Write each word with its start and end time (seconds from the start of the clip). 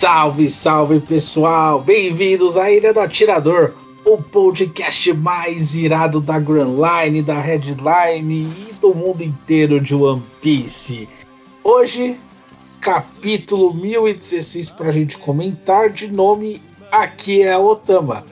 Salve, 0.00 0.50
salve 0.50 0.98
pessoal! 0.98 1.82
Bem-vindos 1.82 2.56
à 2.56 2.70
Ilha 2.70 2.90
do 2.90 3.00
Atirador, 3.00 3.74
o 4.02 4.16
podcast 4.16 5.12
mais 5.12 5.76
irado 5.76 6.22
da 6.22 6.38
Grand 6.38 6.72
Line, 6.72 7.20
da 7.20 7.38
Headline 7.38 8.50
e 8.66 8.72
do 8.80 8.94
mundo 8.94 9.22
inteiro 9.22 9.78
de 9.78 9.94
One 9.94 10.22
Piece. 10.40 11.06
Hoje, 11.62 12.18
capítulo 12.80 13.74
1016 13.74 14.70
para 14.70 14.88
a 14.88 14.90
gente 14.90 15.18
comentar 15.18 15.90
de 15.90 16.10
nome 16.10 16.62
Aqui 16.90 17.42
é 17.42 17.52
a 17.52 17.58
Otama. 17.58 18.24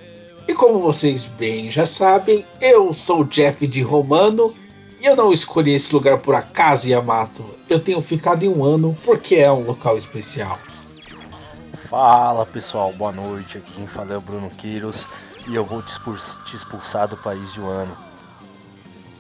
E 0.49 0.55
como 0.55 0.81
vocês 0.81 1.27
bem 1.27 1.69
já 1.69 1.85
sabem, 1.85 2.47
eu 2.63 2.95
sou 2.95 3.25
Jeff 3.25 3.67
de 3.67 3.83
Romano 3.83 4.55
e 4.99 5.05
eu 5.05 5.15
não 5.15 5.35
escolhi 5.35 5.75
esse 5.75 5.93
lugar 5.95 6.17
por 6.17 6.35
acaso, 6.35 6.89
Yamato. 6.89 7.45
Eu 7.69 7.79
tenho 7.79 8.01
ficado 8.01 8.43
em 8.43 8.49
um 8.49 8.65
ano 8.65 8.97
porque 9.05 9.35
é 9.35 9.53
um 9.53 9.67
local 9.67 9.99
especial. 9.99 10.59
Fala 11.89 12.45
pessoal, 12.45 12.93
boa 12.93 13.11
noite. 13.11 13.57
Aqui 13.57 13.73
quem 13.73 13.87
fala 13.87 14.13
é 14.13 14.17
o 14.17 14.21
Bruno 14.21 14.51
Quiros 14.51 15.07
e 15.49 15.55
eu 15.55 15.65
vou 15.65 15.81
te, 15.83 15.95
te 16.45 16.55
expulsar 16.55 17.09
do 17.09 17.17
país 17.17 17.51
de 17.55 17.61
um 17.63 17.67
ano. 17.67 17.97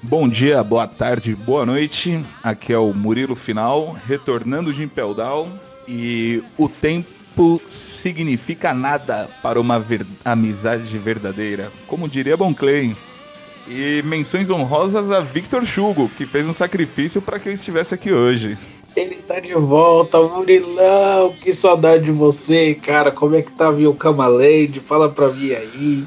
Bom 0.03 0.29
dia, 0.29 0.63
boa 0.63 0.87
tarde, 0.87 1.35
boa 1.35 1.65
noite. 1.65 2.23
Aqui 2.43 2.73
é 2.73 2.79
o 2.79 2.93
Murilo 2.93 3.35
Final, 3.35 3.97
retornando 4.07 4.73
de 4.73 4.83
Impel 4.83 5.17
e 5.89 6.45
o 6.59 6.69
tempo 6.69 7.61
significa 7.67 8.75
nada 8.75 9.31
para 9.43 9.59
uma 9.59 9.81
ver 9.81 10.07
amizade 10.23 10.99
verdadeira, 10.99 11.73
como 11.87 12.07
diria 12.07 12.37
Bon 12.37 12.53
Clay. 12.53 12.95
E 13.67 14.03
menções 14.05 14.51
honrosas 14.51 15.11
a 15.11 15.21
Victor 15.21 15.65
Chugo, 15.65 16.11
que 16.11 16.27
fez 16.27 16.47
um 16.47 16.53
sacrifício 16.53 17.23
para 17.23 17.39
que 17.39 17.49
eu 17.49 17.53
estivesse 17.53 17.95
aqui 17.95 18.13
hoje. 18.13 18.59
Ele 18.99 19.17
tá 19.17 19.39
de 19.39 19.55
volta, 19.55 20.21
Murilão. 20.21 21.33
Que 21.41 21.53
saudade 21.53 22.05
de 22.05 22.11
você, 22.11 22.75
cara. 22.75 23.13
Como 23.13 23.37
é 23.37 23.43
que 23.43 23.53
tá 23.53 23.71
viu 23.71 23.95
Camalade? 23.95 24.81
Fala 24.81 25.09
pra 25.09 25.29
mim 25.29 25.53
aí. 25.53 26.05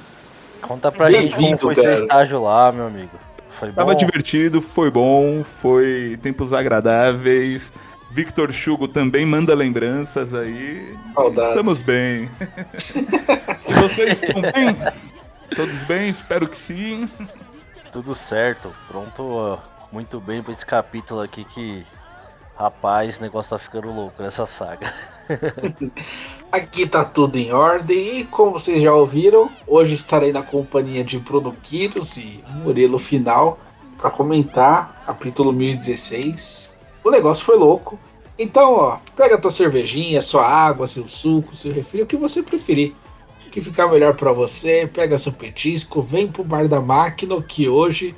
Conta 0.61 0.92
pra 0.92 1.09
gente 1.09 1.34
como 1.34 1.58
foi 1.58 1.75
cara. 1.75 1.95
seu 1.95 2.03
estágio 2.03 2.44
lá, 2.44 2.72
meu 2.72 2.88
amigo. 2.88 3.12
Foi 3.58 3.72
Tava 3.72 3.95
divertido, 3.95 4.62
foi 4.62 4.92
bom, 4.92 5.44
foi 5.44 6.19
tempos 6.22 6.52
agradáveis. 6.52 7.72
Victor 8.09 8.52
Chugo 8.52 8.89
também 8.89 9.25
manda 9.25 9.56
lembranças 9.56 10.34
aí. 10.34 10.97
Saudades. 11.14 11.50
Estamos 11.50 11.81
bem. 11.81 12.30
e 13.69 13.73
vocês 13.73 14.22
estão 14.22 14.42
bem? 14.42 14.75
Todos 15.56 15.84
bem? 15.84 16.09
Espero 16.09 16.47
que 16.47 16.58
sim. 16.58 17.09
Tudo 17.94 18.14
certo. 18.14 18.73
Pronto, 18.89 19.58
muito 19.94 20.19
bem 20.19 20.44
para 20.44 20.52
esse 20.52 20.66
capítulo 20.66 21.22
aqui 21.22 21.45
que 21.45 21.86
Rapaz, 22.62 23.17
o 23.17 23.22
negócio 23.23 23.50
tá 23.50 23.58
ficando 23.58 23.92
louco 23.92 24.22
nessa 24.22 24.45
saga. 24.45 24.94
Aqui 26.52 26.86
tá 26.86 27.03
tudo 27.03 27.36
em 27.36 27.52
ordem 27.52 28.20
e 28.20 28.23
como 28.23 28.52
vocês 28.52 28.84
já 28.84 28.94
ouviram, 28.94 29.50
hoje 29.66 29.95
estarei 29.95 30.31
na 30.31 30.44
companhia 30.44 31.03
de 31.03 31.18
Bruno 31.18 31.58
Quiros 31.64 32.18
e 32.18 32.44
Murilo 32.50 33.00
Final 33.00 33.58
para 33.98 34.12
comentar 34.12 35.03
capítulo 35.08 35.52
1016. 35.52 36.78
O 37.03 37.09
negócio 37.09 37.44
foi 37.44 37.58
louco. 37.58 37.98
Então, 38.38 38.73
ó, 38.73 39.00
pega 39.16 39.42
tua 39.42 39.50
cervejinha, 39.50 40.22
sua 40.22 40.48
água, 40.48 40.88
seu 40.88 41.08
suco, 41.08 41.56
seu 41.56 41.73
refri, 41.73 42.03
o 42.03 42.06
que 42.06 42.16
você 42.16 42.44
preferir. 42.44 42.94
O 43.48 43.50
que 43.50 43.59
ficar 43.59 43.88
melhor 43.88 44.14
para 44.14 44.31
você, 44.31 44.86
pega 44.86 45.18
seu 45.18 45.34
petisco, 45.34 46.00
vem 46.00 46.28
pro 46.28 46.44
bar 46.44 46.68
da 46.68 46.80
máquina 46.80 47.42
que 47.42 47.68
hoje 47.68 48.14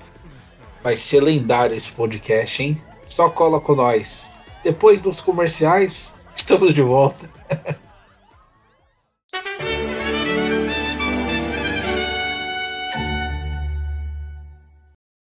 vai 0.83 0.97
ser 0.97 1.22
lendário 1.22 1.78
esse 1.78 1.94
podcast, 1.94 2.61
hein? 2.61 2.81
Só 3.07 3.30
cola 3.30 3.61
com 3.61 3.73
nós. 3.73 4.32
Depois 4.64 5.02
dos 5.02 5.19
comerciais, 5.19 6.14
estamos 6.33 6.73
de 6.73 6.81
volta. 6.81 7.30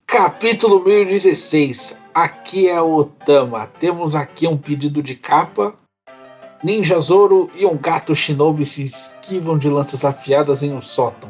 Capítulo 0.06 0.84
1016. 0.84 2.00
Aqui 2.14 2.70
é 2.70 2.80
o 2.80 2.96
Otama. 2.96 3.68
Temos 3.80 4.16
aqui 4.16 4.48
um 4.48 4.56
pedido 4.56 5.02
de 5.02 5.16
capa. 5.16 5.74
Ninja 6.64 7.00
Zoro 7.00 7.50
e 7.56 7.66
um 7.66 7.76
gato 7.76 8.14
shinobi 8.14 8.66
se 8.66 8.84
esquivam 8.84 9.58
de 9.58 9.68
lanças 9.70 10.06
afiadas 10.06 10.62
em 10.64 10.72
um 10.72 10.80
sótão. 10.82 11.30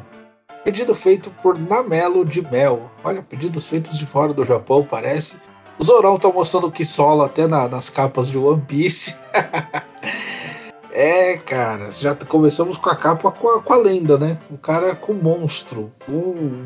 Pedido 0.64 0.94
feito 0.94 1.32
por 1.42 1.58
Namelo 1.58 2.26
de 2.26 2.42
Mel. 2.42 2.92
Olha, 3.04 3.24
pedidos 3.24 3.68
feitos 3.68 3.98
de 3.98 4.06
fora 4.06 4.34
do 4.34 4.44
Japão, 4.44 4.86
parece. 4.88 5.38
O 5.78 5.84
Zorão 5.84 6.18
tá 6.18 6.30
mostrando 6.30 6.72
que 6.72 6.86
sola 6.86 7.26
até 7.26 7.48
na, 7.48 7.68
nas 7.68 7.90
capas 7.90 8.30
de 8.30 8.38
One 8.38 8.62
Piece. 8.62 9.16
é, 10.92 11.38
cara, 11.38 11.92
já 11.92 12.16
começamos 12.16 12.78
com 12.78 12.90
a 12.90 12.96
capa 12.96 13.30
com 13.32 13.50
a, 13.50 13.62
com 13.62 13.74
a 13.74 13.78
lenda, 13.78 14.18
né? 14.18 14.38
O 14.50 14.58
cara 14.58 14.96
com 14.96 15.12
o 15.12 15.22
monstro, 15.22 15.92
com 16.06 16.66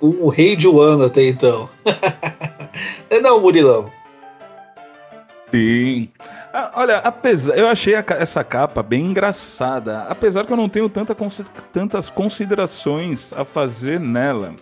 o 0.00 0.28
rei 0.28 0.56
de 0.56 0.68
Wano 0.68 1.04
até 1.04 1.26
então. 1.26 1.68
é 3.08 3.20
não, 3.20 3.40
Murilão? 3.40 3.90
Sim. 5.50 6.08
Ah, 6.52 6.72
olha, 6.76 6.98
apesar, 6.98 7.56
eu 7.56 7.66
achei 7.66 7.94
a, 7.94 8.04
essa 8.18 8.42
capa 8.42 8.82
bem 8.82 9.06
engraçada, 9.06 10.04
apesar 10.08 10.44
que 10.44 10.52
eu 10.52 10.56
não 10.56 10.68
tenho 10.68 10.88
tanta, 10.88 11.16
tantas 11.72 12.10
considerações 12.10 13.32
a 13.32 13.44
fazer 13.44 14.00
nela. 14.00 14.54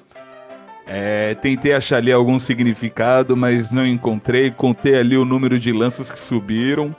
É, 0.90 1.34
tentei 1.34 1.74
achar 1.74 1.98
ali 1.98 2.10
algum 2.10 2.38
significado, 2.38 3.36
mas 3.36 3.70
não 3.70 3.86
encontrei. 3.86 4.50
Contei 4.50 4.96
ali 4.96 5.18
o 5.18 5.24
número 5.24 5.58
de 5.58 5.70
lanças 5.70 6.10
que 6.10 6.18
subiram. 6.18 6.96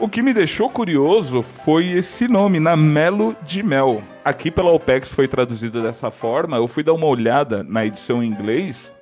O 0.00 0.08
que 0.08 0.20
me 0.20 0.34
deixou 0.34 0.68
curioso 0.68 1.42
foi 1.42 1.90
esse 1.92 2.26
nome, 2.26 2.58
Namelo 2.58 3.36
de 3.46 3.62
Mel. 3.62 4.02
Aqui 4.24 4.50
pela 4.50 4.72
OPEX 4.72 5.12
foi 5.12 5.28
traduzido 5.28 5.80
dessa 5.80 6.10
forma. 6.10 6.56
Eu 6.56 6.66
fui 6.66 6.82
dar 6.82 6.94
uma 6.94 7.06
olhada 7.06 7.62
na 7.62 7.86
edição 7.86 8.22
em 8.22 8.26
inglês. 8.26 8.92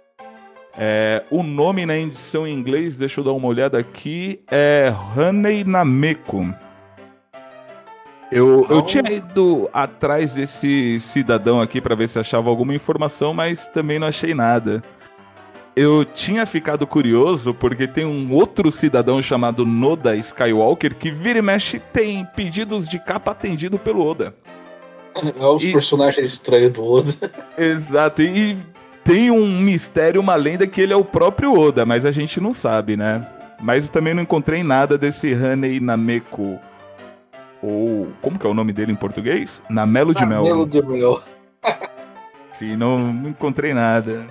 É, 0.77 1.25
o 1.31 1.43
nome 1.43 1.87
na 1.87 1.97
edição 1.97 2.47
em 2.47 2.55
inglês, 2.55 2.97
deixa 2.97 3.21
eu 3.21 3.25
dar 3.25 3.33
uma 3.33 3.49
olhada 3.49 3.79
aqui, 3.79 4.41
é 4.51 4.93
Honey 5.17 5.65
Nameko. 5.65 6.55
Eu, 8.31 8.65
eu 8.71 8.81
tinha 8.83 9.03
ido 9.11 9.69
atrás 9.73 10.35
desse 10.35 11.01
cidadão 11.01 11.61
aqui 11.61 11.81
para 11.81 11.97
ver 11.97 12.09
se 12.09 12.19
achava 12.19 12.49
alguma 12.49 12.75
informação, 12.75 13.35
mas 13.35 13.67
também 13.67 13.99
não 13.99 14.07
achei 14.07 14.33
nada. 14.35 14.83
Eu 15.75 16.05
tinha 16.05 16.47
ficado 16.47 16.87
curioso 16.87 17.53
porque 17.53 17.89
tem 17.89 18.05
um 18.05 18.33
outro 18.33 18.71
cidadão 18.71 19.21
chamado 19.21 19.67
Noda 19.67 20.15
Skywalker 20.15 20.95
que 20.95 21.11
vira 21.11 21.41
e 21.41 21.43
mexe 21.43 21.79
tem 21.79 22.25
pedidos 22.37 22.89
de 22.89 22.99
capa 23.01 23.33
atendido 23.33 23.79
pelo 23.79 24.05
Oda. 24.05 24.35
É 25.37 25.45
os 25.45 25.65
e... 25.65 25.73
personagens 25.73 26.25
estranhos 26.25 26.71
do 26.71 26.85
Oda. 26.85 27.13
Exato, 27.59 28.23
e 28.23 28.57
tem 29.03 29.29
um 29.29 29.61
mistério, 29.61 30.21
uma 30.21 30.37
lenda 30.37 30.69
que 30.69 30.81
ele 30.81 30.93
é 30.93 30.97
o 30.97 31.05
próprio 31.05 31.53
Oda, 31.59 31.85
mas 31.85 32.07
a 32.07 32.13
gente 32.13 32.41
não 32.41 32.53
sabe, 32.53 32.97
né? 32.97 33.27
Mas 33.61 33.87
eu 33.87 33.91
também 33.91 34.15
não 34.15 34.23
encontrei 34.23 34.63
nada 34.63 34.97
desse 34.97 35.35
Hanei 35.35 35.81
Nameko 35.81 36.61
ou 37.63 38.09
como 38.23 38.39
que 38.39 38.47
é 38.47 38.51
o 38.51 38.55
nome 38.55 38.73
dele 38.73 38.93
em 38.93 38.97
português? 38.97 39.63
Namelo 39.69 40.15
de 40.15 40.25
Mel. 40.25 40.45
Namelo 40.45 40.67
de 40.67 40.83
Mel. 40.83 41.23
Sim, 42.53 42.77
não, 42.77 43.11
encontrei 43.27 43.73
nada. 43.73 44.27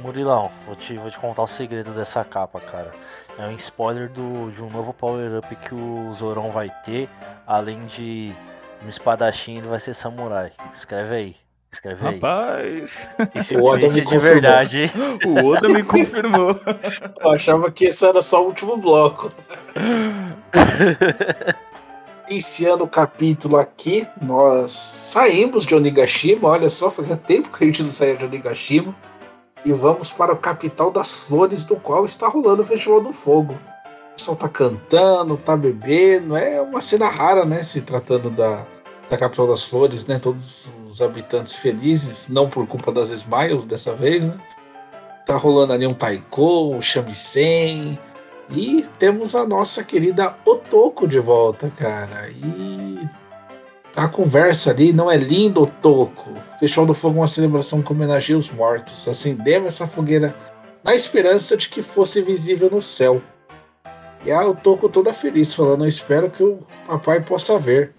Murilão, 0.00 0.50
vou 0.66 0.76
te, 0.76 0.94
vou 0.94 1.10
te 1.10 1.18
contar 1.18 1.42
o 1.42 1.46
segredo 1.46 1.92
dessa 1.92 2.22
capa, 2.24 2.60
cara. 2.60 2.92
É 3.38 3.46
um 3.46 3.56
spoiler 3.56 4.10
do, 4.10 4.50
de 4.50 4.62
um 4.62 4.68
novo 4.68 4.92
power-up 4.92 5.56
que 5.56 5.74
o 5.74 6.12
Zorão 6.12 6.50
vai 6.50 6.70
ter. 6.84 7.08
Além 7.46 7.84
de 7.86 8.32
um 8.84 8.88
espadachim, 8.88 9.58
ele 9.58 9.66
vai 9.66 9.80
ser 9.80 9.94
samurai. 9.94 10.52
Escreve 10.74 11.14
aí. 11.14 11.36
Escreve 11.72 12.06
aí. 12.06 12.14
Rapaz! 12.14 13.10
Esse 13.34 13.56
o 13.56 13.64
Oda 13.64 13.88
me 13.88 14.00
de 14.00 14.18
verdade. 14.18 14.92
O 15.26 15.46
Oda 15.46 15.68
me 15.68 15.82
confirmou. 15.82 16.60
Eu 17.20 17.30
achava 17.32 17.72
que 17.72 17.86
esse 17.86 18.06
era 18.06 18.22
só 18.22 18.42
o 18.42 18.46
último 18.46 18.76
bloco. 18.76 19.32
Iniciando 22.28 22.84
o 22.84 22.88
capítulo 22.88 23.58
aqui, 23.58 24.06
nós 24.22 24.70
saímos 24.70 25.66
de 25.66 25.74
Onigashima. 25.74 26.48
Olha 26.48 26.70
só, 26.70 26.90
fazia 26.90 27.16
tempo 27.16 27.50
que 27.50 27.62
a 27.62 27.66
gente 27.66 27.82
não 27.82 27.90
saía 27.90 28.16
de 28.16 28.24
Onigashima. 28.24 28.94
E 29.64 29.72
vamos 29.72 30.10
para 30.10 30.32
o 30.32 30.36
capital 30.36 30.90
das 30.90 31.12
flores, 31.12 31.64
do 31.64 31.76
qual 31.76 32.06
está 32.06 32.26
rolando 32.26 32.62
o 32.62 32.66
Festival 32.66 33.00
do 33.00 33.12
Fogo. 33.12 33.54
O 33.54 34.16
pessoal 34.16 34.36
tá 34.36 34.48
cantando, 34.48 35.36
tá 35.36 35.54
bebendo. 35.54 36.36
É 36.36 36.60
uma 36.62 36.80
cena 36.80 37.08
rara, 37.08 37.44
né? 37.44 37.62
Se 37.62 37.82
tratando 37.82 38.30
da, 38.30 38.64
da 39.10 39.18
capital 39.18 39.46
das 39.46 39.62
flores, 39.62 40.06
né? 40.06 40.18
Todos 40.18 40.72
os 40.88 41.02
habitantes 41.02 41.54
felizes, 41.54 42.28
não 42.28 42.48
por 42.48 42.66
culpa 42.66 42.90
das 42.90 43.10
Smiles 43.10 43.66
dessa 43.66 43.92
vez, 43.94 44.24
né? 44.24 44.36
Tá 45.26 45.36
rolando 45.36 45.72
ali 45.72 45.86
um 45.86 45.94
taiko, 45.94 46.74
um 46.74 46.80
shamisen, 46.80 47.98
e 48.50 48.86
temos 48.98 49.34
a 49.34 49.46
nossa 49.46 49.82
querida 49.82 50.36
Otoko 50.44 51.06
de 51.06 51.18
volta, 51.18 51.70
cara. 51.76 52.28
E 52.30 53.08
a 53.96 54.08
conversa 54.08 54.70
ali 54.70 54.92
não 54.92 55.10
é 55.10 55.16
lindo, 55.16 55.62
Otoko. 55.62 56.34
Festival 56.58 56.86
do 56.86 56.94
Fogo 56.94 57.16
é 57.16 57.20
uma 57.20 57.28
celebração 57.28 57.82
que 57.82 57.92
homenageia 57.92 58.38
os 58.38 58.50
mortos. 58.50 59.06
Acendemos 59.08 59.68
essa 59.68 59.86
fogueira 59.86 60.34
na 60.82 60.94
esperança 60.94 61.56
de 61.56 61.68
que 61.68 61.82
fosse 61.82 62.20
visível 62.20 62.70
no 62.70 62.82
céu. 62.82 63.22
E 64.24 64.32
a 64.32 64.46
Otoko 64.46 64.88
toda 64.88 65.12
feliz, 65.12 65.54
falando: 65.54 65.84
Eu 65.84 65.88
espero 65.88 66.30
que 66.30 66.42
o 66.42 66.60
papai 66.86 67.20
possa 67.20 67.58
ver. 67.58 67.94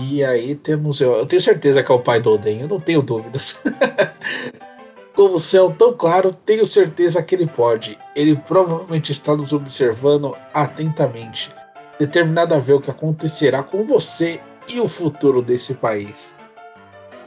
E 0.00 0.24
aí 0.24 0.54
temos. 0.54 1.00
Eu, 1.00 1.12
eu 1.12 1.26
tenho 1.26 1.42
certeza 1.42 1.82
que 1.82 1.90
é 1.90 1.94
o 1.94 2.00
pai 2.00 2.20
do 2.20 2.32
Oden, 2.32 2.62
eu 2.62 2.68
não 2.68 2.80
tenho 2.80 3.02
dúvidas. 3.02 3.62
Com 5.14 5.32
o 5.32 5.38
céu 5.38 5.72
tão 5.76 5.92
claro, 5.92 6.32
tenho 6.32 6.66
certeza 6.66 7.22
que 7.22 7.36
ele 7.36 7.46
pode. 7.46 7.96
Ele 8.16 8.34
provavelmente 8.34 9.12
está 9.12 9.36
nos 9.36 9.52
observando 9.52 10.36
atentamente, 10.52 11.54
determinado 12.00 12.52
a 12.52 12.58
ver 12.58 12.72
o 12.72 12.80
que 12.80 12.90
acontecerá 12.90 13.62
com 13.62 13.84
você 13.84 14.40
e 14.68 14.80
o 14.80 14.88
futuro 14.88 15.40
desse 15.40 15.72
país. 15.72 16.34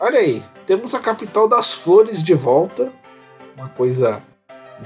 Olha 0.01 0.19
aí, 0.19 0.43
temos 0.65 0.93
a 0.93 0.99
capital 0.99 1.47
das 1.47 1.73
flores 1.73 2.21
de 2.21 2.33
volta. 2.33 2.91
Uma 3.55 3.69
coisa 3.69 4.21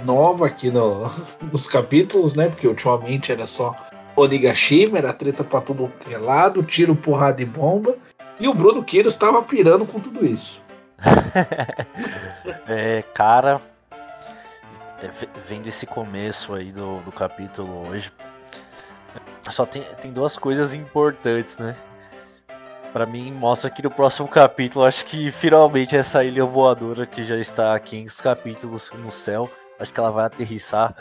nova 0.06 0.45
aqui 0.45 0.69
no, 0.69 1.12
nos 1.51 1.68
capítulos, 1.68 2.36
né? 2.36 2.50
Porque 2.50 2.68
ultimamente 2.68 3.31
era 3.31 3.48
só 3.48 3.75
Onigashima, 4.15 5.00
era 5.00 5.12
treta 5.12 5.44
pra 5.44 5.62
que 5.62 6.13
é 6.13 6.19
lado, 6.19 6.62
tiro, 6.62 6.95
porrada 6.95 7.42
e 7.42 7.45
bomba. 7.45 7.95
E 8.39 8.48
o 8.48 8.53
Bruno 8.53 8.83
Quiro 8.83 9.07
estava 9.07 9.42
pirando 9.42 9.86
com 9.88 10.00
tudo 10.00 10.24
isso. 10.24 10.62
é, 12.68 13.01
cara, 13.13 13.62
é, 15.01 15.09
vendo 15.48 15.68
esse 15.68 15.86
começo 15.86 16.53
aí 16.53 16.71
do, 16.71 17.00
do 17.01 17.12
capítulo 17.12 17.88
hoje, 17.88 18.12
só 19.50 19.65
tem, 19.65 19.83
tem 20.00 20.12
duas 20.12 20.38
coisas 20.38 20.74
importantes, 20.74 21.57
né? 21.57 21.75
Pra 22.94 23.06
mim, 23.06 23.31
mostra 23.31 23.69
que 23.69 23.81
no 23.81 23.89
próximo 23.89 24.27
capítulo, 24.27 24.86
acho 24.86 25.06
que 25.06 25.31
finalmente 25.31 25.95
essa 25.95 26.24
ilha 26.24 26.44
voadora 26.44 27.06
que 27.06 27.24
já 27.24 27.38
está 27.38 27.74
aqui 27.74 27.98
em 27.98 28.06
capítulos 28.07 28.92
no 28.92 29.09
céu, 29.09 29.50
acho 29.80 29.94
que 29.94 30.00
ela 30.00 30.12
vai 30.12 30.25
aterrissar. 30.25 30.94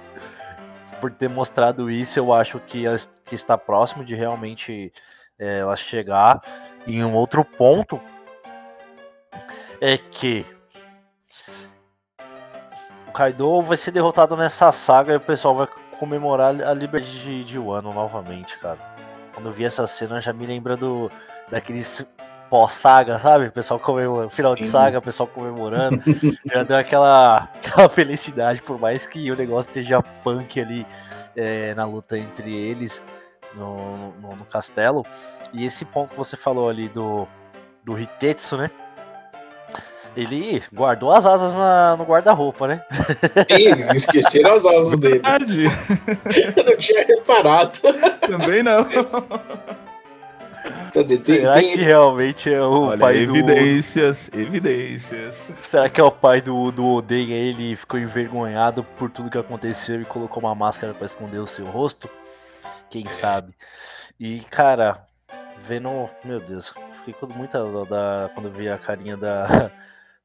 Por 1.00 1.10
ter 1.10 1.30
mostrado 1.30 1.90
isso, 1.90 2.18
eu 2.18 2.32
acho 2.32 2.60
que, 2.60 2.84
que 3.24 3.34
está 3.34 3.56
próximo 3.56 4.04
de 4.04 4.14
realmente 4.14 4.92
é, 5.38 5.60
ela 5.60 5.74
chegar. 5.74 6.40
em 6.86 7.02
um 7.02 7.14
outro 7.14 7.42
ponto 7.42 7.98
é 9.80 9.96
que 9.96 10.44
o 13.08 13.12
Kaido 13.12 13.62
vai 13.62 13.76
ser 13.76 13.90
derrotado 13.90 14.36
nessa 14.36 14.70
saga 14.70 15.14
e 15.14 15.16
o 15.16 15.20
pessoal 15.20 15.54
vai 15.54 15.68
comemorar 15.98 16.54
a 16.62 16.72
liberdade 16.72 17.20
de, 17.20 17.44
de 17.44 17.58
Wano 17.58 17.92
novamente, 17.92 18.58
cara. 18.58 18.78
Quando 19.34 19.46
eu 19.46 19.52
vi 19.52 19.64
essa 19.64 19.86
cena, 19.86 20.20
já 20.20 20.32
me 20.32 20.46
lembra 20.46 20.76
do 20.76 21.10
daqueles 21.50 22.06
pós-saga, 22.48 23.18
sabe? 23.18 23.46
O 23.46 23.52
pessoal 23.52 23.78
comemorando, 23.78 24.30
final 24.30 24.54
de 24.54 24.66
saga, 24.66 24.98
o 24.98 25.02
pessoal 25.02 25.28
comemorando. 25.28 26.02
já 26.52 26.62
deu 26.62 26.76
aquela, 26.76 27.48
aquela 27.54 27.88
felicidade, 27.88 28.60
por 28.60 28.78
mais 28.78 29.06
que 29.06 29.30
o 29.30 29.36
negócio 29.36 29.70
esteja 29.70 30.02
punk 30.02 30.60
ali 30.60 30.86
é, 31.36 31.74
na 31.74 31.84
luta 31.84 32.18
entre 32.18 32.52
eles 32.52 33.02
no, 33.54 34.12
no, 34.20 34.36
no, 34.36 34.44
castelo. 34.44 35.04
E 35.52 35.64
esse 35.64 35.84
ponto 35.84 36.10
que 36.10 36.16
você 36.16 36.36
falou 36.36 36.68
ali 36.68 36.88
do, 36.88 37.26
do 37.84 37.98
Hitetsu, 37.98 38.56
né? 38.56 38.70
Ele 40.16 40.62
guardou 40.72 41.12
as 41.12 41.24
asas 41.24 41.54
na, 41.54 41.96
no 41.96 42.04
guarda-roupa, 42.04 42.66
né? 42.66 42.84
Sim, 43.48 43.96
esqueceram 43.96 44.54
as 44.54 44.66
asas 44.66 44.98
dele. 44.98 45.22
Eu 46.56 46.64
não 46.64 46.76
tinha 46.76 47.06
reparado. 47.06 47.78
Também 48.26 48.62
não. 48.62 48.86
Cadê? 50.92 51.18
Tem, 51.18 51.36
Será 51.36 51.54
tem... 51.54 51.76
que 51.76 51.82
realmente 51.82 52.52
é 52.52 52.60
o 52.60 52.88
Olha, 52.88 52.98
pai 52.98 53.18
evidências, 53.18 54.28
do... 54.28 54.40
evidências. 54.40 55.52
Será 55.62 55.88
que 55.88 56.00
é 56.00 56.04
o 56.04 56.10
pai 56.10 56.40
do, 56.40 56.72
do 56.72 56.84
Oden? 56.86 57.30
Ele 57.30 57.76
ficou 57.76 57.98
envergonhado 57.98 58.82
por 58.98 59.10
tudo 59.10 59.30
que 59.30 59.38
aconteceu 59.38 60.00
e 60.00 60.04
colocou 60.04 60.42
uma 60.42 60.54
máscara 60.54 60.92
para 60.92 61.06
esconder 61.06 61.38
o 61.38 61.46
seu 61.46 61.66
rosto? 61.66 62.10
Quem 62.90 63.08
sabe? 63.08 63.52
E, 64.18 64.40
cara, 64.50 65.06
vendo... 65.58 66.10
Meu 66.24 66.40
Deus, 66.40 66.74
fiquei 66.98 67.14
com 67.14 67.26
muita 67.32 67.62
dó 67.62 67.84
da... 67.84 68.28
quando 68.34 68.46
eu 68.46 68.52
vi 68.52 68.68
a 68.68 68.76
carinha 68.76 69.16
da 69.16 69.70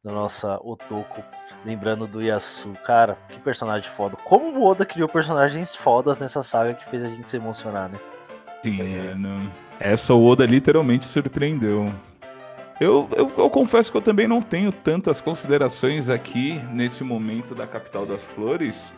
da 0.05 0.11
nossa 0.11 0.59
Otoko, 0.63 1.23
lembrando 1.65 2.05
do 2.05 2.21
Yasu. 2.21 2.73
Cara, 2.85 3.17
que 3.27 3.39
personagem 3.39 3.89
foda. 3.89 4.15
Como 4.23 4.59
o 4.59 4.63
Oda 4.63 4.85
criou 4.85 5.09
personagens 5.09 5.75
fodas 5.75 6.19
nessa 6.19 6.43
saga 6.43 6.75
que 6.75 6.87
fez 6.87 7.03
a 7.03 7.09
gente 7.09 7.27
se 7.27 7.37
emocionar, 7.37 7.89
né? 7.89 7.99
Sim, 8.61 8.81
é, 8.81 9.15
não... 9.15 9.51
essa 9.79 10.13
Oda 10.13 10.45
literalmente 10.45 11.05
surpreendeu. 11.05 11.91
Eu, 12.79 13.09
eu, 13.15 13.31
eu, 13.35 13.49
confesso 13.49 13.89
que 13.89 13.97
eu 13.97 14.01
também 14.01 14.27
não 14.27 14.43
tenho 14.43 14.71
tantas 14.71 15.21
considerações 15.21 16.07
aqui 16.07 16.61
nesse 16.71 17.03
momento 17.03 17.55
da 17.55 17.65
Capital 17.65 18.05
das 18.05 18.21
Flores. 18.21 18.93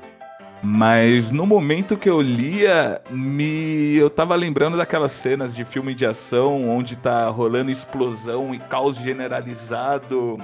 Mas 0.62 1.31
no 1.31 1.45
momento 1.45 1.95
que 1.95 2.09
eu 2.09 2.19
lia, 2.19 3.00
me 3.09 3.95
eu 3.95 4.09
tava 4.09 4.36
lembrando 4.36 4.75
daquelas 4.75 5.12
cenas 5.12 5.56
de 5.56 5.63
filme 5.63 5.94
de 5.94 6.06
ação 6.06 6.68
onde 6.68 6.95
tá 6.95 7.30
rolando 7.30 7.69
explosão 7.69 8.54
e 8.54 8.59
caos 8.59 8.98
generalizado 8.98 10.39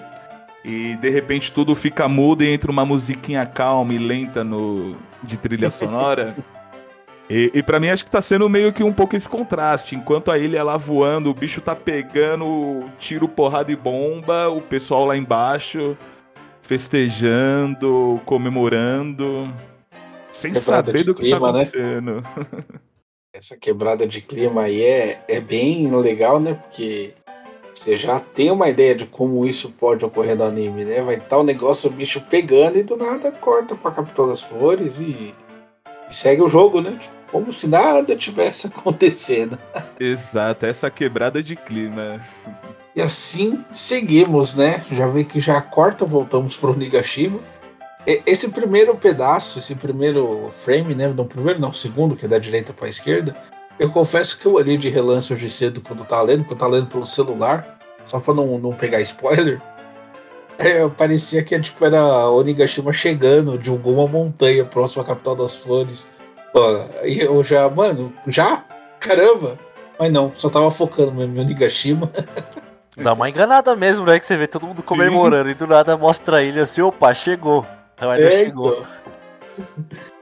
e 0.64 0.96
de 0.98 1.10
repente 1.10 1.52
tudo 1.52 1.76
fica 1.76 2.08
mudo 2.08 2.44
e 2.44 2.52
entra 2.52 2.72
uma 2.72 2.86
musiquinha 2.86 3.46
calma 3.46 3.94
e 3.94 3.98
lenta 3.98 4.44
no, 4.44 4.96
de 5.22 5.38
trilha 5.38 5.70
sonora. 5.70 6.36
e, 7.30 7.52
e 7.54 7.64
para 7.64 7.80
mim 7.80 7.90
acho 7.90 8.06
que 8.06 8.12
tá 8.12 8.22
sendo 8.22 8.48
meio 8.50 8.72
que 8.72 8.84
um 8.84 8.94
pouco 8.94 9.16
esse 9.16 9.28
contraste. 9.28 9.96
Enquanto 9.96 10.32
a 10.32 10.38
ilha 10.38 10.64
lá 10.64 10.78
voando, 10.78 11.30
o 11.30 11.34
bicho 11.34 11.62
tá 11.62 11.76
pegando 11.76 12.90
tiro, 12.98 13.28
porrada 13.28 13.72
e 13.72 13.76
bomba, 13.76 14.50
o 14.50 14.62
pessoal 14.62 15.06
lá 15.06 15.18
embaixo 15.18 15.98
festejando, 16.64 18.22
comemorando, 18.26 19.54
sem 20.32 20.54
quebrada 20.54 20.88
saber 20.88 21.04
do 21.04 21.14
que 21.14 21.30
tá 21.30 21.38
clima, 21.38 21.40
tá 21.40 21.50
acontecendo. 21.50 22.16
Né? 22.16 22.22
Essa 23.36 23.58
quebrada 23.58 24.08
de 24.08 24.22
clima 24.22 24.64
aí 24.64 24.82
é, 24.82 25.24
é 25.28 25.42
bem 25.42 25.94
legal, 26.00 26.40
né? 26.40 26.54
Porque 26.54 27.14
você 27.74 27.98
já 27.98 28.20
tem 28.20 28.52
uma 28.52 28.70
ideia 28.70 28.94
de 28.94 29.06
como 29.06 29.46
isso 29.46 29.70
pode 29.72 30.06
ocorrer 30.06 30.36
no 30.36 30.44
anime, 30.44 30.86
né? 30.86 31.02
Vai 31.02 31.16
estar 31.16 31.30
tá 31.30 31.38
o 31.38 31.44
negócio, 31.44 31.90
o 31.90 31.94
bicho 31.94 32.22
pegando 32.22 32.78
e 32.78 32.84
do 32.84 32.96
nada 32.96 33.32
corta 33.32 33.76
pra 33.76 33.92
Capitão 33.92 34.28
das 34.28 34.42
Flores 34.42 35.00
e, 35.00 35.34
e 36.10 36.16
segue 36.16 36.42
o 36.42 36.48
jogo, 36.48 36.82
né? 36.82 36.98
Tipo, 37.00 37.14
como 37.32 37.52
se 37.52 37.68
nada 37.68 38.16
tivesse 38.16 38.68
acontecendo. 38.74 39.58
Exato, 40.00 40.66
essa 40.66 40.90
quebrada 40.90 41.42
de 41.42 41.56
clima. 41.56 42.22
E 42.96 43.02
assim 43.02 43.66
seguimos, 43.72 44.54
né? 44.54 44.86
Já 44.92 45.08
vê 45.08 45.24
que 45.24 45.42
já 45.42 45.60
corta, 45.60 46.06
voltamos 46.06 46.56
pro 46.56 46.78
Nigashima. 46.78 47.40
Esse 48.06 48.50
primeiro 48.50 48.96
pedaço, 48.96 49.60
esse 49.60 49.74
primeiro 49.74 50.50
frame, 50.64 50.94
né? 50.94 51.08
Não 51.08 51.26
primeiro, 51.26 51.60
não, 51.60 51.74
segundo, 51.74 52.16
que 52.16 52.26
é 52.26 52.28
da 52.28 52.38
direita 52.38 52.74
para 52.74 52.86
a 52.86 52.90
esquerda, 52.90 53.36
eu 53.80 53.90
confesso 53.90 54.38
que 54.40 54.46
eu 54.46 54.54
olhei 54.54 54.78
de 54.78 54.90
relance 54.90 55.34
hoje 55.34 55.50
cedo 55.50 55.82
quando 55.82 56.00
eu 56.00 56.06
tava 56.06 56.24
lendo, 56.24 56.44
quando 56.44 56.52
eu 56.52 56.58
tava 56.58 56.72
lendo 56.74 56.88
pelo 56.88 57.06
celular, 57.06 57.78
só 58.06 58.20
pra 58.20 58.34
não, 58.34 58.58
não 58.58 58.74
pegar 58.74 59.02
spoiler. 59.02 59.62
É, 60.58 60.88
parecia 60.88 61.44
que 61.44 61.60
tipo, 61.60 61.84
era 61.84 62.30
Onigashima 62.30 62.94
chegando 62.94 63.58
de 63.58 63.70
alguma 63.70 64.08
montanha 64.08 64.64
próxima 64.64 65.04
à 65.04 65.06
capital 65.06 65.36
das 65.36 65.56
flores. 65.56 66.10
E 67.04 67.20
eu 67.20 67.44
já, 67.44 67.68
mano, 67.70 68.14
já? 68.28 68.64
Caramba! 69.00 69.58
Mas 69.98 70.12
não, 70.12 70.32
só 70.36 70.50
tava 70.50 70.70
focando 70.70 71.12
mesmo 71.12 71.36
em 71.36 71.40
Onigashima. 71.40 72.12
Dá 72.96 73.14
uma 73.14 73.28
enganada 73.28 73.76
mesmo, 73.76 74.06
né? 74.06 74.20
Que 74.20 74.28
você 74.28 74.38
vê 74.38 74.46
todo 74.46 74.68
mundo 74.68 74.84
comemorando 74.84 75.46
Sim. 75.46 75.52
e 75.52 75.56
do 75.56 75.66
nada 75.66 75.98
mostra 75.98 76.44
ele 76.44 76.60
assim, 76.60 76.82
opa, 76.82 77.12
chegou. 77.14 77.66
Mas 78.00 78.20
não 78.20 78.28
é, 78.28 78.32
chegou. 78.32 78.86
Então. 79.58 80.13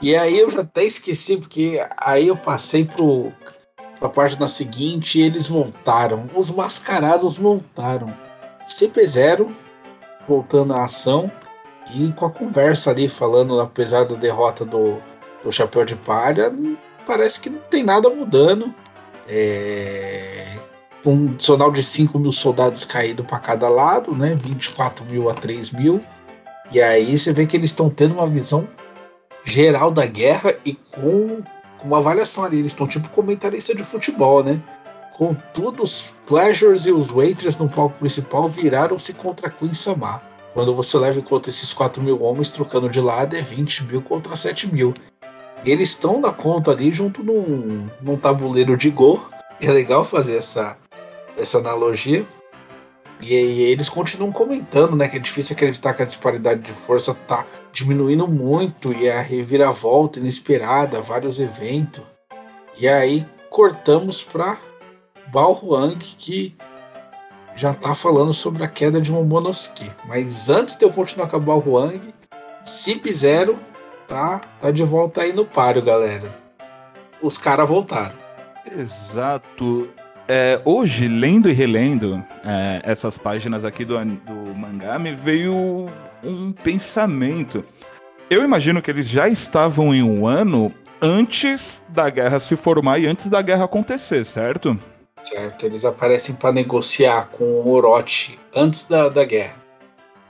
E 0.00 0.16
aí 0.16 0.38
eu 0.38 0.50
já 0.50 0.60
até 0.60 0.84
esqueci, 0.84 1.36
porque 1.36 1.84
aí 1.96 2.28
eu 2.28 2.36
passei 2.36 2.84
pro, 2.84 3.32
pra 3.98 4.08
página 4.08 4.46
seguinte 4.48 5.18
e 5.18 5.22
eles 5.22 5.48
voltaram. 5.48 6.28
Os 6.34 6.50
mascarados 6.50 7.36
voltaram. 7.36 8.12
CP0 8.66 9.50
voltando 10.26 10.72
à 10.72 10.84
ação 10.84 11.30
e 11.92 12.12
com 12.12 12.26
a 12.26 12.30
conversa 12.30 12.90
ali 12.90 13.08
falando, 13.08 13.60
apesar 13.60 14.04
da 14.04 14.14
derrota 14.14 14.64
do, 14.64 14.98
do 15.42 15.52
Chapéu 15.52 15.84
de 15.84 15.96
Palha, 15.96 16.50
parece 17.06 17.38
que 17.40 17.50
não 17.50 17.60
tem 17.60 17.82
nada 17.82 18.08
mudando. 18.08 18.74
É, 19.28 20.58
um 21.04 21.28
adicional 21.32 21.70
de 21.70 21.82
5 21.82 22.18
mil 22.18 22.32
soldados 22.32 22.84
caídos 22.84 23.26
para 23.26 23.38
cada 23.38 23.68
lado, 23.68 24.14
né? 24.14 24.34
24 24.34 25.04
mil 25.04 25.28
a 25.28 25.34
3 25.34 25.70
mil. 25.72 26.00
E 26.72 26.80
aí 26.80 27.18
você 27.18 27.32
vê 27.32 27.46
que 27.46 27.56
eles 27.56 27.70
estão 27.70 27.90
tendo 27.90 28.14
uma 28.14 28.26
visão 28.26 28.66
geral 29.44 29.90
da 29.90 30.06
guerra 30.06 30.54
e 30.64 30.74
com, 30.74 31.42
com 31.78 31.86
uma 31.86 31.98
avaliação 31.98 32.44
ali. 32.44 32.58
Eles 32.58 32.72
estão 32.72 32.86
tipo 32.86 33.08
comentarista 33.08 33.74
de 33.74 33.84
futebol, 33.84 34.42
né? 34.42 34.60
Contudo, 35.16 35.84
os 35.84 36.12
Pleasures 36.26 36.86
e 36.86 36.92
os 36.92 37.08
Waiters 37.08 37.56
no 37.56 37.68
palco 37.68 37.96
principal 37.98 38.48
viraram-se 38.48 39.12
contra 39.12 39.50
Queen 39.50 39.72
Samar. 39.72 40.22
Quando 40.52 40.74
você 40.74 40.96
leva 40.98 41.18
em 41.18 41.22
conta 41.22 41.50
esses 41.50 41.72
4 41.72 42.02
mil 42.02 42.22
homens 42.22 42.50
trocando 42.50 42.88
de 42.88 43.00
lado, 43.00 43.36
é 43.36 43.42
20 43.42 43.84
mil 43.84 44.02
contra 44.02 44.34
7 44.34 44.72
mil. 44.72 44.94
Eles 45.64 45.90
estão 45.90 46.20
na 46.20 46.32
conta 46.32 46.70
ali 46.70 46.92
junto 46.92 47.22
num, 47.22 47.88
num 48.00 48.16
tabuleiro 48.16 48.76
de 48.76 48.90
gol. 48.90 49.24
É 49.60 49.70
legal 49.70 50.04
fazer 50.04 50.36
essa, 50.36 50.76
essa 51.36 51.58
analogia. 51.58 52.24
E, 53.24 53.34
e 53.34 53.62
eles 53.62 53.88
continuam 53.88 54.30
comentando, 54.30 54.94
né? 54.94 55.08
Que 55.08 55.16
é 55.16 55.20
difícil 55.20 55.54
acreditar 55.54 55.94
que 55.94 56.02
a 56.02 56.06
disparidade 56.06 56.60
de 56.60 56.72
força 56.72 57.14
tá 57.14 57.46
diminuindo 57.72 58.28
muito 58.28 58.92
e 58.92 59.10
a 59.10 59.20
reviravolta 59.20 60.18
inesperada, 60.18 61.00
vários 61.00 61.40
eventos. 61.40 62.04
E 62.76 62.86
aí 62.86 63.26
cortamos 63.48 64.22
para 64.22 64.58
Balhuang 65.28 65.96
que 65.96 66.54
já 67.56 67.72
tá 67.72 67.94
falando 67.94 68.32
sobre 68.32 68.64
a 68.64 68.68
queda 68.68 69.00
de 69.00 69.10
Momonosuke. 69.10 69.90
Mas 70.06 70.50
antes 70.50 70.76
de 70.76 70.84
eu 70.84 70.92
continuar 70.92 71.28
com 71.28 71.36
a 71.36 71.40
Balhuang, 71.40 72.12
Cip 72.64 73.10
Zero 73.12 73.58
tá, 74.06 74.40
tá 74.60 74.70
de 74.70 74.82
volta 74.82 75.22
aí 75.22 75.32
no 75.32 75.44
páreo, 75.44 75.82
galera. 75.82 76.36
Os 77.22 77.38
caras 77.38 77.68
voltaram. 77.68 78.14
Exato. 78.70 79.88
É, 80.26 80.60
hoje, 80.64 81.06
lendo 81.06 81.50
e 81.50 81.52
relendo 81.52 82.24
é, 82.44 82.80
essas 82.82 83.18
páginas 83.18 83.64
aqui 83.64 83.84
do, 83.84 84.02
do 84.02 84.54
mangá, 84.54 84.98
me 84.98 85.14
veio 85.14 85.90
um 86.22 86.52
pensamento. 86.52 87.64
Eu 88.30 88.42
imagino 88.42 88.80
que 88.80 88.90
eles 88.90 89.08
já 89.08 89.28
estavam 89.28 89.94
em 89.94 90.02
um 90.02 90.26
ano 90.26 90.72
antes 91.00 91.84
da 91.88 92.08
guerra 92.08 92.40
se 92.40 92.56
formar 92.56 92.98
e 92.98 93.06
antes 93.06 93.28
da 93.28 93.42
guerra 93.42 93.64
acontecer, 93.64 94.24
certo? 94.24 94.78
Certo, 95.22 95.66
eles 95.66 95.84
aparecem 95.84 96.34
para 96.34 96.52
negociar 96.52 97.28
com 97.30 97.44
o 97.44 97.68
Orochi 97.68 98.38
antes 98.54 98.84
da, 98.84 99.10
da 99.10 99.24
guerra. 99.24 99.54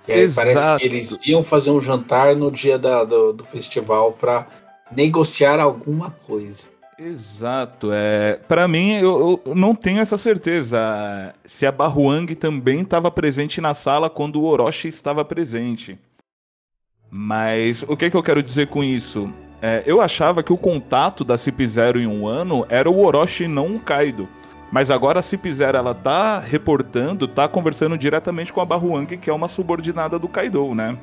E 0.06 0.12
aí 0.12 0.20
Exato. 0.20 0.46
parece 0.46 0.78
que 0.78 0.84
eles 0.84 1.18
iam 1.26 1.42
fazer 1.42 1.70
um 1.70 1.80
jantar 1.80 2.36
no 2.36 2.50
dia 2.50 2.78
da, 2.78 3.04
do, 3.04 3.32
do 3.32 3.44
festival 3.44 4.12
para 4.12 4.46
negociar 4.90 5.60
alguma 5.60 6.10
coisa. 6.26 6.74
Exato. 6.98 7.90
É, 7.92 8.38
para 8.48 8.68
mim, 8.68 8.92
eu, 8.92 9.40
eu, 9.44 9.54
não 9.54 9.74
tenho 9.74 10.00
essa 10.00 10.16
certeza 10.16 11.34
se 11.44 11.66
a 11.66 11.72
Barruang 11.72 12.34
também 12.34 12.82
estava 12.82 13.10
presente 13.10 13.60
na 13.60 13.74
sala 13.74 14.08
quando 14.08 14.40
o 14.40 14.44
Orochi 14.44 14.88
estava 14.88 15.24
presente. 15.24 15.98
Mas 17.10 17.82
o 17.82 17.96
que, 17.96 18.10
que 18.10 18.16
eu 18.16 18.22
quero 18.22 18.42
dizer 18.42 18.68
com 18.68 18.82
isso? 18.82 19.32
É, 19.62 19.82
eu 19.86 20.00
achava 20.00 20.42
que 20.42 20.52
o 20.52 20.58
contato 20.58 21.24
da 21.24 21.36
CIP0 21.36 22.00
em 22.00 22.06
um 22.06 22.26
ano 22.26 22.66
era 22.68 22.90
o 22.90 23.04
Orochi, 23.04 23.48
não 23.48 23.76
o 23.76 23.80
Kaido. 23.80 24.28
Mas 24.70 24.90
agora 24.90 25.20
a 25.20 25.22
CIP0 25.22 25.74
ela 25.74 25.94
tá 25.94 26.40
reportando, 26.40 27.28
tá 27.28 27.46
conversando 27.48 27.96
diretamente 27.96 28.52
com 28.52 28.60
a 28.60 28.64
Barruang, 28.64 29.16
que 29.16 29.30
é 29.30 29.32
uma 29.32 29.48
subordinada 29.48 30.18
do 30.18 30.28
Kaido, 30.28 30.74
né? 30.74 30.98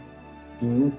Uhum. 0.61 0.91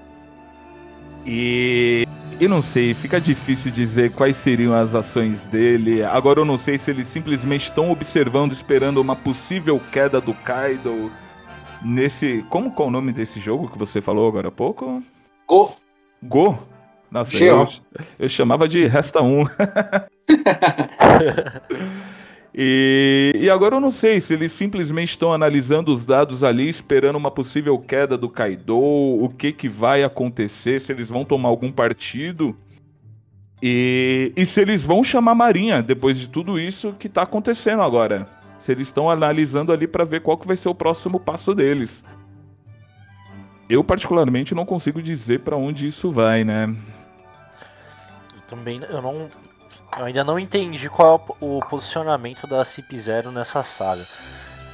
E 1.25 2.07
e 2.39 2.47
não 2.47 2.61
sei, 2.61 2.93
fica 2.93 3.19
difícil 3.19 3.71
dizer 3.71 4.11
quais 4.11 4.35
seriam 4.35 4.73
as 4.73 4.95
ações 4.95 5.47
dele. 5.47 6.03
Agora 6.03 6.39
eu 6.39 6.45
não 6.45 6.57
sei 6.57 6.77
se 6.77 6.91
eles 6.91 7.07
simplesmente 7.07 7.63
estão 7.63 7.91
observando, 7.91 8.51
esperando 8.51 8.99
uma 9.01 9.15
possível 9.15 9.81
queda 9.91 10.19
do 10.21 10.33
Kaido 10.33 11.11
nesse. 11.83 12.45
Como 12.49 12.71
qual 12.71 12.87
é 12.87 12.89
o 12.89 12.93
nome 12.93 13.11
desse 13.11 13.39
jogo 13.39 13.69
que 13.69 13.77
você 13.77 14.01
falou 14.01 14.27
agora 14.27 14.47
há 14.49 14.51
pouco? 14.51 15.01
Go. 15.47 15.75
Go? 16.21 16.57
Nossa, 17.11 17.35
eu, 17.37 17.67
eu 18.17 18.29
chamava 18.29 18.67
de 18.67 18.85
Resta 18.87 19.21
1. 19.21 19.43
E, 22.55 23.33
e, 23.35 23.49
agora 23.49 23.77
eu 23.77 23.79
não 23.81 23.89
sei 23.89 24.19
se 24.19 24.33
eles 24.33 24.51
simplesmente 24.51 25.09
estão 25.09 25.33
analisando 25.33 25.91
os 25.91 26.05
dados 26.05 26.43
ali, 26.43 26.69
esperando 26.69 27.15
uma 27.15 27.31
possível 27.31 27.79
queda 27.79 28.15
do 28.15 28.29
Kaido, 28.29 28.77
o 28.77 29.27
que, 29.27 29.51
que 29.51 29.67
vai 29.67 30.03
acontecer, 30.03 30.79
se 30.79 30.91
eles 30.91 31.09
vão 31.09 31.25
tomar 31.25 31.49
algum 31.49 31.71
partido. 31.71 32.55
E, 33.59 34.31
e 34.35 34.45
se 34.45 34.61
eles 34.61 34.83
vão 34.83 35.03
chamar 35.03 35.31
a 35.31 35.35
Marinha 35.35 35.81
depois 35.81 36.19
de 36.19 36.29
tudo 36.29 36.59
isso 36.59 36.93
que 36.99 37.07
está 37.07 37.23
acontecendo 37.23 37.81
agora. 37.81 38.27
Se 38.59 38.71
eles 38.71 38.87
estão 38.87 39.09
analisando 39.09 39.73
ali 39.73 39.87
para 39.87 40.05
ver 40.05 40.21
qual 40.21 40.37
que 40.37 40.45
vai 40.45 40.55
ser 40.55 40.69
o 40.69 40.75
próximo 40.75 41.19
passo 41.19 41.55
deles. 41.55 42.03
Eu, 43.67 43.83
particularmente, 43.83 44.53
não 44.53 44.65
consigo 44.65 45.01
dizer 45.01 45.39
para 45.39 45.57
onde 45.57 45.87
isso 45.87 46.11
vai, 46.11 46.43
né? 46.43 46.75
Eu 48.35 48.41
também 48.47 48.79
eu 48.89 49.01
não, 49.01 49.27
eu 49.97 50.05
ainda 50.05 50.23
não 50.23 50.39
entendi 50.39 50.89
qual 50.89 51.15
é 51.15 51.45
o 51.45 51.59
posicionamento 51.61 52.47
da 52.47 52.61
CIP0 52.63 53.31
nessa 53.31 53.63
saga. 53.63 54.03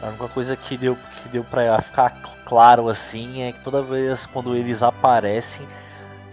A 0.01 0.07
única 0.07 0.27
coisa 0.29 0.55
que 0.55 0.77
deu, 0.77 0.95
que 0.95 1.29
deu 1.29 1.43
pra 1.43 1.81
ficar 1.81 2.11
claro 2.45 2.88
assim 2.88 3.43
é 3.43 3.51
que 3.51 3.59
toda 3.63 3.81
vez 3.81 4.25
quando 4.25 4.55
eles 4.55 4.81
aparecem 4.81 5.67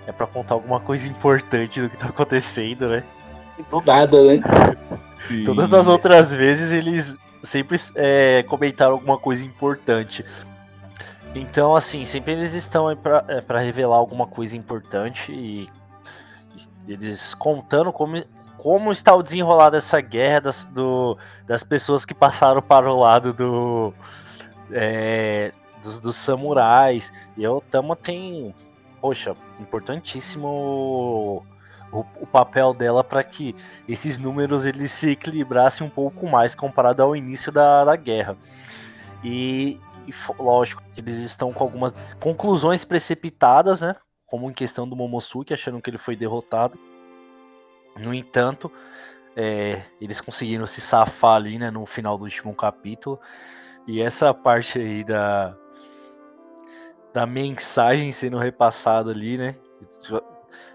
é 0.06 0.12
para 0.12 0.26
contar 0.26 0.54
alguma 0.54 0.78
coisa 0.78 1.08
importante 1.08 1.80
do 1.80 1.90
que 1.90 1.96
tá 1.96 2.06
acontecendo, 2.06 2.88
né? 2.88 3.02
Do 3.70 3.80
nada, 3.80 4.22
né? 4.22 4.40
Todas 5.44 5.74
as 5.74 5.88
outras 5.88 6.30
vezes 6.30 6.70
eles 6.72 7.16
sempre 7.42 7.76
é, 7.96 8.44
comentaram 8.44 8.92
alguma 8.92 9.18
coisa 9.18 9.44
importante. 9.44 10.24
Então, 11.34 11.74
assim, 11.74 12.04
sempre 12.04 12.32
eles 12.32 12.54
estão 12.54 12.86
aí 12.86 12.96
pra, 12.96 13.24
é, 13.26 13.40
pra 13.40 13.58
revelar 13.58 13.96
alguma 13.96 14.26
coisa 14.26 14.56
importante 14.56 15.32
e 15.32 15.68
eles 16.86 17.34
contando 17.34 17.92
como 17.92 18.22
como 18.58 18.90
está 18.90 19.14
o 19.14 19.22
desenrolar 19.22 19.70
dessa 19.70 20.00
guerra 20.00 20.40
das, 20.40 20.64
do, 20.66 21.16
das 21.46 21.62
pessoas 21.62 22.04
que 22.04 22.14
passaram 22.14 22.62
para 22.62 22.90
o 22.92 22.98
lado 22.98 23.32
do, 23.32 23.94
é, 24.70 25.52
dos, 25.82 25.98
dos, 25.98 26.16
samurais. 26.16 27.12
E 27.36 27.46
o 27.46 27.60
Tama 27.60 27.94
tem, 27.94 28.54
poxa, 29.00 29.34
importantíssimo 29.60 31.44
o, 31.92 32.04
o 32.20 32.26
papel 32.26 32.74
dela 32.74 33.04
para 33.04 33.22
que 33.22 33.54
esses 33.88 34.18
números 34.18 34.64
eles 34.64 34.92
se 34.92 35.10
equilibrassem 35.10 35.86
um 35.86 35.90
pouco 35.90 36.26
mais 36.26 36.54
comparado 36.54 37.02
ao 37.02 37.14
início 37.14 37.52
da, 37.52 37.84
da 37.84 37.96
guerra. 37.96 38.36
E, 39.22 39.80
e 40.06 40.14
lógico, 40.38 40.82
eles 40.96 41.18
estão 41.18 41.52
com 41.52 41.62
algumas 41.62 41.94
conclusões 42.20 42.84
precipitadas, 42.84 43.80
né? 43.80 43.96
Como 44.26 44.50
em 44.50 44.54
questão 44.54 44.88
do 44.88 44.96
Momosuke, 44.96 45.54
achando 45.54 45.80
que 45.80 45.88
ele 45.88 45.98
foi 45.98 46.16
derrotado. 46.16 46.78
No 47.98 48.12
entanto, 48.12 48.70
é, 49.36 49.82
eles 50.00 50.20
conseguiram 50.20 50.66
se 50.66 50.80
safar 50.80 51.36
ali 51.36 51.58
né, 51.58 51.70
no 51.70 51.84
final 51.84 52.16
do 52.16 52.24
último 52.24 52.54
capítulo. 52.54 53.20
E 53.86 54.00
essa 54.00 54.32
parte 54.34 54.78
aí 54.78 55.04
da, 55.04 55.56
da 57.12 57.26
mensagem 57.26 58.10
sendo 58.12 58.38
repassada 58.38 59.10
ali, 59.10 59.38
né? 59.38 59.56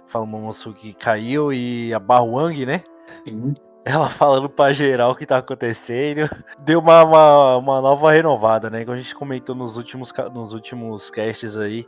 Fala 0.07 0.25
o 0.25 0.27
moço 0.27 0.73
que 0.73 0.93
caiu 0.93 1.51
e 1.51 1.93
a 1.93 1.99
Barwang, 1.99 2.65
né? 2.65 2.83
Sim. 3.25 3.53
Ela 3.83 4.09
falando 4.09 4.47
pra 4.47 4.71
geral 4.71 5.11
o 5.11 5.15
que 5.15 5.25
tá 5.25 5.37
acontecendo. 5.37 6.29
Deu 6.59 6.79
uma, 6.79 7.03
uma, 7.03 7.57
uma, 7.57 7.81
nova 7.81 8.11
renovada, 8.11 8.69
né? 8.69 8.85
Como 8.85 8.95
a 8.95 8.99
gente 8.99 9.15
comentou 9.15 9.55
nos 9.55 9.75
últimos, 9.75 10.13
nos 10.33 10.53
últimos 10.53 11.09
casts 11.09 11.57
aí. 11.57 11.87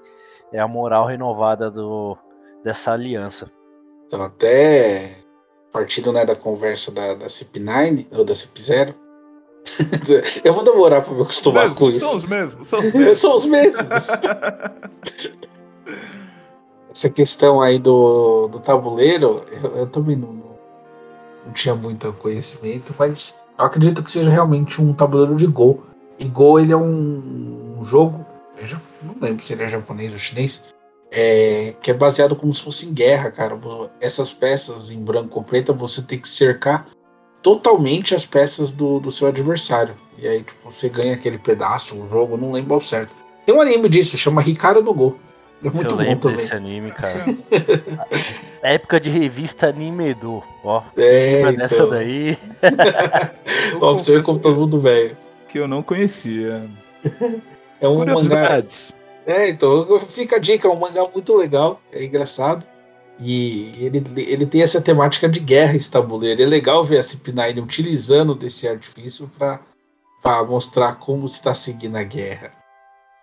É 0.52 0.60
a 0.60 0.68
moral 0.68 1.06
renovada 1.06 1.70
do, 1.70 2.18
dessa 2.64 2.92
aliança. 2.92 3.52
Então, 4.08 4.22
até 4.22 5.23
partindo 5.74 6.14
né, 6.14 6.24
da 6.24 6.36
conversa 6.36 6.92
da, 6.92 7.16
da 7.16 7.26
CP9 7.26 8.06
ou 8.12 8.24
da 8.24 8.34
CP0. 8.34 8.94
eu 10.44 10.54
vou 10.54 10.64
demorar 10.64 11.02
para 11.02 11.14
me 11.14 11.24
acostumar 11.24 11.64
mesmo, 11.64 11.80
com 11.80 11.90
isso. 11.90 12.00
São 12.02 12.16
os 12.16 12.26
mesmos, 12.26 12.68
são 12.68 12.80
os 12.80 12.94
mesmos. 12.94 13.20
são 13.20 13.36
os 13.38 13.46
mesmos. 13.46 14.10
Essa 16.92 17.10
questão 17.10 17.60
aí 17.60 17.80
do, 17.80 18.48
do 18.50 18.60
tabuleiro, 18.60 19.44
eu, 19.52 19.78
eu 19.78 19.88
também 19.88 20.16
não, 20.16 20.32
não 21.44 21.52
tinha 21.54 21.74
muito 21.74 22.14
conhecimento, 22.14 22.94
mas 23.00 23.36
eu 23.58 23.66
acredito 23.66 24.04
que 24.04 24.12
seja 24.12 24.30
realmente 24.30 24.80
um 24.80 24.94
tabuleiro 24.94 25.36
de 25.36 25.48
Go. 25.48 25.84
E 26.20 26.26
Go 26.26 26.60
ele 26.60 26.72
é 26.72 26.78
um, 26.78 27.80
um 27.80 27.86
jogo, 27.86 28.24
eu 28.60 28.68
já, 28.68 28.80
não 29.02 29.16
lembro 29.20 29.44
se 29.44 29.54
ele 29.54 29.64
é 29.64 29.68
japonês 29.68 30.12
ou 30.14 30.20
chinês, 30.20 30.64
é, 31.16 31.76
que 31.80 31.92
é 31.92 31.94
baseado 31.94 32.36
como 32.36 32.52
se 32.52 32.62
fosse 32.64 32.88
em 32.88 32.94
guerra, 32.94 33.30
cara. 33.30 33.56
Essas 34.02 34.34
peças 34.34 34.90
em 34.90 35.00
branco 35.00 35.38
ou 35.38 35.46
preta, 35.46 35.72
você 35.72 36.02
tem 36.02 36.18
que 36.18 36.28
cercar 36.28 36.88
totalmente 37.44 38.16
as 38.16 38.26
peças 38.26 38.74
do, 38.74 39.00
do 39.00 39.12
seu 39.12 39.28
adversário. 39.28 39.94
E 40.18 40.28
aí, 40.28 40.42
tipo, 40.42 40.72
você 40.72 40.90
ganha 40.90 41.14
aquele 41.14 41.38
pedaço, 41.38 41.96
o 41.96 42.10
jogo, 42.10 42.36
não 42.36 42.52
lembro 42.52 42.74
ao 42.74 42.82
certo. 42.82 43.12
Tem 43.46 43.54
um 43.54 43.62
anime 43.62 43.88
disso, 43.90 44.18
chama 44.18 44.42
Ricardo 44.42 44.82
no 44.82 44.94
Go. 44.94 45.20
É 45.64 45.70
muito 45.70 45.94
Eu 45.94 45.98
bom 45.98 46.16
também. 46.16 46.36
desse 46.36 46.54
anime, 46.54 46.92
cara. 46.92 47.26
época 48.64 49.00
de 49.00 49.10
revista 49.10 49.68
Anime 49.68 50.14
do, 50.14 50.44
ó. 50.64 50.84
É, 50.98 51.42
então. 51.42 51.56
dessa 51.56 51.88
daí. 51.88 52.38
ó, 53.80 53.94
você 53.94 54.22
como 54.24 54.40
todo 54.40 54.58
mundo 54.58 54.80
velho. 54.82 55.16
Que 55.48 55.60
eu 55.60 55.68
não 55.68 55.84
conhecia. 55.84 56.66
É 57.80 57.88
um 57.88 58.00
mangá. 58.06 58.62
É, 59.26 59.50
então 59.50 60.00
fica 60.02 60.36
a 60.36 60.40
dica, 60.40 60.68
é 60.68 60.72
um 60.72 60.76
mangá 60.76 61.04
muito 61.14 61.36
legal, 61.36 61.82
é 61.92 62.04
engraçado. 62.04 62.66
E 63.20 63.72
ele, 63.78 64.04
ele 64.18 64.46
tem 64.46 64.62
essa 64.62 64.82
temática 64.82 65.30
de 65.30 65.40
guerra 65.40 65.76
esse 65.76 65.90
tabuleiro. 65.90 66.42
É 66.42 66.46
legal 66.46 66.84
ver 66.84 66.98
a 66.98 67.02
CP9 67.02 67.64
utilizando 67.64 68.36
desse 68.36 68.68
artifício 68.68 69.30
para 69.38 70.44
mostrar 70.44 70.96
como 70.96 71.26
está 71.26 71.54
seguindo 71.54 71.96
a 71.96 72.04
guerra. 72.04 72.52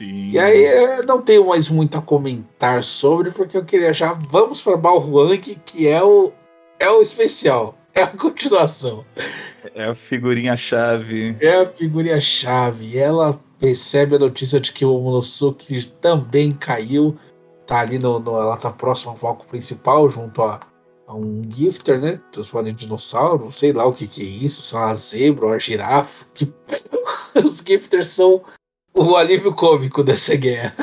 Sim. 0.00 0.30
E 0.30 0.38
aí 0.38 0.64
é, 0.64 1.02
não 1.02 1.21
tenho 1.21 1.47
mais 1.47 1.69
muito 1.69 1.99
a 1.99 2.02
comentar 2.02 2.83
sobre, 2.83 3.30
porque 3.30 3.57
eu 3.57 3.64
queria 3.64 3.92
já. 3.92 4.14
Vamos 4.14 4.62
para 4.62 4.76
Balhuang, 4.76 5.38
que 5.38 5.87
é 5.87 6.02
o, 6.02 6.33
é 6.78 6.88
o 6.88 7.02
especial. 7.02 7.76
É 7.92 8.02
a 8.02 8.07
continuação. 8.07 9.04
É 9.75 9.85
a 9.85 9.95
figurinha-chave. 9.95 11.37
É 11.40 11.57
a 11.57 11.66
figurinha-chave. 11.66 12.97
Ela 12.97 13.38
recebe 13.61 14.17
a 14.17 14.19
notícia 14.19 14.59
de 14.59 14.73
que 14.73 14.85
o 14.85 14.93
Momonosuke 14.93 15.87
também 16.00 16.50
caiu. 16.50 17.17
Tá 17.67 17.81
ali 17.81 17.99
no, 17.99 18.19
no 18.19 18.37
ela 18.37 18.57
tá 18.57 18.71
próxima 18.71 19.12
ao 19.12 19.19
palco 19.19 19.47
principal, 19.47 20.09
junto 20.11 20.43
a, 20.43 20.59
a 21.07 21.14
um 21.14 21.43
gifter, 21.49 22.00
né? 22.00 22.21
Transformado 22.33 22.71
em 22.71 22.75
dinossauro, 22.75 23.52
sei 23.52 23.73
lá 23.73 23.87
o 23.87 23.93
que 23.93 24.09
que 24.09 24.23
é 24.23 24.25
isso, 24.25 24.62
são 24.62 24.81
uma 24.81 24.95
zebra, 24.95 25.47
uma 25.47 25.59
girafa. 25.59 26.25
Que... 26.35 26.52
Os 27.45 27.59
gifters 27.59 28.09
são 28.09 28.43
o 28.93 29.14
alívio 29.14 29.55
cômico 29.55 30.02
dessa 30.02 30.35
guerra. 30.35 30.75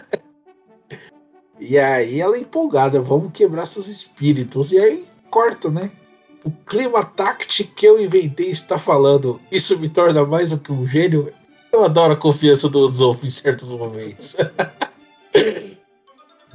E 1.59 1.77
aí 1.77 2.21
ela 2.21 2.37
é 2.37 2.39
empolgada, 2.39 3.01
vamos 3.01 3.33
quebrar 3.33 3.65
seus 3.65 3.87
espíritos. 3.87 4.71
E 4.71 4.79
aí 4.79 5.05
corta, 5.29 5.69
né? 5.69 5.91
O 6.45 6.51
clima 6.51 7.03
tact 7.03 7.65
que 7.65 7.85
eu 7.85 7.99
inventei 7.99 8.49
está 8.49 8.79
falando. 8.79 9.41
Isso 9.51 9.77
me 9.77 9.89
torna 9.89 10.25
mais 10.25 10.51
do 10.51 10.57
que 10.57 10.71
um 10.71 10.87
gênio. 10.87 11.33
Eu 11.71 11.83
adoro 11.83 12.13
a 12.13 12.17
confiança 12.17 12.69
do 12.69 12.87
Zolf 12.91 13.23
em 13.23 13.29
certos 13.29 13.71
momentos. 13.71 14.35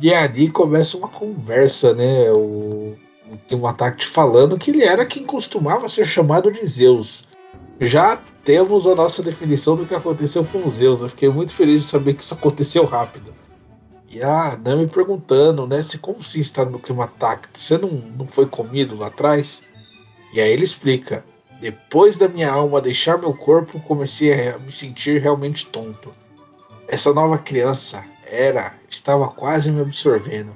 e 0.00 0.12
ali 0.12 0.50
começa 0.50 0.96
uma 0.96 1.08
conversa, 1.08 1.94
né? 1.94 2.30
O, 2.32 2.96
o 3.30 3.38
clima 3.46 3.72
tact 3.72 4.06
falando 4.06 4.58
que 4.58 4.70
ele 4.70 4.84
era 4.84 5.06
quem 5.06 5.24
costumava 5.24 5.88
ser 5.88 6.06
chamado 6.06 6.50
de 6.50 6.66
Zeus. 6.66 7.26
Já 7.80 8.20
temos 8.44 8.86
a 8.86 8.94
nossa 8.94 9.22
definição 9.22 9.76
do 9.76 9.86
que 9.86 9.94
aconteceu 9.94 10.44
com 10.44 10.68
Zeus. 10.70 11.00
Eu 11.00 11.08
fiquei 11.08 11.28
muito 11.28 11.54
feliz 11.54 11.82
de 11.82 11.88
saber 11.88 12.14
que 12.14 12.22
isso 12.22 12.34
aconteceu 12.34 12.84
rápido. 12.84 13.32
E 14.08 14.22
a 14.22 14.58
Nami 14.62 14.86
perguntando, 14.86 15.66
né, 15.66 15.80
se 15.80 15.98
como 15.98 16.22
se 16.22 16.38
está 16.38 16.64
no 16.64 16.78
clima 16.78 17.10
tact, 17.18 17.48
você 17.58 17.78
não, 17.78 17.88
não 17.88 18.26
foi 18.26 18.46
comido 18.46 18.96
lá 18.96 19.06
atrás? 19.06 19.62
E 20.34 20.40
aí 20.40 20.50
ele 20.50 20.64
explica: 20.64 21.24
depois 21.62 22.16
da 22.16 22.26
minha 22.26 22.50
alma 22.50 22.80
deixar 22.80 23.16
meu 23.16 23.32
corpo, 23.32 23.78
comecei 23.78 24.48
a 24.48 24.58
me 24.58 24.72
sentir 24.72 25.22
realmente 25.22 25.64
tonto. 25.64 26.12
Essa 26.88 27.14
nova 27.14 27.38
criança 27.38 28.04
era, 28.28 28.74
estava 28.90 29.28
quase 29.28 29.70
me 29.70 29.80
absorvendo. 29.80 30.50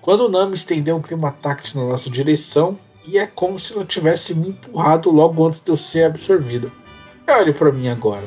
Quando 0.00 0.20
o 0.20 0.28
Nami 0.28 0.54
estendeu 0.54 0.94
um 0.94 1.02
clima 1.02 1.32
tact 1.32 1.76
na 1.76 1.84
nossa 1.84 2.08
direção, 2.08 2.78
e 3.04 3.18
é 3.18 3.26
como 3.26 3.58
se 3.58 3.72
ela 3.72 3.84
tivesse 3.84 4.36
me 4.36 4.50
empurrado 4.50 5.10
logo 5.10 5.44
antes 5.44 5.58
de 5.58 5.68
eu 5.68 5.76
ser 5.76 6.04
absorvido. 6.04 6.70
Olhe 7.26 7.52
para 7.52 7.72
mim 7.72 7.88
agora. 7.88 8.22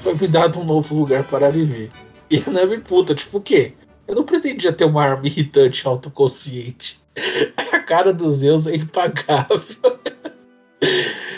Foi 0.00 0.14
me 0.14 0.28
dado 0.28 0.60
um 0.60 0.64
novo 0.64 0.94
lugar 0.94 1.24
para 1.24 1.50
viver. 1.50 1.90
E 2.30 2.44
a 2.46 2.50
Nami 2.50 2.76
puta, 2.76 3.14
tipo 3.14 3.38
o 3.38 3.40
quê? 3.40 3.72
Eu 4.06 4.14
não 4.14 4.24
pretendia 4.24 4.70
ter 4.70 4.84
uma 4.84 5.02
arma 5.02 5.26
irritante 5.26 5.88
autoconsciente. 5.88 7.00
A 7.72 7.78
cara 7.78 8.12
dos 8.12 8.38
Zeus 8.38 8.66
é 8.66 8.76
impagável. 8.76 9.98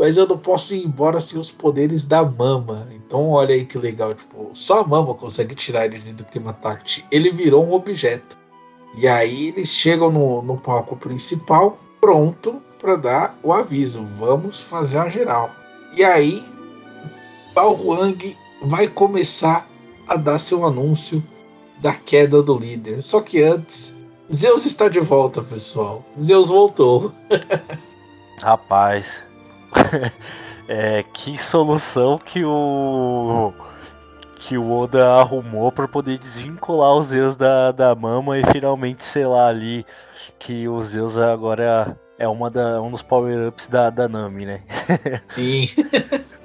Mas 0.00 0.16
eu 0.16 0.26
não 0.26 0.38
posso 0.38 0.74
ir 0.74 0.82
embora 0.82 1.20
sem 1.20 1.38
os 1.38 1.50
poderes 1.50 2.06
da 2.06 2.24
Mama. 2.24 2.88
Então 2.90 3.28
olha 3.28 3.54
aí 3.54 3.66
que 3.66 3.76
legal. 3.76 4.14
Tipo, 4.14 4.48
só 4.54 4.80
a 4.80 4.86
Mama 4.86 5.12
consegue 5.12 5.54
tirar 5.54 5.84
ele 5.84 6.14
do 6.14 6.24
clima 6.24 6.54
tact. 6.54 7.04
Ele 7.10 7.30
virou 7.30 7.66
um 7.66 7.74
objeto. 7.74 8.38
E 8.96 9.06
aí 9.06 9.48
eles 9.48 9.68
chegam 9.74 10.10
no, 10.10 10.40
no 10.40 10.56
palco 10.56 10.96
principal, 10.96 11.78
pronto 12.00 12.62
para 12.78 12.96
dar 12.96 13.38
o 13.42 13.52
aviso. 13.52 14.02
Vamos 14.18 14.58
fazer 14.58 14.96
a 14.96 15.08
geral. 15.10 15.50
E 15.94 16.02
aí, 16.02 16.42
Bao 17.52 17.74
Huang 17.74 18.34
vai 18.62 18.88
começar 18.88 19.68
a 20.08 20.16
dar 20.16 20.38
seu 20.38 20.64
anúncio 20.64 21.22
da 21.78 21.92
queda 21.92 22.42
do 22.42 22.56
líder. 22.56 23.02
Só 23.02 23.20
que 23.20 23.42
antes, 23.42 23.94
Zeus 24.32 24.64
está 24.64 24.88
de 24.88 24.98
volta, 24.98 25.42
pessoal. 25.42 26.02
Zeus 26.18 26.48
voltou. 26.48 27.12
Rapaz, 28.40 29.28
é, 30.68 31.04
que 31.12 31.42
solução 31.42 32.18
que 32.18 32.44
o 32.44 33.52
que 34.40 34.56
o 34.56 34.72
Oda 34.72 35.14
arrumou 35.16 35.70
para 35.70 35.86
poder 35.86 36.16
desvincular 36.16 36.94
os 36.94 37.08
Zeus 37.08 37.36
da, 37.36 37.70
da 37.72 37.94
Mama 37.94 38.38
e 38.38 38.46
finalmente 38.46 39.04
selar 39.04 39.48
ali 39.50 39.84
que 40.38 40.66
o 40.66 40.82
Zeus 40.82 41.18
agora 41.18 41.96
é 42.18 42.26
uma 42.26 42.50
da, 42.50 42.80
um 42.82 42.90
dos 42.90 43.02
power-ups 43.02 43.66
da, 43.66 43.90
da 43.90 44.08
Nami, 44.08 44.46
né? 44.46 44.62
Sim. 45.34 45.68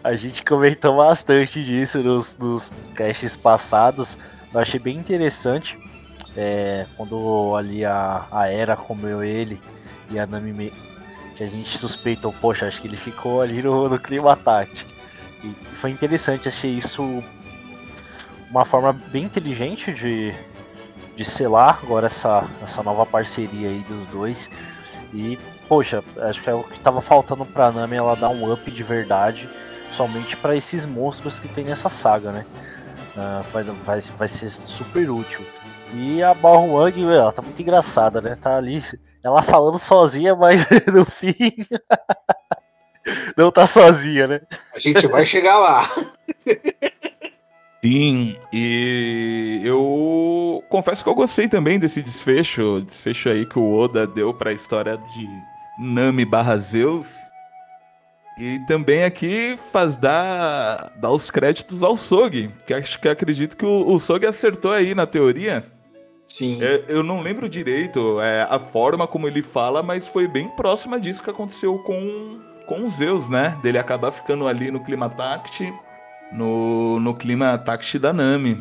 A 0.04 0.16
gente 0.16 0.44
comentou 0.44 0.98
bastante 0.98 1.64
disso 1.64 2.00
nos, 2.00 2.38
nos 2.38 2.72
casts 2.94 3.36
passados. 3.36 4.18
Eu 4.54 4.60
achei 4.60 4.80
bem 4.80 4.98
interessante 4.98 5.78
é, 6.36 6.86
quando 6.96 7.56
ali 7.58 7.84
a, 7.84 8.26
a 8.32 8.48
Era 8.50 8.78
comeu 8.78 9.24
ele 9.24 9.60
e 10.10 10.20
a 10.20 10.26
Nami 10.26 10.72
que 11.36 11.44
a 11.44 11.48
gente 11.48 11.78
suspeitou, 11.78 12.34
poxa, 12.34 12.68
acho 12.68 12.82
que 12.82 12.88
ele 12.88 12.98
ficou 12.98 13.42
ali 13.42 13.62
no, 13.62 13.90
no 13.90 14.00
clima 14.00 14.36
tático. 14.36 14.90
E 15.44 15.54
foi 15.76 15.92
interessante, 15.92 16.48
achei 16.48 16.72
isso 16.72 17.24
uma 18.50 18.64
forma 18.64 18.94
bem 18.94 19.26
inteligente 19.26 19.94
de, 19.94 20.34
de 21.16 21.26
selar 21.26 21.80
agora 21.84 22.06
essa, 22.06 22.48
essa 22.64 22.82
nova 22.82 23.06
parceria 23.06 23.70
aí 23.70 23.84
dos 23.88 24.08
dois. 24.08 24.50
E, 25.14 25.38
poxa, 25.68 26.04
acho 26.18 26.42
que 26.42 26.50
é 26.50 26.54
o 26.54 26.64
que 26.64 26.78
estava 26.78 27.02
faltando 27.02 27.46
pra 27.46 27.72
Nami 27.72 27.98
ela 27.98 28.16
dar 28.16 28.30
um 28.30 28.52
up 28.52 28.72
de 28.72 28.84
verdade 28.84 29.50
somente 29.92 30.36
para 30.36 30.56
esses 30.56 30.86
monstros 30.86 31.40
que 31.40 31.48
tem 31.48 31.64
nessa 31.66 31.90
saga, 31.90 32.32
né? 32.32 32.46
Uh, 33.16 33.44
vai, 33.52 33.64
vai, 33.64 34.02
vai 34.02 34.28
ser 34.28 34.50
super 34.50 35.10
útil. 35.10 35.42
E 35.94 36.22
a 36.22 36.34
Bao 36.34 36.70
Wang, 36.70 37.02
ela 37.04 37.32
tá 37.32 37.42
muito 37.42 37.62
engraçada, 37.62 38.20
né? 38.20 38.36
Tá 38.36 38.58
ali, 38.58 38.84
ela 39.26 39.42
falando 39.42 39.80
sozinha, 39.80 40.36
mas 40.36 40.64
no 40.94 41.04
fim. 41.04 41.36
não 43.36 43.52
tá 43.52 43.66
sozinha, 43.66 44.28
né? 44.28 44.42
A 44.74 44.78
gente 44.78 45.08
vai 45.08 45.26
chegar 45.26 45.58
lá. 45.58 45.90
Sim, 47.84 48.36
e 48.54 49.62
eu 49.64 50.64
confesso 50.70 51.04
que 51.04 51.10
eu 51.10 51.16
gostei 51.16 51.48
também 51.48 51.80
desse 51.80 52.04
desfecho, 52.04 52.82
desfecho 52.82 53.30
aí 53.30 53.48
que 53.48 53.58
o 53.58 53.74
Oda 53.74 54.06
deu 54.06 54.32
para 54.32 54.52
a 54.52 54.54
história 54.54 54.96
de 54.96 55.28
Nami 55.80 56.24
barra 56.24 56.58
Zeus. 56.58 57.16
E 58.38 58.60
também 58.68 59.06
aqui 59.06 59.58
faz 59.72 59.98
dar, 59.98 60.92
dar 60.98 61.10
os 61.10 61.32
créditos 61.32 61.82
ao 61.82 61.96
Sog, 61.96 62.50
que 62.68 62.74
acho 62.74 63.00
que 63.00 63.08
acredito 63.08 63.56
que 63.56 63.66
o, 63.66 63.88
o 63.88 64.00
Sog 64.00 64.26
acertou 64.26 64.72
aí 64.72 64.94
na 64.94 65.08
teoria. 65.08 65.64
Sim. 66.28 66.62
É, 66.62 66.84
eu 66.88 67.04
não 67.04 67.22
lembro 67.22 67.48
direito 67.48 68.20
é, 68.20 68.48
a 68.50 68.60
forma 68.60 69.08
como 69.08 69.28
ele 69.28 69.42
fala, 69.42 69.82
mas 69.82 70.08
foi 70.08 70.28
bem 70.28 70.50
próxima 70.50 71.00
disso 71.00 71.24
que 71.24 71.30
aconteceu 71.30 71.80
com, 71.80 72.40
com 72.66 72.90
Zeus, 72.90 73.30
né? 73.30 73.58
Dele 73.62 73.78
acabar 73.78 74.12
ficando 74.12 74.48
ali 74.48 74.72
no 74.72 74.84
clima 74.84 75.10
tact, 75.10 75.72
no, 76.32 77.00
no 77.00 77.14
clima 77.14 77.58
tact 77.58 77.98
da 78.00 78.12
Nami. 78.12 78.58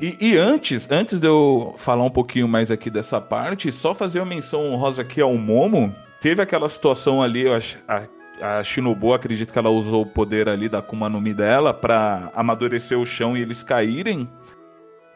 E, 0.00 0.16
e, 0.20 0.36
antes, 0.36 0.88
antes 0.90 1.20
de 1.20 1.28
eu 1.28 1.72
falar 1.76 2.02
um 2.02 2.10
pouquinho 2.10 2.48
mais 2.48 2.70
aqui 2.70 2.90
dessa 2.90 3.20
parte, 3.20 3.70
só 3.70 3.94
fazer 3.94 4.18
uma 4.18 4.26
menção 4.26 4.72
honrosa 4.72 5.02
aqui 5.02 5.20
ao 5.20 5.34
Momo. 5.34 5.94
Teve 6.20 6.42
aquela 6.42 6.68
situação 6.68 7.22
ali, 7.22 7.44
a, 7.86 8.08
a 8.40 8.62
Shinobu, 8.62 9.12
acredito 9.12 9.52
que 9.52 9.58
ela 9.58 9.70
usou 9.70 10.02
o 10.02 10.06
poder 10.06 10.48
ali 10.48 10.68
da 10.68 10.78
Akuma 10.78 11.08
no 11.08 11.20
Mi 11.20 11.32
dela 11.32 11.72
para 11.72 12.30
amadurecer 12.34 12.98
o 12.98 13.06
chão 13.06 13.36
e 13.36 13.42
eles 13.42 13.62
caírem. 13.62 14.28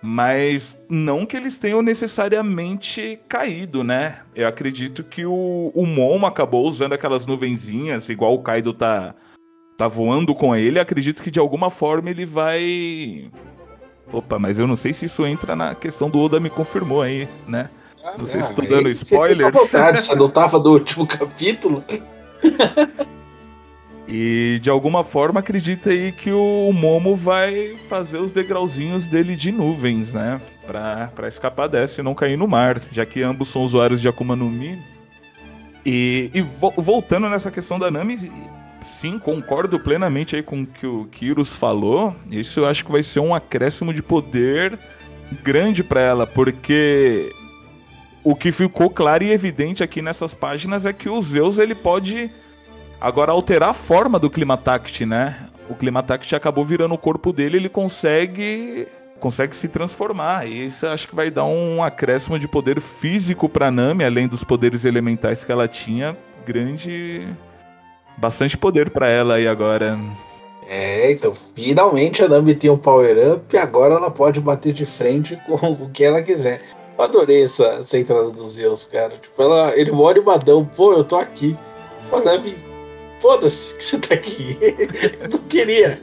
Mas 0.00 0.78
não 0.88 1.26
que 1.26 1.36
eles 1.36 1.58
tenham 1.58 1.82
necessariamente 1.82 3.18
caído, 3.28 3.82
né? 3.82 4.20
Eu 4.34 4.46
acredito 4.46 5.02
que 5.02 5.26
o, 5.26 5.72
o 5.74 5.84
Momo 5.84 6.24
acabou 6.24 6.66
usando 6.68 6.92
aquelas 6.92 7.26
nuvenzinhas, 7.26 8.08
igual 8.08 8.34
o 8.34 8.42
Kaido 8.42 8.72
tá, 8.72 9.14
tá 9.76 9.88
voando 9.88 10.34
com 10.34 10.54
ele. 10.54 10.78
Acredito 10.78 11.22
que 11.22 11.32
de 11.32 11.40
alguma 11.40 11.68
forma 11.68 12.10
ele 12.10 12.24
vai. 12.24 13.28
Opa, 14.12 14.38
mas 14.38 14.58
eu 14.58 14.66
não 14.66 14.76
sei 14.76 14.92
se 14.92 15.06
isso 15.06 15.26
entra 15.26 15.56
na 15.56 15.74
questão 15.74 16.08
do 16.08 16.20
Oda 16.20 16.38
me 16.38 16.48
confirmou 16.48 17.02
aí, 17.02 17.28
né? 17.46 17.68
Ah, 18.04 18.14
não 18.16 18.24
sei 18.24 18.40
se 18.40 18.50
estou 18.50 18.66
dando 18.66 18.88
spoilers. 18.88 19.52
Você, 19.52 19.92
você 19.92 20.14
não 20.14 20.30
tava 20.30 20.60
do 20.60 20.72
último 20.72 21.04
capítulo? 21.08 21.84
E 24.10 24.58
de 24.62 24.70
alguma 24.70 25.04
forma 25.04 25.40
acredita 25.40 25.90
aí 25.90 26.12
que 26.12 26.32
o 26.32 26.72
Momo 26.72 27.14
vai 27.14 27.76
fazer 27.88 28.18
os 28.18 28.32
degrauzinhos 28.32 29.06
dele 29.06 29.36
de 29.36 29.52
nuvens, 29.52 30.14
né? 30.14 30.40
Pra, 30.66 31.12
pra 31.14 31.28
escapar 31.28 31.68
dessa 31.68 32.00
e 32.00 32.04
não 32.04 32.14
cair 32.14 32.38
no 32.38 32.48
mar, 32.48 32.80
já 32.90 33.04
que 33.04 33.22
ambos 33.22 33.48
são 33.48 33.62
usuários 33.62 34.00
de 34.00 34.08
Akuma 34.08 34.34
no 34.34 34.48
Mi. 34.48 34.82
E, 35.84 36.30
e 36.32 36.40
vo 36.40 36.72
voltando 36.78 37.28
nessa 37.28 37.50
questão 37.50 37.78
da 37.78 37.90
Nami, 37.90 38.32
sim, 38.80 39.18
concordo 39.18 39.78
plenamente 39.78 40.36
aí 40.36 40.42
com 40.42 40.62
o 40.62 40.66
que 40.66 40.86
o 40.86 41.04
Kyros 41.06 41.54
falou. 41.54 42.16
Isso 42.30 42.60
eu 42.60 42.66
acho 42.66 42.86
que 42.86 42.92
vai 42.92 43.02
ser 43.02 43.20
um 43.20 43.34
acréscimo 43.34 43.92
de 43.92 44.02
poder 44.02 44.78
grande 45.42 45.84
para 45.84 46.00
ela, 46.00 46.26
porque 46.26 47.30
o 48.24 48.34
que 48.34 48.50
ficou 48.52 48.88
claro 48.88 49.22
e 49.22 49.30
evidente 49.30 49.82
aqui 49.82 50.00
nessas 50.00 50.32
páginas 50.32 50.86
é 50.86 50.94
que 50.94 51.10
o 51.10 51.20
Zeus 51.20 51.58
ele 51.58 51.74
pode 51.74 52.30
Agora, 53.00 53.32
alterar 53.32 53.70
a 53.70 53.74
forma 53.74 54.18
do 54.18 54.28
Climatact, 54.28 55.06
né? 55.06 55.48
O 55.68 55.74
Climatact 55.74 56.34
acabou 56.34 56.64
virando 56.64 56.94
o 56.94 56.98
corpo 56.98 57.32
dele, 57.32 57.56
ele 57.56 57.68
consegue 57.68 58.88
consegue 59.20 59.56
se 59.56 59.68
transformar. 59.68 60.46
E 60.46 60.66
isso 60.66 60.86
acho 60.86 61.08
que 61.08 61.14
vai 61.14 61.30
dar 61.30 61.44
um 61.44 61.82
acréscimo 61.82 62.38
de 62.38 62.48
poder 62.48 62.80
físico 62.80 63.48
para 63.48 63.70
Nami, 63.70 64.04
além 64.04 64.28
dos 64.28 64.44
poderes 64.44 64.84
elementais 64.84 65.44
que 65.44 65.52
ela 65.52 65.66
tinha, 65.66 66.16
grande 66.46 67.28
bastante 68.16 68.56
poder 68.56 68.90
para 68.90 69.08
ela 69.08 69.34
aí 69.34 69.46
agora. 69.46 69.98
É, 70.68 71.12
então 71.12 71.34
finalmente 71.54 72.22
a 72.22 72.28
Nami 72.28 72.54
tem 72.54 72.70
um 72.70 72.76
power 72.76 73.34
up 73.34 73.54
e 73.54 73.58
agora 73.58 73.94
ela 73.94 74.10
pode 74.10 74.40
bater 74.40 74.72
de 74.72 74.84
frente 74.84 75.36
com 75.46 75.54
o 75.54 75.90
que 75.90 76.04
ela 76.04 76.22
quiser. 76.22 76.62
Eu 76.96 77.04
adorei 77.04 77.44
essa, 77.44 77.64
essa 77.80 77.96
entrada 77.96 78.30
dos 78.30 78.52
Zeus, 78.52 78.84
cara. 78.84 79.16
Tipo, 79.18 79.40
ela, 79.40 79.76
ele 79.76 79.92
mora 79.92 80.18
em 80.18 80.24
Madão, 80.24 80.64
pô, 80.64 80.92
eu 80.92 81.04
tô 81.04 81.16
aqui. 81.16 81.56
Nami, 82.24 82.56
foda-se 83.20 83.74
que 83.74 83.84
você 83.84 83.98
tá 83.98 84.14
aqui. 84.14 84.58
não 85.30 85.38
queria. 85.38 86.00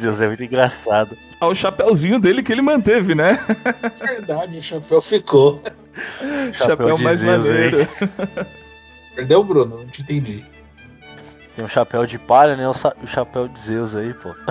Zeus 0.00 0.20
é 0.20 0.26
muito 0.26 0.44
engraçado. 0.44 1.16
Ah, 1.40 1.48
o 1.48 1.54
chapéuzinho 1.54 2.18
dele 2.18 2.42
que 2.42 2.52
ele 2.52 2.62
manteve, 2.62 3.14
né? 3.14 3.38
Verdade, 3.98 4.58
o 4.58 4.62
chapéu 4.62 5.00
ficou. 5.00 5.62
Chapéu, 6.52 6.86
chapéu 6.86 6.98
mais 6.98 7.18
Zeus, 7.18 7.46
maneiro. 7.46 7.88
Perdeu, 9.14 9.44
Bruno? 9.44 9.78
Não 9.78 9.86
te 9.86 10.02
entendi. 10.02 10.44
Tem 11.54 11.64
um 11.64 11.68
chapéu 11.68 12.06
de 12.06 12.18
palha, 12.18 12.56
né? 12.56 12.68
O, 12.68 12.74
chapéu 13.06 13.46
de 13.46 13.60
Zeus 13.60 13.94
aí, 13.94 14.14
pô. 14.14 14.34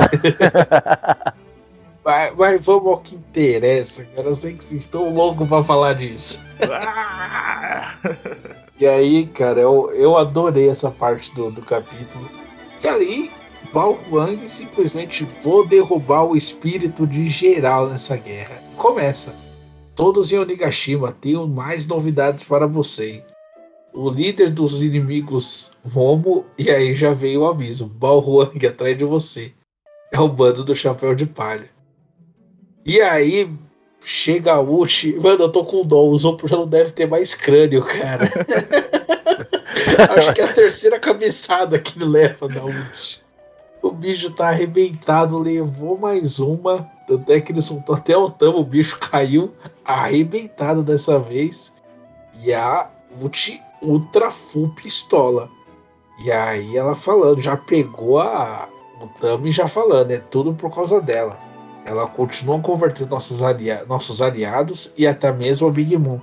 Mas, 2.04 2.36
mas, 2.36 2.66
vamos 2.66 2.88
ao 2.88 2.98
que 2.98 3.14
interessa, 3.14 4.06
cara. 4.06 4.30
Eu 4.30 4.34
sei 4.34 4.56
que 4.56 4.64
vocês 4.64 4.84
estão 4.84 5.14
loucos 5.14 5.48
pra 5.48 5.64
falar 5.64 5.94
disso. 5.94 6.42
e 8.82 8.88
aí, 8.88 9.28
cara, 9.28 9.62
eu, 9.62 9.92
eu 9.94 10.18
adorei 10.18 10.68
essa 10.68 10.90
parte 10.90 11.34
do, 11.36 11.52
do 11.52 11.62
capítulo. 11.62 12.28
E 12.84 12.88
aí, 12.88 13.32
Bao 13.72 13.96
Huang 14.10 14.50
simplesmente 14.50 15.24
vou 15.44 15.68
derrubar 15.68 16.24
o 16.24 16.36
espírito 16.36 17.06
de 17.06 17.30
geral 17.30 17.88
nessa 17.88 18.18
guerra. 18.18 18.60
Começa. 18.76 19.36
Todos 19.94 20.32
em 20.32 20.40
Onigashima, 20.40 21.12
tenho 21.12 21.48
mais 21.48 21.86
novidades 21.86 22.44
para 22.44 22.66
você. 22.66 23.24
O 23.94 24.10
líder 24.10 24.50
dos 24.50 24.82
inimigos 24.82 25.74
Momo, 25.86 26.46
e 26.58 26.72
aí 26.72 26.96
já 26.96 27.14
veio 27.14 27.42
o 27.42 27.48
aviso: 27.48 27.86
Bao 27.86 28.20
Huang 28.20 28.66
atrás 28.66 28.98
de 28.98 29.06
você. 29.06 29.54
É 30.12 30.20
o 30.20 30.28
bando 30.28 30.64
do 30.64 30.76
chapéu 30.76 31.14
de 31.14 31.28
palha. 31.28 31.70
E 32.84 33.00
aí 33.00 33.48
chega 34.04 34.54
a 34.54 34.62
Uchi. 34.62 35.16
Mano, 35.20 35.44
eu 35.44 35.52
tô 35.52 35.64
com 35.64 35.86
dó. 35.86 36.04
O 36.06 36.18
Zopro 36.18 36.50
não 36.50 36.68
deve 36.68 36.92
ter 36.92 37.08
mais 37.08 37.34
crânio, 37.36 37.84
cara. 37.84 38.32
Acho 40.18 40.34
que 40.34 40.42
é 40.42 40.46
a 40.46 40.54
terceira 40.54 41.00
cabeçada 41.00 41.80
que 41.80 41.98
ele 41.98 42.06
leva 42.06 42.48
da 42.48 42.64
Uchi. 42.64 43.22
O 43.82 43.92
bicho 43.92 44.32
tá 44.32 44.50
arrebentado, 44.50 45.40
levou 45.40 45.98
mais 45.98 46.40
uma. 46.40 46.90
Tanto 47.08 47.32
é 47.32 47.42
que 47.42 47.52
ele 47.52 47.62
soltou 47.62 47.96
até 47.96 48.16
o 48.16 48.30
tamo, 48.30 48.60
o 48.60 48.64
bicho 48.64 49.00
caiu 49.00 49.54
arrebentado 49.84 50.84
dessa 50.84 51.18
vez. 51.18 51.74
E 52.44 52.54
a 52.54 52.90
Uchi 53.22 53.62
ultra 53.82 54.30
full 54.30 54.70
pistola. 54.70 55.50
E 56.24 56.32
aí 56.32 56.78
ela 56.78 56.96
falando, 56.96 57.42
já 57.42 57.58
pegou 57.58 58.20
a, 58.20 58.70
o 59.02 59.08
Tami 59.20 59.52
já 59.52 59.68
falando, 59.68 60.12
é 60.12 60.20
tudo 60.20 60.54
por 60.54 60.74
causa 60.74 61.02
dela. 61.02 61.51
Ela 61.86 62.08
continua 62.08 62.60
convertendo 62.60 63.10
nossos, 63.10 63.40
nossos 63.88 64.22
aliados 64.22 64.94
e 64.98 65.08
até 65.08 65.32
mesmo 65.32 65.68
a 65.68 65.72
Big 65.72 65.98
Moon. 65.98 66.20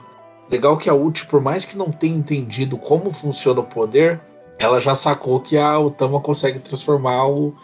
Legal 0.51 0.79
que 0.79 0.89
a 0.89 0.95
Ult, 0.95 1.27
por 1.27 1.41
mais 1.41 1.65
que 1.65 1.77
não 1.77 1.91
tenha 1.91 2.17
entendido 2.17 2.79
como 2.79 3.13
funciona 3.13 3.61
o 3.61 3.65
poder, 3.65 4.21
ela 4.59 4.81
já 4.81 4.95
sacou 4.95 5.41
que 5.41 5.57
a 5.57 5.79
Utama 5.79 6.21
consegue 6.21 6.59
transformar 6.59 7.29
o, 7.29 7.55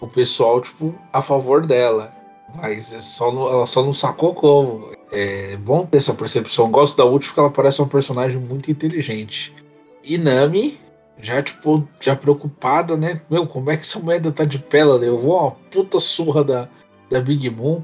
o 0.00 0.06
pessoal 0.06 0.60
tipo, 0.60 0.94
a 1.12 1.22
favor 1.22 1.66
dela. 1.66 2.12
Mas 2.54 2.92
é 2.92 3.00
só 3.00 3.30
ela 3.30 3.66
só 3.66 3.82
não 3.82 3.92
sacou 3.92 4.34
como. 4.34 4.92
É 5.10 5.56
bom 5.56 5.86
ter 5.86 5.98
essa 5.98 6.14
percepção. 6.14 6.70
Gosto 6.70 6.96
da 6.96 7.04
Ult 7.04 7.26
porque 7.26 7.40
ela 7.40 7.50
parece 7.50 7.80
um 7.80 7.88
personagem 7.88 8.38
muito 8.38 8.70
inteligente. 8.70 9.52
E 10.04 10.18
Nami, 10.18 10.78
já 11.20 11.42
tipo, 11.42 11.88
já 12.00 12.14
preocupada, 12.14 12.96
né? 12.96 13.20
Meu, 13.30 13.46
como 13.46 13.70
é 13.70 13.76
que 13.76 13.82
essa 13.82 13.98
moeda 13.98 14.30
tá 14.30 14.44
de 14.44 14.58
pé? 14.58 14.78
Ela 14.80 14.96
levou 14.96 15.40
uma 15.40 15.50
puta 15.50 15.98
surra 15.98 16.44
da, 16.44 16.68
da 17.10 17.20
Big 17.20 17.48
Moon. 17.50 17.82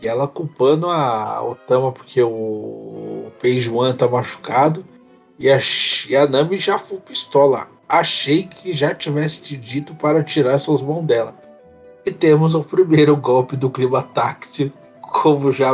E 0.00 0.06
ela 0.06 0.28
culpando 0.28 0.88
a 0.88 1.42
Otama 1.42 1.90
porque 1.90 2.22
o 2.22 3.30
One 3.72 3.96
tá 3.96 4.06
machucado. 4.06 4.84
E 5.38 5.50
a, 5.50 5.58
e 6.08 6.16
a 6.16 6.26
Nami 6.26 6.56
já 6.56 6.78
foi 6.78 6.98
pistola. 6.98 7.68
Achei 7.88 8.44
que 8.44 8.72
já 8.72 8.94
tivesse 8.94 9.42
te 9.42 9.56
dito 9.56 9.94
para 9.94 10.22
tirar 10.22 10.58
suas 10.58 10.82
mãos 10.82 11.04
dela. 11.04 11.34
E 12.04 12.10
temos 12.10 12.54
o 12.54 12.62
primeiro 12.62 13.16
golpe 13.16 13.56
do 13.56 13.70
clima 13.70 14.02
táctil, 14.02 14.72
como 15.00 15.52
já 15.52 15.72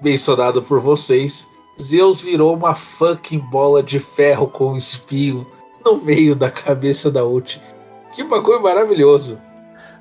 mencionado 0.00 0.62
por 0.62 0.80
vocês. 0.80 1.46
Zeus 1.80 2.20
virou 2.20 2.54
uma 2.54 2.74
fucking 2.74 3.38
bola 3.38 3.82
de 3.82 3.98
ferro 3.98 4.46
com 4.46 4.76
espinho 4.76 5.46
no 5.84 5.96
meio 5.96 6.34
da 6.34 6.50
cabeça 6.50 7.10
da 7.10 7.24
Uchi. 7.24 7.60
Que 8.14 8.22
bagulho 8.22 8.62
maravilhoso. 8.62 9.38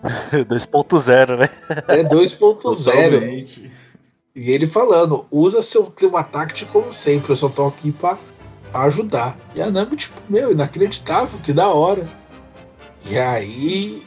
2.0, 0.34 1.38
né? 1.38 1.50
É 1.88 2.04
2.0. 2.04 3.72
E 4.36 4.52
ele 4.52 4.66
falando, 4.66 5.26
usa 5.32 5.62
seu 5.62 5.86
clima 5.86 6.24
táctil 6.24 6.68
como 6.72 6.92
sempre, 6.92 7.32
eu 7.32 7.36
só 7.36 7.48
tô 7.48 7.68
aqui 7.68 7.92
pra, 7.92 8.18
pra 8.72 8.82
ajudar. 8.84 9.38
E 9.54 9.62
a 9.62 9.70
Nami, 9.70 9.96
tipo, 9.96 10.20
meu, 10.28 10.52
inacreditável, 10.52 11.39
que 11.39 11.54
da 11.54 11.68
hora. 11.68 12.08
E 13.06 13.18
aí. 13.18 14.02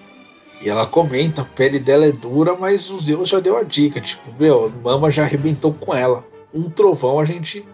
E 0.60 0.68
ela 0.68 0.86
comenta, 0.86 1.42
a 1.42 1.44
pele 1.44 1.78
dela 1.78 2.06
é 2.06 2.12
dura, 2.12 2.56
mas 2.56 2.90
o 2.90 2.98
Zeus 2.98 3.28
já 3.28 3.38
deu 3.38 3.56
a 3.56 3.62
dica, 3.62 4.00
tipo, 4.00 4.32
meu, 4.38 4.72
Mama 4.82 5.10
já 5.10 5.22
arrebentou 5.22 5.72
com 5.72 5.94
ela. 5.94 6.24
Um 6.52 6.70
trovão 6.70 7.20
a 7.20 7.24
gente. 7.24 7.66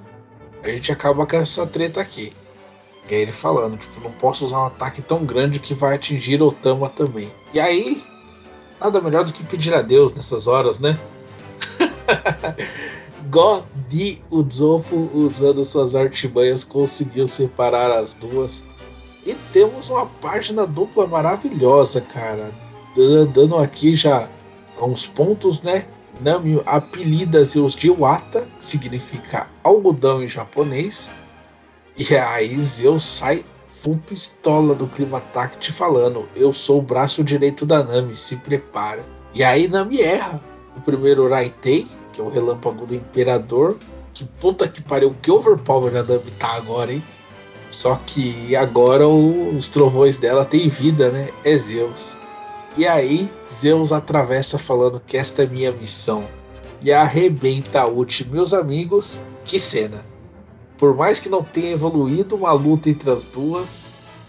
A 0.63 0.69
gente 0.69 0.93
acaba 0.93 1.25
com 1.25 1.37
essa 1.37 1.67
treta 1.67 2.01
aqui. 2.01 2.33
E 3.09 3.15
aí 3.15 3.23
ele 3.23 3.33
falando, 3.33 3.79
tipo, 3.79 4.01
não 4.01 4.11
posso 4.13 4.45
usar 4.45 4.59
um 4.59 4.67
ataque 4.67 5.01
tão 5.01 5.25
grande 5.25 5.59
que 5.59 5.75
vai 5.75 5.95
atingir 5.95 6.43
Otama 6.43 6.89
também. 6.89 7.31
E 7.55 7.61
aí, 7.61 8.03
Nada 8.83 9.01
melhor 9.01 9.25
do 9.25 9.33
que 9.33 9.45
pedir 9.45 9.73
a 9.73 9.81
Deus 9.81 10.13
nessas 10.13 10.49
horas, 10.49 10.81
né? 10.81 10.99
Godi 13.31 14.21
Udzofo, 14.29 15.09
usando 15.15 15.65
suas 15.65 15.95
artimanhas, 15.95 16.65
conseguiu 16.65 17.29
separar 17.29 17.93
as 17.93 18.13
duas. 18.15 18.61
E 19.25 19.35
temos 19.53 19.89
uma 19.89 20.07
página 20.07 20.67
dupla 20.67 21.07
maravilhosa, 21.07 22.01
cara. 22.01 22.51
Dando 23.33 23.57
aqui 23.57 23.95
já 23.95 24.29
uns 24.81 25.07
pontos, 25.07 25.63
né? 25.63 25.87
Nami 26.21 26.61
apelida 26.67 27.45
Zeus 27.45 27.77
de 27.77 27.89
Wata, 27.89 28.49
que 28.59 28.67
significa 28.67 29.47
algodão 29.63 30.25
em 30.25 30.29
japonês. 30.29 31.09
E 31.97 32.17
aí 32.17 32.61
Zeus 32.61 33.05
sai 33.05 33.45
full 33.83 33.99
pistola 34.07 34.75
do 34.75 34.87
Clima 34.87 35.21
Tact 35.21 35.73
falando: 35.73 36.29
Eu 36.35 36.53
sou 36.53 36.79
o 36.79 36.83
braço 36.83 37.23
direito 37.25 37.67
da 37.67 37.83
Nami, 37.83 38.17
se 38.17 38.37
prepara. 38.37 39.05
E 39.35 39.43
aí 39.43 39.69
Nami 39.69 40.01
erra. 40.01 40.41
O 40.75 40.81
primeiro 40.81 41.29
Raitei, 41.29 41.87
que 42.13 42.21
é 42.21 42.25
o 42.25 42.31
relâmpago 42.31 42.87
do 42.87 42.95
Imperador. 42.95 43.77
Que 44.15 44.25
puta 44.25 44.69
que 44.69 44.81
pariu, 44.81 45.15
que 45.21 45.31
overpower 45.31 45.97
a 45.97 46.03
Nami 46.03 46.31
tá 46.39 46.53
agora, 46.55 46.93
hein? 46.93 47.03
Só 47.71 47.99
que 48.07 48.55
agora 48.55 49.09
os 49.09 49.69
trovões 49.69 50.17
dela 50.17 50.45
têm 50.45 50.69
vida, 50.69 51.11
né? 51.11 51.31
É 51.45 51.57
Zeus. 51.59 52.13
E 52.77 52.87
aí 52.87 53.29
Zeus 53.51 53.93
atravessa 53.93 54.59
falando 54.59 55.03
que 55.07 55.17
esta 55.17 55.43
é 55.43 55.47
minha 55.47 55.73
missão. 55.73 56.25
E 56.81 56.93
arrebenta 56.93 57.81
a 57.81 57.89
ult, 57.89 58.29
meus 58.29 58.53
amigos. 58.53 59.23
Que 59.45 59.59
cena! 59.59 60.12
Por 60.83 60.97
mais 60.97 61.21
que 61.21 61.29
não 61.29 61.45
tenha 61.45 61.71
evoluído 61.71 62.35
uma 62.35 62.51
luta 62.51 62.91
entre 62.91 63.09
as 63.09 63.25
duas, 63.25 63.87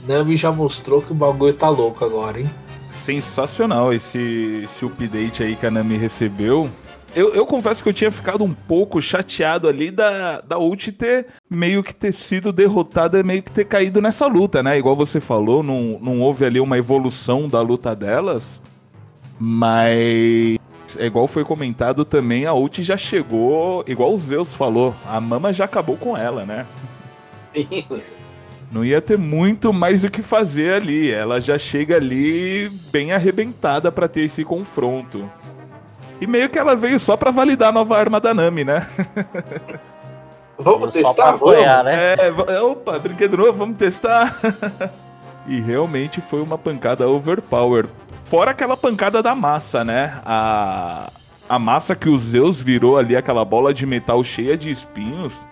Nami 0.08 0.38
já 0.38 0.52
mostrou 0.52 1.02
que 1.02 1.12
o 1.12 1.16
bagulho 1.16 1.56
tá 1.56 1.68
louco 1.68 2.06
agora, 2.06 2.42
hein? 2.42 2.50
Sensacional 2.92 3.92
esse, 3.92 4.62
esse 4.64 4.86
update 4.86 5.42
aí 5.42 5.56
que 5.56 5.66
a 5.66 5.72
Nami 5.72 5.98
recebeu. 5.98 6.70
Eu, 7.16 7.34
eu, 7.34 7.48
confesso 7.48 7.82
que 7.82 7.90
eu 7.90 7.94
tinha 7.94 8.12
ficado 8.12 8.44
um 8.44 8.54
pouco 8.54 9.02
chateado 9.02 9.68
ali 9.68 9.90
da, 9.90 10.42
da 10.42 10.60
ult 10.60 10.92
ter 10.92 11.26
meio 11.50 11.82
que 11.82 11.96
ter 11.96 12.12
sido 12.12 12.54
derrotada, 12.54 13.24
meio 13.24 13.42
que 13.42 13.52
ter 13.52 13.66
caído 13.66 14.00
nessa 14.00 14.28
luta, 14.28 14.62
né? 14.62 14.78
Igual 14.78 14.96
você 14.96 15.20
falou, 15.20 15.64
não, 15.64 15.98
não 16.00 16.22
houve 16.22 16.46
ali 16.46 16.60
uma 16.60 16.78
evolução 16.78 17.50
da 17.50 17.62
luta 17.62 17.96
delas. 17.96 18.62
Mas 19.40 20.60
é 21.00 21.06
igual 21.06 21.28
foi 21.28 21.44
comentado 21.44 22.06
também, 22.06 22.46
a 22.46 22.54
ult 22.54 22.84
já 22.84 22.98
chegou, 22.98 23.84
igual 23.88 24.14
o 24.14 24.18
Zeus 24.18 24.54
falou, 24.54 24.96
a 25.06 25.20
mama 25.20 25.54
já 25.54 25.66
acabou 25.66 25.98
com 25.98 26.16
ela, 26.16 26.46
né? 26.46 26.66
Não 28.72 28.84
ia 28.84 29.00
ter 29.00 29.18
muito 29.18 29.72
mais 29.72 30.04
o 30.04 30.10
que 30.10 30.24
fazer 30.24 30.74
ali. 30.74 31.12
Ela 31.12 31.40
já 31.40 31.60
chega 31.60 31.98
ali 31.98 32.70
bem 32.92 33.12
arrebentada 33.12 33.92
para 33.92 34.08
ter 34.08 34.22
esse 34.22 34.44
confronto. 34.44 35.30
E 36.20 36.26
meio 36.26 36.50
que 36.50 36.58
ela 36.58 36.76
veio 36.76 37.00
só 37.00 37.16
para 37.16 37.30
validar 37.30 37.70
a 37.70 37.72
nova 37.72 37.98
arma 37.98 38.20
da 38.20 38.34
Nami, 38.34 38.64
né? 38.64 38.88
Vamos 40.58 40.94
testar, 40.94 41.32
apoiar, 41.32 41.84
né? 41.84 42.16
É, 42.16 42.62
opa, 42.62 42.98
brinquedo 42.98 43.36
novo, 43.36 43.54
vamos 43.54 43.76
testar. 43.76 44.40
e 45.48 45.60
realmente 45.60 46.22
foi 46.22 46.42
uma 46.42 46.58
pancada 46.58 47.08
overpower. 47.08 47.88
Fora 48.24 48.52
aquela 48.52 48.76
pancada 48.76 49.22
da 49.22 49.36
massa, 49.36 49.84
né? 49.84 50.22
A, 50.26 51.12
a 51.48 51.60
massa 51.60 51.96
que 51.96 52.10
o 52.10 52.18
Zeus 52.18 52.60
virou 52.60 52.98
ali, 52.98 53.16
aquela 53.16 53.44
bola 53.46 53.74
de 53.74 53.86
metal 53.86 54.24
cheia 54.24 54.58
de 54.58 54.72
espinhos. 54.72 55.46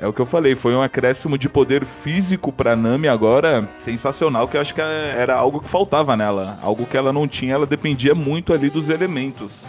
É 0.00 0.06
o 0.06 0.12
que 0.12 0.20
eu 0.20 0.26
falei, 0.26 0.54
foi 0.54 0.76
um 0.76 0.82
acréscimo 0.82 1.36
de 1.36 1.48
poder 1.48 1.84
físico 1.84 2.52
pra 2.52 2.76
Nami 2.76 3.08
agora 3.08 3.68
sensacional, 3.80 4.46
que 4.46 4.56
eu 4.56 4.60
acho 4.60 4.72
que 4.72 4.80
era 4.80 5.34
algo 5.34 5.60
que 5.60 5.68
faltava 5.68 6.16
nela. 6.16 6.56
Algo 6.62 6.86
que 6.86 6.96
ela 6.96 7.12
não 7.12 7.26
tinha, 7.26 7.54
ela 7.54 7.66
dependia 7.66 8.14
muito 8.14 8.52
ali 8.52 8.70
dos 8.70 8.90
elementos 8.90 9.66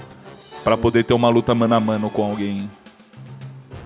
para 0.64 0.78
poder 0.78 1.04
ter 1.04 1.16
uma 1.16 1.30
luta 1.30 1.56
mano 1.56 1.74
a 1.74 1.80
mano 1.80 2.12
com 2.12 2.24
alguém. 2.24 2.70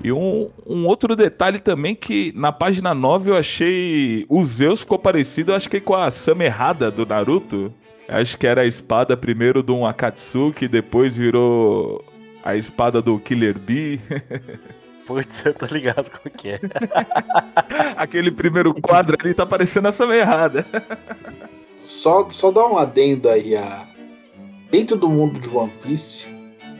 E 0.04 0.12
um, 0.12 0.50
um 0.68 0.86
outro 0.86 1.16
detalhe 1.16 1.60
também 1.60 1.96
que 1.96 2.34
na 2.36 2.52
página 2.52 2.94
9 2.94 3.32
eu 3.32 3.38
achei. 3.38 4.26
O 4.28 4.44
Zeus 4.44 4.82
ficou 4.82 5.00
parecido, 5.00 5.54
acho 5.54 5.70
que 5.70 5.80
com 5.80 5.96
a 5.96 6.12
Samerrada 6.12 6.92
do 6.92 7.06
Naruto. 7.06 7.74
Acho 8.08 8.38
que 8.38 8.46
era 8.46 8.62
a 8.62 8.66
espada 8.66 9.16
primeiro 9.16 9.64
do 9.64 9.86
Akatsuki, 9.86 10.68
depois 10.68 11.16
virou 11.16 12.04
a 12.44 12.56
espada 12.56 13.02
do 13.02 13.18
Killer 13.20 13.58
Bee. 13.58 14.00
Putz, 15.06 15.46
eu 15.46 15.54
tô 15.54 15.66
ligado 15.66 16.10
com 16.10 16.28
o 16.28 16.32
que 16.32 16.50
é. 16.50 16.60
Aquele 17.98 18.32
primeiro 18.32 18.74
quadro 18.74 19.18
ali 19.20 19.34
tá 19.34 19.46
parecendo 19.46 19.90
essa 19.90 20.06
errada. 20.16 20.66
Só, 21.78 22.30
só 22.30 22.52
dá 22.52 22.66
um 22.66 22.78
adendo 22.78 23.30
aí 23.30 23.56
a. 23.56 23.88
Dentro 24.72 24.96
do 24.96 25.10
mundo 25.10 25.40
de 25.40 25.50
One 25.50 25.72
Piece, 25.84 26.28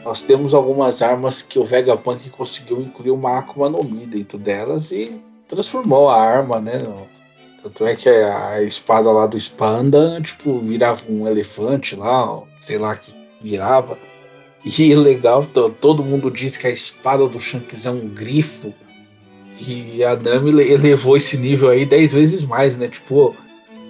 nós 0.04 0.22
temos 0.22 0.52
algumas 0.52 1.00
armas 1.00 1.42
que 1.42 1.58
o 1.58 1.64
Vegapunk 1.64 2.28
conseguiu 2.30 2.80
incluir 2.80 3.10
uma 3.10 3.38
Akuma 3.38 3.70
no 3.70 3.84
Mi 3.84 4.04
dentro 4.06 4.36
delas 4.36 4.90
e 4.90 5.20
transformou 5.46 6.10
a 6.10 6.20
arma, 6.20 6.60
né? 6.60 6.82
Tanto 7.64 7.86
é 7.86 7.96
que 7.96 8.10
a 8.10 8.62
espada 8.62 9.10
lá 9.10 9.26
do 9.26 9.38
Spanda, 9.38 10.20
tipo, 10.20 10.60
virava 10.60 11.00
um 11.08 11.26
elefante 11.26 11.96
lá, 11.96 12.42
sei 12.60 12.76
lá 12.76 12.94
que 12.94 13.14
virava. 13.40 13.96
E 14.62 14.92
legal, 14.94 15.46
todo 15.80 16.04
mundo 16.04 16.30
diz 16.30 16.58
que 16.58 16.66
a 16.66 16.70
espada 16.70 17.26
do 17.26 17.40
Shanks 17.40 17.86
é 17.86 17.90
um 17.90 18.06
grifo. 18.06 18.74
E 19.58 20.04
a 20.04 20.14
Nami 20.14 20.50
elevou 20.60 21.16
esse 21.16 21.38
nível 21.38 21.70
aí 21.70 21.86
10 21.86 22.12
vezes 22.12 22.44
mais, 22.44 22.76
né? 22.76 22.86
Tipo, 22.86 23.34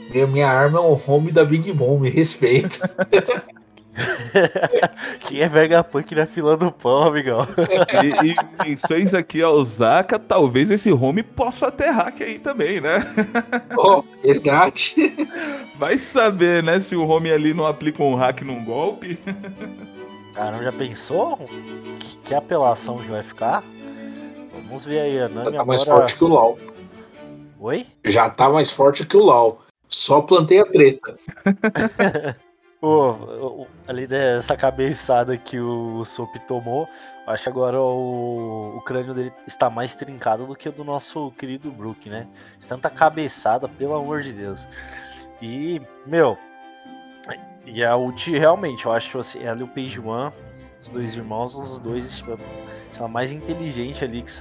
minha, 0.09 0.27
minha 0.27 0.49
arma 0.49 0.79
é 0.79 0.83
um 0.83 0.97
home 1.07 1.33
da 1.33 1.45
Big 1.45 1.73
Mom, 1.73 1.99
me 1.99 2.11
respeita. 2.11 2.89
Quem 5.21 5.41
é 5.41 5.49
Vegapunk 5.49 6.15
na 6.15 6.27
fila 6.27 6.57
do 6.57 6.71
pão, 6.71 7.05
amigão? 7.05 7.47
E, 8.03 8.31
e 8.31 8.69
menções 8.69 9.15
aqui 9.15 9.43
ao 9.43 9.63
Zaka, 9.65 10.19
talvez 10.19 10.71
esse 10.71 10.93
home 10.93 11.23
possa 11.23 11.71
ter 11.71 11.91
hack 11.91 12.21
aí 12.21 12.39
também, 12.39 12.81
né? 12.81 13.05
Oh, 13.77 14.03
verdade. 14.23 14.95
Vai 15.77 15.99
saber, 15.99 16.63
né, 16.63 16.81
se 16.81 16.97
o 16.97 17.07
home 17.07 17.31
ali 17.31 17.53
não 17.53 17.67
aplica 17.67 18.03
um 18.03 18.15
hack 18.15 18.43
num 18.43 18.65
golpe. 18.65 19.19
Caramba, 20.35 20.65
já 20.65 20.73
pensou? 20.73 21.37
Que, 21.99 22.17
que 22.25 22.35
apelação 22.35 22.99
que 22.99 23.09
vai 23.09 23.23
ficar? 23.23 23.63
Vamos 24.67 24.85
ver 24.85 25.01
aí, 25.01 25.21
a 25.21 25.29
Nami 25.29 25.45
tá 25.45 25.49
agora... 25.49 25.65
mais 25.65 25.85
forte 25.85 26.17
que 26.17 26.25
o 26.25 26.29
LoL. 26.29 26.59
Oi? 27.61 27.87
Já 28.05 28.31
tá 28.31 28.49
mais 28.49 28.71
forte 28.71 29.07
que 29.07 29.17
o 29.17 29.23
LoL. 29.23 29.61
Só 29.89 30.21
plantei 30.21 30.61
a 30.61 30.65
treta. 30.65 31.15
Oh, 32.85 33.67
ali 33.87 34.07
dessa 34.07 34.57
cabeçada 34.57 35.37
que 35.37 35.59
o 35.59 36.05
Sop 36.05 36.35
tomou, 36.47 36.89
acho 37.27 37.45
que 37.45 37.49
agora 37.49 37.81
o, 37.81 38.77
o 38.77 38.81
crânio 38.83 39.15
dele 39.15 39.33
está 39.47 39.71
mais 39.71 39.95
trincado 39.95 40.47
do 40.47 40.55
que 40.55 40.69
o 40.69 40.73
do 40.73 40.85
nosso 40.85 41.31
querido 41.33 41.71
Brook, 41.71 42.09
né? 42.09 42.27
Tanta 42.69 42.91
cabeçada, 42.91 43.69
pelo 43.69 43.97
amor 43.97 44.23
de 44.23 44.33
Deus. 44.33 44.69
E, 45.41 45.81
meu, 46.07 46.39
e 47.67 47.83
a 47.83 47.97
ult 47.97 48.31
realmente, 48.31 48.87
eu 48.87 48.93
acho 48.93 49.19
assim, 49.19 49.43
ela 49.43 49.61
e 49.61 49.63
o 49.63 49.69
Page 49.69 50.01
os 50.01 50.89
dois 50.91 51.15
irmãos, 51.15 51.57
os 51.57 51.79
dois 51.79 52.17
tipo, 52.17 52.39
são 52.93 53.09
mais 53.09 53.33
inteligente 53.33 54.05
ali 54.05 54.23
que, 54.23 54.33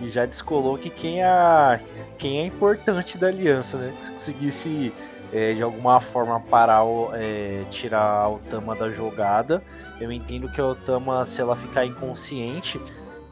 e 0.00 0.08
já 0.08 0.24
descolou 0.24 0.78
que 0.78 0.88
quem 0.88 1.22
é, 1.22 1.80
quem 2.16 2.38
é 2.38 2.46
importante 2.46 3.18
da 3.18 3.26
aliança, 3.26 3.76
né? 3.76 3.92
Se 4.02 4.12
conseguisse 4.12 4.92
é, 5.32 5.54
de 5.54 5.62
alguma 5.62 6.00
forma 6.00 6.40
parar 6.40 6.84
o, 6.84 7.10
é, 7.14 7.64
tirar 7.70 8.28
o 8.28 8.38
Tama 8.38 8.74
da 8.74 8.90
jogada, 8.90 9.62
eu 10.00 10.10
entendo 10.10 10.50
que 10.50 10.60
a 10.60 10.74
Tama, 10.74 11.24
se 11.24 11.40
ela 11.40 11.54
ficar 11.54 11.84
inconsciente, 11.84 12.80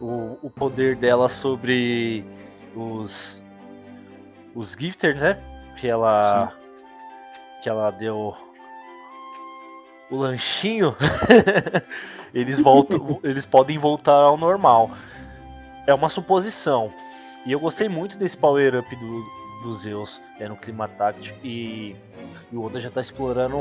o, 0.01 0.39
o 0.43 0.51
poder 0.51 0.97
dela 0.97 1.29
sobre 1.29 2.25
os 2.75 3.43
os 4.55 4.77
gifters, 4.79 5.21
né? 5.21 5.39
Que 5.77 5.89
ela 5.89 6.23
Sim. 6.23 6.57
que 7.63 7.69
ela 7.69 7.91
deu 7.91 8.35
o 10.11 10.17
lanchinho, 10.17 10.97
eles 12.33 12.59
voltam, 12.59 13.21
eles 13.23 13.45
podem 13.45 13.79
voltar 13.79 14.13
ao 14.13 14.37
normal. 14.37 14.91
É 15.87 15.95
uma 15.95 16.09
suposição. 16.09 16.91
E 17.45 17.53
eu 17.53 17.61
gostei 17.61 17.89
muito 17.89 18.19
desse 18.19 18.37
power 18.37 18.79
up 18.79 18.97
do, 18.97 19.25
do 19.63 19.73
Zeus 19.73 20.21
é, 20.39 20.49
no 20.49 20.57
clima 20.57 20.89
táctico 20.89 21.39
e, 21.45 21.97
e 22.51 22.57
o 22.57 22.63
Oda 22.63 22.81
já 22.81 22.89
está 22.89 23.01
explorando 23.01 23.59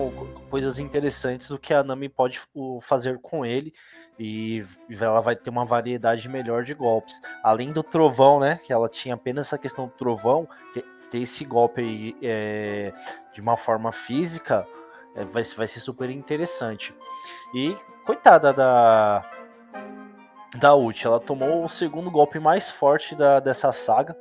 coisas 0.50 0.80
interessantes 0.80 1.50
do 1.50 1.58
que 1.58 1.74
a 1.74 1.84
Nami 1.84 2.10
pode 2.10 2.40
fazer 2.82 3.20
com 3.20 3.46
ele 3.46 3.74
e 4.20 4.66
ela 5.00 5.22
vai 5.22 5.36
ter 5.36 5.50
uma 5.50 5.66
variedade 5.66 6.28
melhor 6.28 6.64
de 6.64 6.74
golpes. 6.74 7.22
Além 7.44 7.72
do 7.72 7.84
trovão, 7.84 8.40
né? 8.40 8.60
Que 8.64 8.74
ela 8.74 8.90
tinha 8.90 9.16
apenas 9.16 9.48
essa 9.48 9.58
questão 9.58 9.86
do 9.86 9.92
trovão, 9.92 10.48
ter, 10.74 10.84
ter 11.10 11.20
esse 11.20 11.46
golpe 11.46 11.82
aí, 11.82 12.16
é, 12.22 12.92
de 13.34 13.42
uma 13.42 13.56
forma 13.56 13.92
física 13.92 14.68
é, 15.16 15.24
vai, 15.26 15.44
vai 15.44 15.68
ser 15.68 15.80
super 15.80 16.10
interessante. 16.10 16.94
E 17.54 17.76
coitada 18.06 18.54
da 18.54 19.24
da 20.58 20.74
ult, 20.76 21.06
ela 21.06 21.20
tomou 21.20 21.66
o 21.66 21.70
segundo 21.70 22.10
golpe 22.10 22.40
mais 22.40 22.70
forte 22.70 23.16
da, 23.16 23.40
dessa 23.40 23.72
saga, 23.72 24.18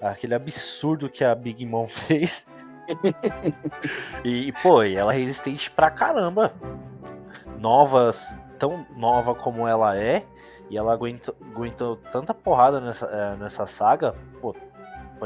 aquele 0.00 0.34
absurdo 0.34 1.08
que 1.08 1.24
a 1.24 1.34
Big 1.34 1.64
Mom 1.66 1.86
fez. 1.88 2.46
e, 4.24 4.52
pô, 4.62 4.82
ela 4.82 5.12
é 5.12 5.18
resistente 5.18 5.70
pra 5.70 5.90
caramba. 5.90 6.52
Novas, 7.58 8.34
tão 8.58 8.86
nova 8.96 9.34
como 9.34 9.66
ela 9.66 9.96
é, 9.96 10.24
e 10.70 10.76
ela 10.76 10.92
aguentou, 10.92 11.34
aguentou 11.52 11.96
tanta 11.96 12.32
porrada 12.32 12.80
nessa, 12.80 13.06
é, 13.06 13.36
nessa 13.36 13.66
saga, 13.66 14.14
pô, 14.40 14.54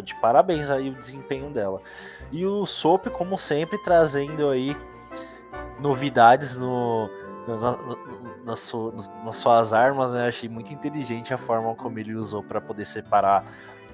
de 0.03 0.15
parabéns 0.17 0.71
aí 0.71 0.89
o 0.89 0.95
desempenho 0.95 1.51
dela. 1.51 1.83
E 2.31 2.47
o 2.47 2.65
Soap, 2.65 3.09
como 3.09 3.37
sempre, 3.37 3.77
trazendo 3.83 4.49
aí 4.49 4.75
novidades 5.79 6.55
no, 6.55 7.11
no, 7.47 7.57
no, 7.57 7.99
nas 8.45 9.37
suas 9.37 9.73
armas, 9.73 10.15
né? 10.15 10.29
Achei 10.29 10.49
muito 10.49 10.73
inteligente 10.73 11.35
a 11.35 11.39
forma 11.39 11.75
como 11.75 11.99
ele 11.99 12.15
usou 12.15 12.43
para 12.43 12.61
poder 12.61 12.87
separar 12.87 13.45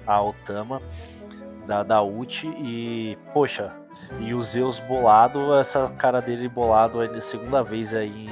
a 0.09 0.21
Otama 0.21 0.81
da, 1.67 1.83
da 1.83 2.01
ult 2.01 2.47
e, 2.47 3.15
poxa, 3.31 3.71
e 4.19 4.33
o 4.33 4.41
Zeus 4.41 4.79
bolado, 4.79 5.53
essa 5.55 5.87
cara 5.97 6.19
dele 6.19 6.49
bolado 6.49 6.99
a 6.99 7.21
segunda 7.21 7.63
vez 7.63 7.93
aí 7.93 8.27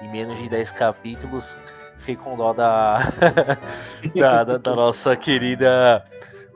em, 0.00 0.06
em, 0.06 0.10
menos 0.10 0.38
de 0.38 0.48
10 0.48 0.72
capítulos. 0.72 1.56
Fiquei 1.98 2.16
com 2.16 2.36
dó 2.36 2.52
da, 2.54 2.98
da, 4.16 4.44
da, 4.44 4.56
da 4.56 4.74
nossa 4.74 5.14
querida 5.16 6.02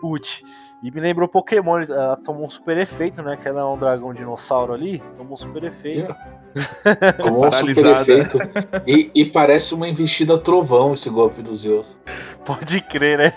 ult. 0.02 0.42
E 0.82 0.90
me 0.90 1.00
lembrou 1.00 1.28
Pokémon, 1.28 1.80
ela 1.80 2.16
tomou 2.16 2.44
um 2.44 2.50
super 2.50 2.76
efeito, 2.76 3.22
né? 3.22 3.36
Que 3.36 3.46
ela 3.46 3.60
é 3.60 3.64
um 3.64 3.78
dragão 3.78 4.12
dinossauro 4.12 4.72
ali, 4.72 5.00
tomou 5.16 5.34
um 5.34 5.36
super 5.36 5.62
efeito. 5.62 6.10
É. 6.10 6.42
Tomou 7.22 7.46
um 7.46 7.52
super 7.52 7.86
efeito. 7.86 8.38
E, 8.86 9.10
e, 9.14 9.24
parece 9.24 9.74
uma 9.74 9.88
investida 9.88 10.36
trovão 10.36 10.92
esse 10.92 11.08
golpe 11.08 11.40
do 11.40 11.54
Zeus. 11.54 11.96
Pode 12.44 12.80
crer, 12.82 13.16
né? 13.16 13.32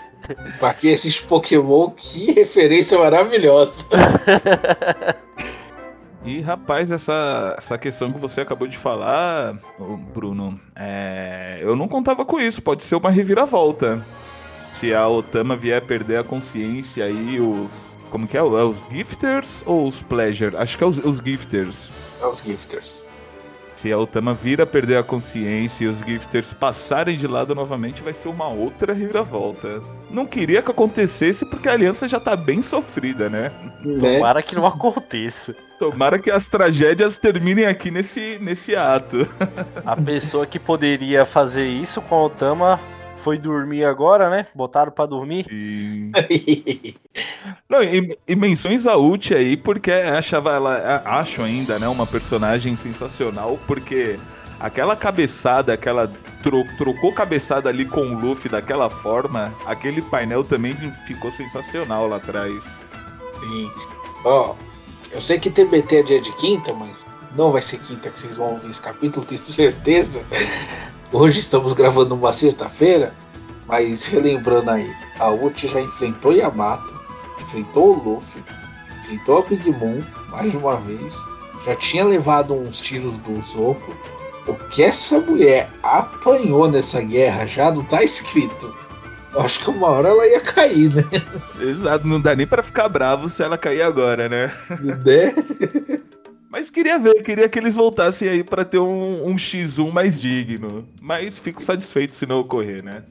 Pra 0.58 0.74
que 0.74 0.88
esses 0.88 1.18
Pokémon, 1.20 1.90
que 1.90 2.32
referência 2.32 2.98
maravilhosa. 2.98 3.86
E 6.26 6.40
rapaz, 6.40 6.90
essa, 6.90 7.54
essa 7.56 7.78
questão 7.78 8.12
que 8.12 8.18
você 8.18 8.40
acabou 8.40 8.66
de 8.66 8.76
falar, 8.76 9.54
Bruno, 10.12 10.60
é, 10.74 11.60
eu 11.60 11.76
não 11.76 11.86
contava 11.86 12.24
com 12.24 12.40
isso. 12.40 12.60
Pode 12.60 12.82
ser 12.82 12.96
uma 12.96 13.10
reviravolta 13.10 14.04
se 14.80 14.92
a 14.92 15.08
Otama 15.08 15.56
vier 15.56 15.80
perder 15.80 16.18
a 16.18 16.24
consciência 16.24 17.04
aí, 17.04 17.40
os. 17.40 17.98
Como 18.10 18.26
que 18.28 18.36
é? 18.36 18.40
É 18.40 18.42
os 18.42 18.86
gifters 18.90 19.62
ou 19.66 19.88
os 19.88 20.02
pleasure? 20.02 20.56
Acho 20.56 20.76
que 20.76 20.84
é 20.84 20.86
os, 20.86 20.98
os 20.98 21.16
gifters. 21.18 21.90
É 22.20 22.26
os 22.26 22.40
gifters. 22.40 23.04
Se 23.74 23.92
a 23.92 23.98
Otama 23.98 24.32
vir 24.32 24.60
a 24.60 24.66
perder 24.66 24.96
a 24.96 25.02
consciência 25.02 25.84
e 25.84 25.86
os 25.86 26.00
gifters 26.00 26.54
passarem 26.54 27.16
de 27.16 27.26
lado 27.26 27.54
novamente, 27.54 28.02
vai 28.02 28.12
ser 28.12 28.28
uma 28.28 28.48
outra 28.48 28.92
reviravolta. 28.92 29.82
Não 30.10 30.26
queria 30.26 30.62
que 30.62 30.70
acontecesse 30.70 31.44
porque 31.44 31.68
a 31.68 31.72
aliança 31.72 32.08
já 32.08 32.20
tá 32.20 32.34
bem 32.36 32.62
sofrida, 32.62 33.28
né? 33.28 33.52
né? 33.84 34.14
Tomara 34.14 34.42
que 34.42 34.54
não 34.54 34.66
aconteça. 34.66 35.54
Tomara 35.78 36.18
que 36.18 36.30
as 36.30 36.48
tragédias 36.48 37.18
terminem 37.18 37.66
aqui 37.66 37.90
nesse, 37.90 38.38
nesse 38.40 38.74
ato. 38.74 39.28
A 39.84 39.94
pessoa 39.94 40.46
que 40.46 40.58
poderia 40.58 41.26
fazer 41.26 41.66
isso 41.66 42.00
com 42.00 42.14
a 42.14 42.24
Otama 42.24 42.80
foi 43.26 43.38
dormir 43.38 43.84
agora, 43.84 44.30
né? 44.30 44.46
Botaram 44.54 44.92
para 44.92 45.04
dormir. 45.04 45.46
E... 45.50 46.94
Não, 47.68 47.82
e, 47.82 48.16
e, 48.28 48.36
menções 48.36 48.86
a 48.86 48.96
Uchi 48.96 49.34
aí, 49.34 49.56
porque 49.56 49.90
achava 49.90 50.52
ela, 50.52 51.02
acho 51.04 51.42
ainda, 51.42 51.76
né, 51.76 51.88
uma 51.88 52.06
personagem 52.06 52.76
sensacional, 52.76 53.58
porque 53.66 54.16
aquela 54.60 54.94
cabeçada, 54.94 55.72
aquela 55.72 56.08
tro, 56.40 56.62
trocou 56.78 57.12
cabeçada 57.12 57.68
ali 57.68 57.84
com 57.84 58.02
o 58.02 58.16
Luffy 58.16 58.48
daquela 58.48 58.88
forma, 58.88 59.52
aquele 59.66 60.02
painel 60.02 60.44
também 60.44 60.76
ficou 61.04 61.32
sensacional 61.32 62.06
lá 62.06 62.18
atrás. 62.18 62.62
Sim. 63.40 63.68
Ó, 64.24 64.52
oh, 64.52 64.56
eu 65.12 65.20
sei 65.20 65.40
que 65.40 65.50
TBT 65.50 65.96
é 65.96 66.02
dia 66.04 66.20
de 66.20 66.30
quinta, 66.36 66.72
mas 66.72 67.04
não 67.34 67.50
vai 67.50 67.60
ser 67.60 67.78
quinta 67.78 68.08
que 68.08 68.20
vocês 68.20 68.36
vão 68.36 68.52
ouvir 68.52 68.70
esse 68.70 68.80
capítulo, 68.80 69.26
tenho 69.26 69.42
certeza. 69.42 70.22
Hoje 71.12 71.38
estamos 71.38 71.72
gravando 71.72 72.14
uma 72.14 72.32
sexta-feira. 72.32 73.14
Mas 73.66 74.04
relembrando 74.04 74.70
aí, 74.70 74.88
a 75.18 75.30
Uchi 75.30 75.66
já 75.66 75.80
enfrentou 75.80 76.32
Yamato, 76.32 76.94
enfrentou 77.40 77.96
o 77.96 78.14
Luffy, 78.14 78.40
enfrentou 79.00 79.38
a 79.38 79.42
Big 79.42 79.70
Moon 79.72 80.00
mais 80.30 80.52
de 80.52 80.56
uma 80.56 80.76
vez, 80.76 81.12
já 81.64 81.74
tinha 81.74 82.04
levado 82.04 82.54
uns 82.54 82.80
tiros 82.80 83.18
do 83.18 83.42
Zoko. 83.42 83.92
O 84.46 84.54
que 84.54 84.84
essa 84.84 85.18
mulher 85.18 85.68
apanhou 85.82 86.68
nessa 86.70 87.00
guerra 87.00 87.44
já 87.44 87.72
não 87.72 87.82
tá 87.82 88.04
escrito. 88.04 88.72
Eu 89.34 89.40
acho 89.40 89.58
que 89.58 89.68
uma 89.68 89.88
hora 89.88 90.10
ela 90.10 90.26
ia 90.28 90.40
cair, 90.40 90.94
né? 90.94 91.04
Exato, 91.60 92.06
não 92.06 92.20
dá 92.20 92.36
nem 92.36 92.46
para 92.46 92.62
ficar 92.62 92.88
bravo 92.88 93.28
se 93.28 93.42
ela 93.42 93.58
cair 93.58 93.82
agora, 93.82 94.28
né? 94.28 94.52
Né? 94.80 95.34
Mas 96.56 96.70
queria 96.70 96.98
ver, 96.98 97.22
queria 97.22 97.50
que 97.50 97.58
eles 97.58 97.74
voltassem 97.74 98.26
aí 98.26 98.42
para 98.42 98.64
ter 98.64 98.78
um, 98.78 99.28
um, 99.28 99.36
X1 99.36 99.92
mais 99.92 100.18
digno. 100.18 100.88
Mas 101.02 101.38
fico 101.38 101.62
satisfeito 101.62 102.14
se 102.14 102.24
não 102.24 102.40
ocorrer, 102.40 102.82
né? 102.82 103.02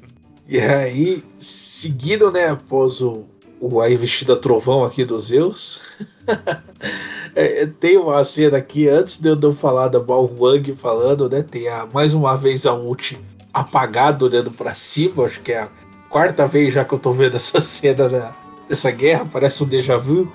E 0.49 0.59
aí, 0.59 1.23
seguindo, 1.39 2.31
né, 2.31 2.47
após 2.47 3.01
o, 3.01 3.23
o 3.61 3.79
a 3.79 3.87
investida 3.87 4.35
trovão 4.35 4.83
aqui 4.83 5.05
dos 5.05 5.27
Zeus, 5.27 5.79
é, 7.35 7.67
tem 7.67 7.97
uma 7.97 8.23
cena 8.23 8.57
aqui, 8.57 8.89
antes 8.89 9.19
de 9.19 9.29
eu 9.29 9.53
falar 9.53 9.89
da 9.89 9.99
Balwang 9.99 10.75
falando, 10.75 11.29
né, 11.29 11.43
tem 11.43 11.67
a, 11.67 11.85
mais 11.85 12.15
uma 12.15 12.35
vez 12.35 12.65
a 12.65 12.73
ult 12.73 13.15
apagada 13.53 14.25
olhando 14.25 14.49
para 14.49 14.73
cima, 14.73 15.23
acho 15.23 15.41
que 15.41 15.51
é 15.51 15.59
a 15.59 15.69
quarta 16.09 16.47
vez 16.47 16.73
já 16.73 16.83
que 16.83 16.95
eu 16.95 16.99
tô 16.99 17.11
vendo 17.11 17.37
essa 17.37 17.61
cena 17.61 18.35
dessa 18.67 18.89
guerra, 18.89 19.27
parece 19.31 19.63
um 19.63 19.67
déjà 19.67 19.97
vu. 19.97 20.33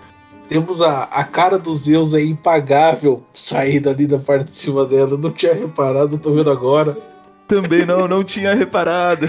Temos 0.50 0.82
a, 0.82 1.04
a 1.04 1.22
cara 1.22 1.56
dos 1.56 1.82
Zeus 1.82 2.12
aí 2.12 2.28
impagável 2.28 3.22
saindo 3.32 3.88
ali 3.88 4.04
da 4.04 4.18
parte 4.18 4.50
de 4.50 4.56
cima 4.56 4.84
dela. 4.84 5.16
Não 5.16 5.30
tinha 5.30 5.54
reparado, 5.54 6.18
tô 6.18 6.32
vendo 6.32 6.50
agora. 6.50 6.98
Também 7.46 7.86
não, 7.86 8.08
não 8.08 8.24
tinha 8.24 8.52
reparado. 8.52 9.28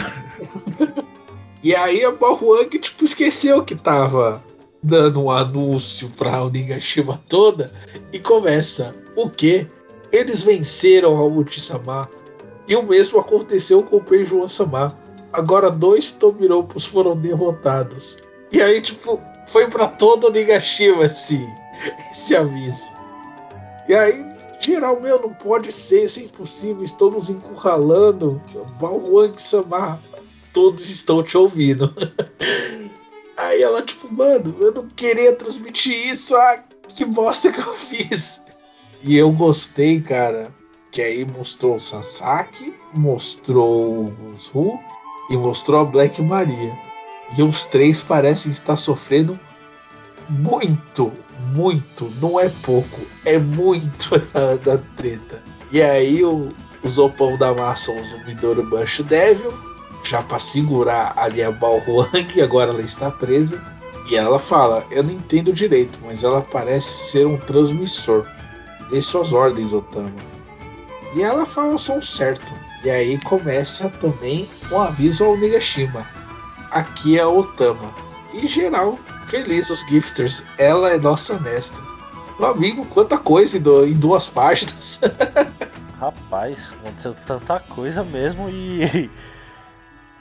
e 1.61 1.75
aí 1.75 2.03
a 2.03 2.09
Balhuang, 2.09 2.75
tipo, 2.79 3.05
esqueceu 3.05 3.63
que 3.63 3.75
tava 3.75 4.41
dando 4.81 5.21
um 5.21 5.29
anúncio 5.29 6.09
pra 6.17 6.41
Onigashima 6.41 7.21
toda 7.29 7.71
e 8.11 8.17
começa. 8.17 8.95
O 9.15 9.29
quê? 9.29 9.67
Eles 10.11 10.41
venceram 10.41 11.17
a 11.17 11.23
Uchi-sama. 11.23 12.09
E 12.67 12.75
o 12.75 12.81
mesmo 12.81 13.19
aconteceu 13.19 13.83
com 13.83 13.97
o 13.97 14.03
Peijuan 14.03 14.47
Sama. 14.47 14.97
Agora 15.31 15.69
dois 15.69 16.09
Tobiropos 16.09 16.83
foram 16.83 17.15
derrotados. 17.15 18.17
E 18.51 18.59
aí, 18.59 18.81
tipo, 18.81 19.21
foi 19.51 19.67
para 19.67 19.85
todo 19.85 20.27
o 20.27 20.31
Nigashima 20.31 21.05
esse, 21.05 21.45
aviso. 22.35 22.87
E 23.87 23.93
aí, 23.93 24.25
geral, 24.61 24.99
meu, 25.01 25.21
não 25.21 25.33
pode 25.33 25.73
ser, 25.73 26.05
isso 26.05 26.19
é 26.19 26.23
impossível, 26.23 26.83
estão 26.83 27.11
nos 27.11 27.29
encurralando. 27.29 28.41
Balwang 28.79 29.41
Samar, 29.41 29.99
todos 30.53 30.89
estão 30.89 31.21
te 31.21 31.37
ouvindo. 31.37 31.93
aí 33.35 33.61
ela, 33.61 33.81
tipo, 33.81 34.11
mano, 34.13 34.55
eu 34.61 34.71
não 34.71 34.87
queria 34.87 35.35
transmitir 35.35 36.09
isso, 36.09 36.33
ah, 36.35 36.63
que 36.95 37.03
bosta 37.03 37.51
que 37.51 37.59
eu 37.59 37.73
fiz. 37.73 38.41
E 39.03 39.17
eu 39.17 39.31
gostei, 39.31 39.99
cara, 39.99 40.53
que 40.91 41.01
aí 41.01 41.25
mostrou 41.25 41.75
o 41.75 41.79
Sasaki, 41.79 42.73
mostrou 42.93 44.05
o 44.05 44.35
Ru 44.53 44.79
e 45.29 45.35
mostrou 45.35 45.81
a 45.81 45.83
Black 45.83 46.21
Maria. 46.21 46.90
E 47.37 47.41
os 47.41 47.65
três 47.65 48.01
parecem 48.01 48.51
estar 48.51 48.75
sofrendo 48.75 49.39
muito, 50.29 51.11
muito, 51.53 52.11
não 52.21 52.39
é 52.39 52.49
pouco, 52.49 53.01
é 53.25 53.37
muito 53.37 54.09
da, 54.63 54.77
treta. 54.95 55.41
E 55.71 55.81
aí 55.81 56.23
o, 56.23 56.51
o 56.83 56.89
Zopão 56.89 57.37
da 57.37 57.53
Massa, 57.53 57.91
o 57.91 58.05
Zumbidouro 58.05 58.63
Bancho 58.63 59.03
Devil, 59.03 59.53
já 60.03 60.21
para 60.21 60.39
segurar 60.39 61.13
ali 61.15 61.43
a 61.43 61.51
Balhuang, 61.51 62.27
agora 62.41 62.71
ela 62.71 62.81
está 62.81 63.09
presa. 63.09 63.61
E 64.09 64.15
ela 64.15 64.39
fala: 64.39 64.85
Eu 64.91 65.03
não 65.03 65.11
entendo 65.11 65.53
direito, 65.53 65.97
mas 66.03 66.23
ela 66.23 66.41
parece 66.41 67.11
ser 67.11 67.25
um 67.25 67.37
transmissor. 67.37 68.25
Dê 68.89 69.01
suas 69.01 69.31
ordens, 69.31 69.71
Otama. 69.71 70.11
E 71.15 71.21
ela 71.21 71.45
fala 71.45 71.75
o 71.75 71.79
som 71.79 72.01
certo. 72.01 72.51
E 72.83 72.89
aí 72.89 73.17
começa 73.19 73.89
também 73.89 74.49
um 74.71 74.79
aviso 74.79 75.23
ao 75.23 75.37
Nigashima. 75.37 76.05
Aqui 76.71 77.19
é 77.19 77.25
Otama. 77.25 77.93
E 78.33 78.47
geral, 78.47 78.97
feliz 79.27 79.69
os 79.69 79.81
gifters. 79.87 80.43
Ela 80.57 80.91
é 80.91 80.97
nossa 80.97 81.37
mestra. 81.37 81.79
Meu 82.39 82.49
amigo, 82.49 82.85
quanta 82.85 83.17
coisa 83.17 83.57
em, 83.57 83.93
duas 83.93 84.27
páginas. 84.27 84.99
Rapaz, 85.99 86.71
aconteceu 86.79 87.15
tanta 87.27 87.59
coisa 87.59 88.03
mesmo 88.03 88.49
e. 88.49 89.09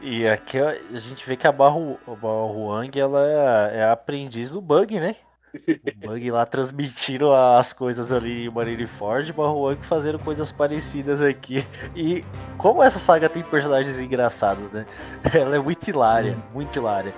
E 0.02 0.26
aqui 0.26 0.58
a 0.58 0.76
gente 0.94 1.26
vê 1.26 1.36
que 1.36 1.46
a 1.46 1.50
Huang 1.50 2.98
ela 2.98 3.20
é, 3.26 3.78
é 3.78 3.84
a 3.84 3.92
aprendiz 3.92 4.50
do 4.50 4.60
bug, 4.60 4.98
né? 4.98 5.14
O 5.54 6.08
Bug 6.08 6.30
lá 6.30 6.46
transmitindo 6.46 7.32
as 7.32 7.72
coisas 7.72 8.12
ali 8.12 8.46
em 8.46 8.50
Marineford, 8.50 9.32
Barroang 9.32 9.78
fazendo 9.82 10.18
coisas 10.18 10.52
parecidas 10.52 11.20
aqui. 11.20 11.66
E 11.94 12.24
como 12.56 12.82
essa 12.82 12.98
saga 12.98 13.28
tem 13.28 13.42
personagens 13.42 13.98
engraçados, 13.98 14.70
né? 14.70 14.86
Ela 15.34 15.56
é 15.56 15.58
muito 15.58 15.88
hilária, 15.88 16.32
Sim. 16.34 16.42
muito 16.52 16.78
hilária. 16.78 17.14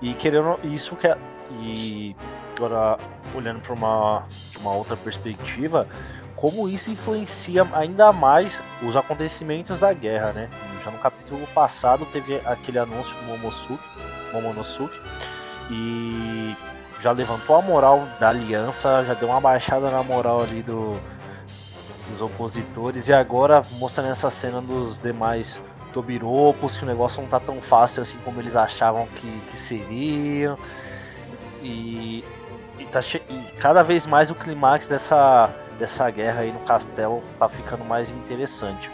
E 0.00 0.14
querendo 0.14 0.58
isso 0.64 0.96
que 0.96 1.06
é, 1.06 1.16
e 1.60 2.16
agora 2.56 2.98
olhando 3.34 3.60
para 3.60 3.72
uma, 3.72 4.26
uma 4.60 4.72
outra 4.72 4.96
perspectiva, 4.96 5.86
como 6.36 6.68
isso 6.68 6.90
influencia 6.90 7.66
ainda 7.72 8.12
mais 8.12 8.62
os 8.82 8.96
acontecimentos 8.96 9.80
da 9.80 9.92
guerra, 9.92 10.32
né? 10.32 10.50
Já 10.84 10.90
no 10.90 10.98
capítulo 10.98 11.46
passado 11.54 12.06
teve 12.06 12.36
aquele 12.44 12.78
anúncio 12.78 13.14
do 13.16 13.24
Momosuke, 13.24 13.82
Momonosuke, 14.32 14.98
e 15.70 16.54
já 17.04 17.12
levantou 17.12 17.54
a 17.56 17.60
moral 17.60 18.08
da 18.18 18.30
aliança, 18.30 19.04
já 19.04 19.12
deu 19.12 19.28
uma 19.28 19.38
baixada 19.38 19.90
na 19.90 20.02
moral 20.02 20.40
ali 20.40 20.62
do, 20.62 20.98
dos 22.08 22.18
opositores 22.18 23.08
e 23.08 23.12
agora 23.12 23.60
mostrando 23.72 24.10
essa 24.10 24.30
cena 24.30 24.62
dos 24.62 24.98
demais 24.98 25.60
Tobiropos, 25.92 26.78
que 26.78 26.82
o 26.82 26.86
negócio 26.86 27.20
não 27.20 27.28
tá 27.28 27.38
tão 27.38 27.60
fácil 27.60 28.00
assim 28.00 28.16
como 28.24 28.40
eles 28.40 28.56
achavam 28.56 29.06
que, 29.16 29.40
que 29.50 29.56
seria. 29.58 30.56
E, 31.62 32.24
e, 32.78 32.86
tá 32.86 33.00
e 33.28 33.52
cada 33.60 33.82
vez 33.82 34.06
mais 34.06 34.30
o 34.30 34.34
clímax 34.34 34.88
dessa, 34.88 35.50
dessa 35.78 36.08
guerra 36.08 36.40
aí 36.40 36.52
no 36.52 36.60
castelo 36.60 37.22
tá 37.38 37.50
ficando 37.50 37.84
mais 37.84 38.08
interessante. 38.08 38.90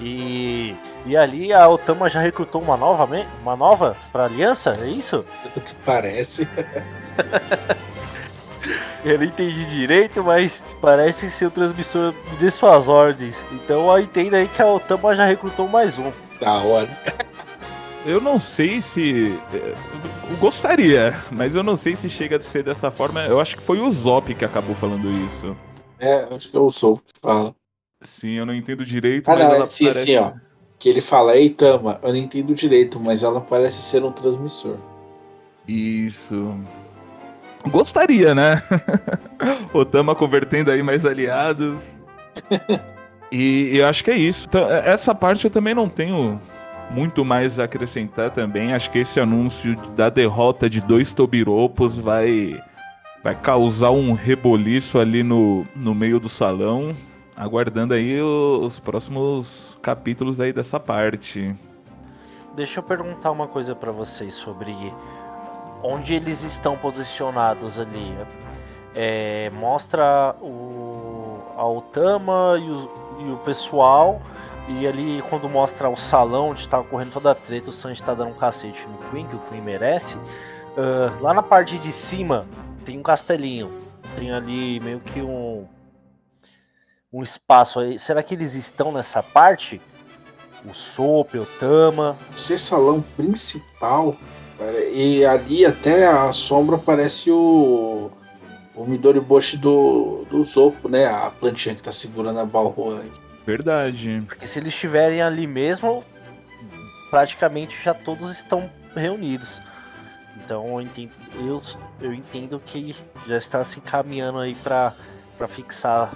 E, 0.00 0.74
e 1.06 1.16
ali 1.16 1.52
a 1.52 1.68
Otama 1.68 2.08
já 2.08 2.20
recrutou 2.20 2.62
uma 2.62 2.76
nova, 2.76 3.08
uma 3.42 3.56
nova 3.56 3.96
para 4.12 4.24
aliança, 4.24 4.76
é 4.80 4.88
isso? 4.88 5.24
O 5.56 5.60
que 5.60 5.74
parece. 5.84 6.48
Eu 9.04 9.18
não 9.18 9.24
entendi 9.24 9.66
direito, 9.66 10.24
mas 10.24 10.62
parece 10.80 11.30
ser 11.30 11.46
o 11.46 11.50
transmissor 11.50 12.14
de 12.38 12.50
suas 12.50 12.88
ordens. 12.88 13.42
Então 13.52 13.90
eu 13.90 14.02
entendo 14.02 14.34
aí 14.34 14.48
que 14.48 14.62
a 14.62 14.66
Otama 14.66 15.14
já 15.14 15.26
recrutou 15.26 15.68
mais 15.68 15.98
um. 15.98 16.10
Da 16.40 16.54
hora. 16.54 16.88
Eu 18.06 18.20
não 18.20 18.38
sei 18.38 18.80
se. 18.80 19.38
Eu 20.30 20.36
gostaria, 20.38 21.14
mas 21.30 21.54
eu 21.54 21.62
não 21.62 21.76
sei 21.76 21.96
se 21.96 22.08
chega 22.08 22.36
a 22.36 22.42
ser 22.42 22.62
dessa 22.62 22.90
forma. 22.90 23.22
Eu 23.24 23.40
acho 23.40 23.56
que 23.56 23.62
foi 23.62 23.78
o 23.78 23.92
Zop 23.92 24.34
que 24.34 24.44
acabou 24.44 24.74
falando 24.74 25.10
isso. 25.24 25.56
É, 25.98 26.26
acho 26.34 26.50
que 26.50 26.56
eu 26.56 26.70
sou 26.70 26.98
que 26.98 27.12
fala. 27.20 27.54
Sim, 28.02 28.32
eu 28.32 28.44
não 28.44 28.54
entendo 28.54 28.84
direito, 28.84 29.30
ah, 29.30 29.36
mas 29.36 29.48
não, 29.48 29.54
ela 29.54 29.66
sim, 29.66 29.84
parece... 29.84 30.04
sim, 30.04 30.16
ó. 30.18 30.32
Que 30.78 30.88
ele 30.88 31.00
fala, 31.00 31.36
ei 31.36 31.50
Tama, 31.50 31.98
eu 32.02 32.10
não 32.10 32.16
entendo 32.16 32.54
direito, 32.54 33.00
mas 33.00 33.22
ela 33.22 33.40
parece 33.40 33.82
ser 33.82 34.04
um 34.04 34.12
transmissor. 34.12 34.76
Isso. 35.66 36.54
Gostaria, 37.68 38.34
né? 38.34 38.62
o 39.72 39.84
Tama 39.84 40.14
convertendo 40.14 40.70
aí 40.70 40.82
mais 40.82 41.06
aliados. 41.06 41.96
e 43.32 43.70
eu 43.76 43.86
acho 43.86 44.04
que 44.04 44.10
é 44.10 44.16
isso. 44.16 44.46
Então, 44.48 44.70
é, 44.70 44.90
essa 44.90 45.14
parte 45.14 45.44
eu 45.44 45.50
também 45.50 45.74
não 45.74 45.88
tenho 45.88 46.40
muito 46.90 47.24
mais 47.24 47.58
a 47.58 47.64
acrescentar 47.64 48.30
também. 48.30 48.74
Acho 48.74 48.90
que 48.90 48.98
esse 48.98 49.18
anúncio 49.18 49.74
da 49.96 50.10
derrota 50.10 50.68
de 50.68 50.80
dois 50.80 51.12
Tobiropos 51.12 51.98
vai 51.98 52.60
vai 53.22 53.34
causar 53.34 53.90
um 53.90 54.12
reboliço 54.12 54.98
ali 54.98 55.22
no, 55.22 55.66
no 55.74 55.94
meio 55.94 56.20
do 56.20 56.28
salão 56.28 56.94
aguardando 57.36 57.94
aí 57.94 58.20
os 58.20 58.78
próximos 58.80 59.76
capítulos 59.82 60.40
aí 60.40 60.52
dessa 60.52 60.78
parte. 60.78 61.54
Deixa 62.54 62.78
eu 62.78 62.82
perguntar 62.82 63.30
uma 63.30 63.48
coisa 63.48 63.74
para 63.74 63.90
vocês 63.90 64.34
sobre 64.34 64.74
onde 65.82 66.14
eles 66.14 66.42
estão 66.44 66.76
posicionados 66.76 67.78
ali. 67.78 68.16
É, 68.94 69.50
mostra 69.50 70.36
o 70.40 71.14
a 71.56 71.66
Otama 71.66 72.56
e 72.58 72.68
o, 72.68 72.90
e 73.20 73.32
o 73.32 73.36
pessoal 73.44 74.20
e 74.68 74.86
ali 74.86 75.22
quando 75.28 75.48
mostra 75.48 75.88
o 75.88 75.96
salão 75.96 76.50
onde 76.50 76.68
tá 76.68 76.80
ocorrendo 76.80 77.12
toda 77.12 77.32
a 77.32 77.34
treta, 77.34 77.70
o 77.70 77.72
Sanji 77.72 78.02
tá 78.02 78.14
dando 78.14 78.30
um 78.30 78.34
cacete 78.34 78.86
no 78.88 79.10
Queen, 79.10 79.26
que 79.26 79.36
o 79.36 79.38
Queen 79.50 79.60
merece. 79.60 80.16
Uh, 80.16 81.20
lá 81.20 81.34
na 81.34 81.42
parte 81.42 81.78
de 81.78 81.92
cima 81.92 82.46
tem 82.84 82.98
um 82.98 83.02
castelinho. 83.02 83.70
Tem 84.16 84.32
ali 84.32 84.80
meio 84.80 85.00
que 85.00 85.20
um, 85.20 85.66
um 87.14 87.22
espaço 87.22 87.80
aí. 87.80 87.98
Será 87.98 88.22
que 88.22 88.34
eles 88.34 88.54
estão 88.54 88.92
nessa 88.92 89.22
parte? 89.22 89.80
o 90.64 90.74
Soap, 90.74 91.34
o 91.34 91.46
Tama. 91.60 92.16
Ser 92.36 92.58
salão 92.58 93.02
principal, 93.16 94.16
e 94.92 95.24
ali 95.24 95.64
até 95.66 96.06
a 96.06 96.32
sombra 96.32 96.78
parece 96.78 97.30
o. 97.30 98.10
O 98.74 98.84
Midori 98.84 99.20
Boshi 99.20 99.56
do, 99.56 100.26
do 100.28 100.44
Zopo, 100.44 100.88
né? 100.88 101.06
A 101.06 101.30
plantinha 101.30 101.76
que 101.76 101.82
tá 101.82 101.92
segurando 101.92 102.40
a 102.40 102.44
Balrog. 102.44 103.04
Verdade. 103.46 104.24
Porque 104.26 104.48
se 104.48 104.58
eles 104.58 104.74
estiverem 104.74 105.22
ali 105.22 105.46
mesmo, 105.46 106.02
praticamente 107.08 107.76
já 107.84 107.94
todos 107.94 108.32
estão 108.32 108.68
reunidos. 108.92 109.62
Então 110.36 110.66
eu 110.66 110.80
entendo, 110.80 111.12
eu, 111.38 111.62
eu 112.00 112.12
entendo 112.12 112.60
que 112.66 112.96
já 113.28 113.36
está 113.36 113.62
se 113.62 113.78
encaminhando 113.78 114.40
aí 114.40 114.56
para 114.56 114.92
fixar 115.46 116.12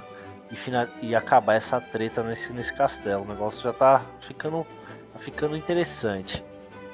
e, 0.50 0.56
final, 0.56 0.86
e 1.02 1.14
acabar 1.14 1.54
essa 1.54 1.80
treta 1.80 2.22
nesse, 2.22 2.52
nesse 2.52 2.72
castelo. 2.72 3.22
O 3.24 3.28
negócio 3.28 3.62
já 3.62 3.72
tá 3.72 4.02
ficando, 4.20 4.66
tá 5.12 5.18
ficando 5.18 5.56
interessante. 5.56 6.42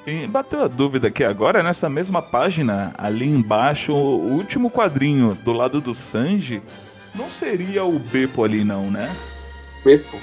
E 0.05 0.27
bateu 0.27 0.63
a 0.63 0.67
dúvida 0.67 1.07
aqui 1.07 1.23
agora, 1.23 1.63
nessa 1.63 1.89
mesma 1.89 2.21
página, 2.21 2.93
ali 2.97 3.25
embaixo, 3.25 3.91
o 3.91 4.33
último 4.33 4.69
quadrinho 4.69 5.33
do 5.43 5.51
lado 5.51 5.81
do 5.81 5.95
Sanji, 5.95 6.61
não 7.15 7.27
seria 7.27 7.83
o 7.83 7.97
Beppo 7.97 8.43
ali 8.43 8.63
não, 8.63 8.91
né? 8.91 9.09
Beppo? 9.83 10.17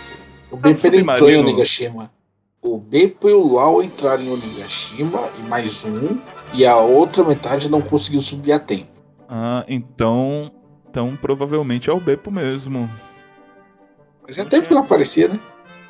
O 0.51 0.55
É 0.55 0.57
um 0.57 0.61
Beppo 0.61 0.87
ele 0.87 1.01
entrou 1.01 1.31
em. 1.31 1.39
Onigashima. 1.39 2.13
O 2.61 2.79
Beppo 2.79 3.29
e 3.29 3.33
o 3.33 3.55
Lau 3.55 3.83
entraram 3.83 4.23
em 4.23 4.31
Onigashima 4.31 5.29
e 5.41 5.43
mais 5.49 5.85
um. 5.85 6.19
E 6.55 6.65
a 6.65 6.77
outra 6.77 7.25
metade 7.25 7.69
não 7.69 7.81
conseguiu 7.81 8.23
subir 8.23 8.53
a 8.53 8.61
tempo. 8.61 8.87
Ah, 9.29 9.65
então, 9.67 10.53
então 10.89 11.17
provavelmente 11.21 11.91
é 11.91 11.93
o 11.93 11.99
Beppo 11.99 12.31
mesmo. 12.31 12.89
Mas 14.27 14.39
é 14.39 14.45
tempo 14.45 14.69
que 14.69 14.75
não 14.75 14.83
aparecia, 14.83 15.29
né? 15.29 15.39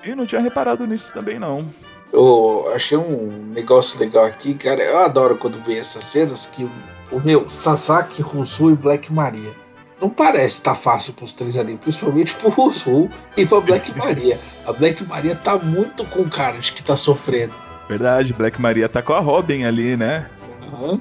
E 0.04 0.14
não 0.14 0.26
tinha 0.26 0.40
reparado 0.40 0.86
nisso 0.86 1.12
também 1.12 1.38
não. 1.38 1.66
Eu 2.12 2.70
achei 2.74 2.98
um 2.98 3.28
negócio 3.52 3.98
legal 3.98 4.24
aqui, 4.24 4.54
cara. 4.54 4.82
Eu 4.82 4.98
adoro 4.98 5.36
quando 5.36 5.58
vê 5.62 5.78
essas 5.78 6.04
cenas 6.04 6.46
que 6.46 6.68
o, 7.10 7.20
meu 7.20 7.48
Sasaki, 7.48 8.20
Rusu 8.20 8.70
e 8.70 8.74
Black 8.74 9.12
Maria. 9.12 9.50
Não 10.00 10.10
parece 10.10 10.56
estar 10.56 10.74
fácil 10.74 11.12
pros 11.14 11.32
três 11.32 11.56
ali, 11.56 11.76
principalmente 11.76 12.34
pro 12.34 12.50
Rusu 12.50 13.08
e 13.36 13.46
pra 13.46 13.60
Black 13.60 13.92
Maria. 13.96 14.38
A 14.66 14.72
Black 14.72 15.04
Maria 15.04 15.36
tá 15.36 15.56
muito 15.56 16.04
com 16.06 16.28
cara 16.28 16.58
de 16.58 16.72
que 16.72 16.82
tá 16.82 16.96
sofrendo. 16.96 17.54
Verdade, 17.88 18.32
Black 18.32 18.60
Maria 18.60 18.88
tá 18.88 19.00
com 19.00 19.12
a 19.12 19.20
Robin 19.20 19.64
ali, 19.64 19.96
né? 19.96 20.28
Aham. 20.72 20.98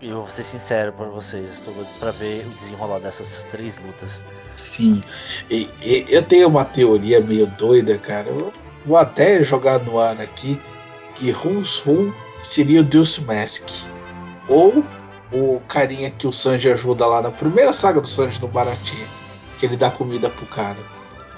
E 0.00 0.08
eu 0.08 0.18
vou 0.18 0.28
ser 0.28 0.44
sincero 0.44 0.92
pra 0.92 1.06
vocês, 1.06 1.50
estou 1.54 1.74
doido 1.74 1.88
pra 1.98 2.12
ver 2.12 2.46
o 2.46 2.50
desenrolar 2.60 3.00
dessas 3.00 3.44
três 3.50 3.76
lutas. 3.78 4.22
Sim. 4.58 5.02
E- 5.48 5.68
e- 5.80 6.04
eu 6.08 6.22
tenho 6.22 6.48
uma 6.48 6.64
teoria 6.64 7.20
meio 7.20 7.46
doida, 7.46 7.96
cara. 7.96 8.26
Eu 8.28 8.52
vou 8.84 8.96
até 8.96 9.42
jogar 9.44 9.78
no 9.78 9.98
ar 10.00 10.20
aqui 10.20 10.60
que 11.14 11.30
Rusu 11.30 12.12
seria 12.42 12.80
o 12.80 12.84
Deus 12.84 13.18
Mask. 13.20 13.68
Ou 14.48 14.84
o 15.32 15.60
carinha 15.68 16.10
que 16.10 16.26
o 16.26 16.32
Sanji 16.32 16.70
ajuda 16.70 17.06
lá 17.06 17.22
na 17.22 17.30
primeira 17.30 17.72
saga 17.72 18.00
do 18.00 18.08
Sanji 18.08 18.40
no 18.40 18.48
Baratie. 18.48 19.06
Que 19.58 19.66
ele 19.66 19.76
dá 19.76 19.90
comida 19.90 20.28
pro 20.28 20.46
cara. 20.46 20.76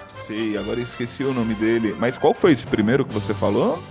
Sei, 0.06 0.56
agora 0.56 0.80
esqueci 0.80 1.22
o 1.24 1.34
nome 1.34 1.54
dele. 1.54 1.94
Mas 1.98 2.16
qual 2.16 2.32
foi 2.34 2.52
esse 2.52 2.66
primeiro 2.66 3.04
que 3.04 3.12
você 3.12 3.34
falou? 3.34 3.82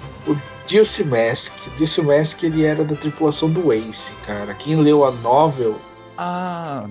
Dilce 0.66 1.04
Mask. 1.04 1.54
Dilce 1.78 2.02
Mask 2.02 2.42
ele 2.44 2.64
era 2.64 2.84
da 2.84 2.96
tripulação 2.96 3.50
do 3.50 3.72
Ace, 3.74 4.12
cara. 4.26 4.54
Quem 4.56 4.76
leu 4.76 5.04
a 5.06 5.12
novel 5.12 5.76
Ah, 6.18 6.86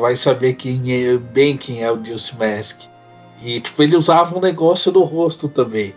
vai 0.00 0.16
saber 0.16 0.54
quem 0.54 0.92
é, 0.92 1.16
bem 1.16 1.56
quem 1.56 1.82
é 1.82 1.90
o 1.90 1.96
Dilce 1.96 2.36
Mask. 2.36 2.82
E 3.42 3.60
tipo, 3.60 3.82
ele 3.82 3.96
usava 3.96 4.36
um 4.36 4.40
negócio 4.40 4.92
no 4.92 5.02
rosto 5.02 5.48
também. 5.48 5.94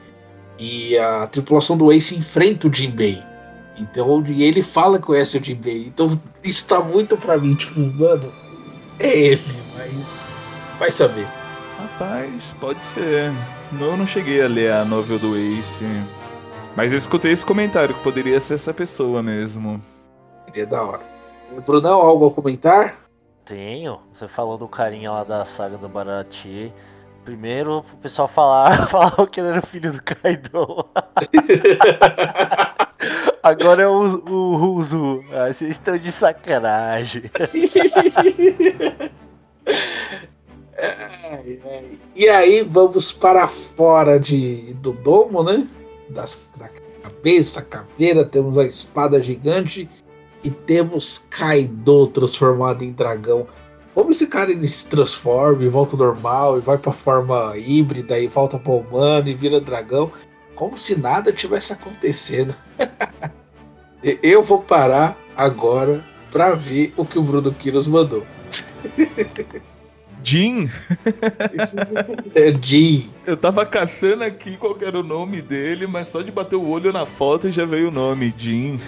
E 0.58 0.98
a 0.98 1.28
tripulação 1.28 1.78
do 1.78 1.92
Ace 1.92 2.16
enfrenta 2.16 2.68
o 2.68 2.74
Jinbei. 2.74 3.22
Então, 3.78 4.24
e 4.28 4.44
ele 4.44 4.62
fala 4.62 4.98
que 4.98 5.06
conhece 5.06 5.38
o 5.38 5.44
Jinbei. 5.44 5.86
Então, 5.88 6.20
isso 6.44 6.66
tá 6.66 6.80
muito 6.80 7.18
pra 7.18 7.38
mim, 7.38 7.56
tipo, 7.56 7.80
mano, 7.80 8.32
é 8.98 9.18
ele, 9.18 9.44
mas 9.78 10.22
vai 10.80 10.92
saber. 10.92 11.28
rapaz, 11.78 12.56
pode 12.60 12.82
ser. 12.84 13.34
Não, 13.72 13.88
eu 13.88 13.98
não 13.98 14.06
cheguei 14.06 14.42
a 14.42 14.48
ler 14.48 14.72
a 14.72 14.86
novel 14.86 15.20
do 15.20 15.36
Ace. 15.36 15.86
Mas 16.76 16.92
eu 16.92 16.98
escutei 16.98 17.32
esse 17.32 17.46
comentário 17.46 17.94
que 17.94 18.04
poderia 18.04 18.40
ser 18.40 18.56
essa 18.56 18.74
pessoa 18.74 19.22
mesmo. 19.22 19.82
Seria 20.46 20.66
da 20.66 20.82
hora. 20.82 21.02
Brunão, 21.66 22.00
algo 22.02 22.28
a 22.28 22.32
comentar? 22.32 23.05
Tenho, 23.46 24.00
você 24.12 24.28
falou 24.28 24.58
do 24.58 24.68
carinha 24.68 25.12
lá 25.12 25.24
da 25.24 25.46
saga 25.46 25.78
do 25.78 25.88
Baratie. 25.88 26.74
Primeiro, 27.24 27.86
o 27.94 27.98
pessoal 27.98 28.28
falar, 28.28 28.88
falava 28.90 29.28
que 29.28 29.40
ele 29.40 29.50
era 29.50 29.60
o 29.60 29.66
filho 29.66 29.94
do 29.94 30.02
Kaido. 30.02 30.84
Agora 33.44 33.84
é 33.84 33.88
o, 33.88 34.02
o 34.28 34.56
Ruzu. 34.56 35.24
Ah, 35.32 35.54
vocês 35.54 35.76
estão 35.76 35.96
de 35.96 36.12
sacanagem. 36.12 37.30
Ai, 40.78 41.60
ai. 41.66 41.98
E 42.14 42.28
aí 42.28 42.62
vamos 42.62 43.12
para 43.12 43.48
fora 43.48 44.20
de, 44.20 44.74
do 44.74 44.92
domo, 44.92 45.42
né? 45.42 45.66
Das, 46.10 46.46
da 46.58 46.70
cabeça, 47.02 47.62
caveira, 47.62 48.26
temos 48.26 48.58
a 48.58 48.66
espada 48.66 49.24
gigante 49.24 49.90
e 50.46 50.52
temos 50.52 51.26
Kaido 51.30 52.06
transformado 52.08 52.84
em 52.84 52.92
dragão. 52.92 53.48
Como 53.96 54.12
esse 54.12 54.28
cara 54.28 54.52
ele 54.52 54.68
se 54.68 54.88
transforma 54.88 55.64
e 55.64 55.68
volta 55.68 55.96
ao 55.96 56.00
normal 56.00 56.58
e 56.58 56.62
vai 56.62 56.78
pra 56.78 56.92
forma 56.92 57.58
híbrida 57.58 58.20
e 58.20 58.28
volta 58.28 58.60
pro 58.60 58.74
humano 58.74 59.28
e 59.28 59.34
vira 59.34 59.60
dragão, 59.60 60.12
como 60.54 60.78
se 60.78 60.96
nada 60.96 61.34
tivesse 61.34 61.74
acontecendo. 61.74 62.54
Eu 64.22 64.44
vou 64.44 64.62
parar 64.62 65.18
agora 65.36 66.04
pra 66.32 66.54
ver 66.54 66.94
o 66.96 67.04
que 67.04 67.18
o 67.18 67.24
Bruno 67.24 67.52
Quiros 67.52 67.88
mandou. 67.88 68.24
Jin, 70.24 70.70
É 72.34 72.52
G. 72.62 73.06
eu 73.26 73.38
tava 73.38 73.64
caçando 73.64 74.24
aqui 74.24 74.58
qual 74.58 74.76
era 74.82 75.00
o 75.00 75.04
nome 75.04 75.40
dele, 75.40 75.86
mas 75.86 76.08
só 76.08 76.22
de 76.22 76.32
bater 76.32 76.56
o 76.56 76.68
olho 76.68 76.92
na 76.92 77.06
foto 77.06 77.52
já 77.52 77.64
veio 77.64 77.90
o 77.90 77.92
nome, 77.92 78.34
Jin. 78.36 78.80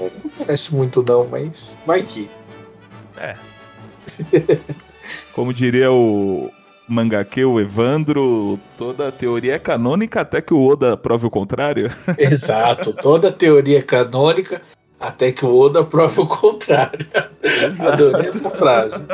Não 0.00 0.30
parece 0.38 0.74
muito 0.74 1.02
não, 1.02 1.26
mas 1.26 1.76
vai 1.86 2.02
que. 2.02 2.30
Como 5.34 5.52
diria 5.52 5.90
o 5.92 6.50
mangake, 6.88 7.44
o 7.44 7.60
Evandro, 7.60 8.58
toda 8.76 9.12
teoria 9.12 9.54
é 9.54 9.58
canônica 9.58 10.20
até 10.20 10.40
que 10.40 10.52
o 10.52 10.64
Oda 10.64 10.96
prove 10.96 11.26
o 11.26 11.30
contrário. 11.30 11.90
Exato, 12.18 12.92
toda 12.92 13.30
teoria 13.30 13.78
é 13.78 13.82
canônica 13.82 14.60
até 14.98 15.32
que 15.32 15.44
o 15.44 15.56
Oda 15.56 15.84
prove 15.84 16.20
o 16.20 16.26
contrário. 16.26 17.06
Adorei 17.80 18.28
essa 18.28 18.50
frase. 18.50 19.06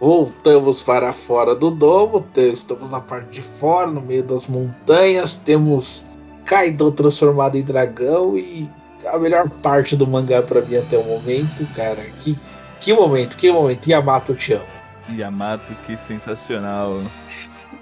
Voltamos 0.00 0.82
para 0.82 1.12
fora 1.12 1.54
do 1.54 1.70
domo, 1.70 2.26
estamos 2.36 2.90
na 2.90 3.00
parte 3.00 3.30
de 3.30 3.42
fora, 3.42 3.86
no 3.86 4.00
meio 4.00 4.22
das 4.22 4.46
montanhas, 4.46 5.36
temos 5.36 6.04
Kaido 6.44 6.92
transformado 6.92 7.56
em 7.56 7.62
dragão 7.62 8.36
e 8.36 8.68
a 9.06 9.18
melhor 9.18 9.48
parte 9.48 9.96
do 9.96 10.06
mangá 10.06 10.42
pra 10.42 10.60
mim 10.60 10.76
até 10.76 10.96
o 10.96 11.04
momento, 11.04 11.66
cara. 11.74 12.02
Que, 12.20 12.38
que 12.80 12.92
momento, 12.92 13.36
que 13.36 13.50
momento. 13.50 13.88
Yamato, 13.88 14.34
te 14.34 14.54
amo. 14.54 14.64
Yamato, 15.08 15.74
que 15.86 15.96
sensacional. 15.96 17.02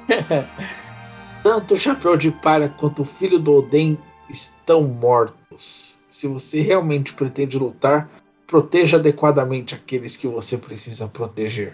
Tanto 1.43 1.75
o 1.75 1.77
Chapéu 1.77 2.17
de 2.17 2.31
Palha 2.31 2.69
quanto 2.69 3.03
o 3.03 3.05
filho 3.05 3.39
do 3.39 3.55
Oden 3.55 3.99
estão 4.29 4.83
mortos. 4.83 6.01
Se 6.09 6.27
você 6.27 6.61
realmente 6.61 7.13
pretende 7.13 7.59
lutar, 7.59 8.09
proteja 8.47 8.97
adequadamente 8.97 9.75
aqueles 9.75 10.17
que 10.17 10.29
você 10.29 10.57
precisa 10.57 11.09
proteger. 11.09 11.73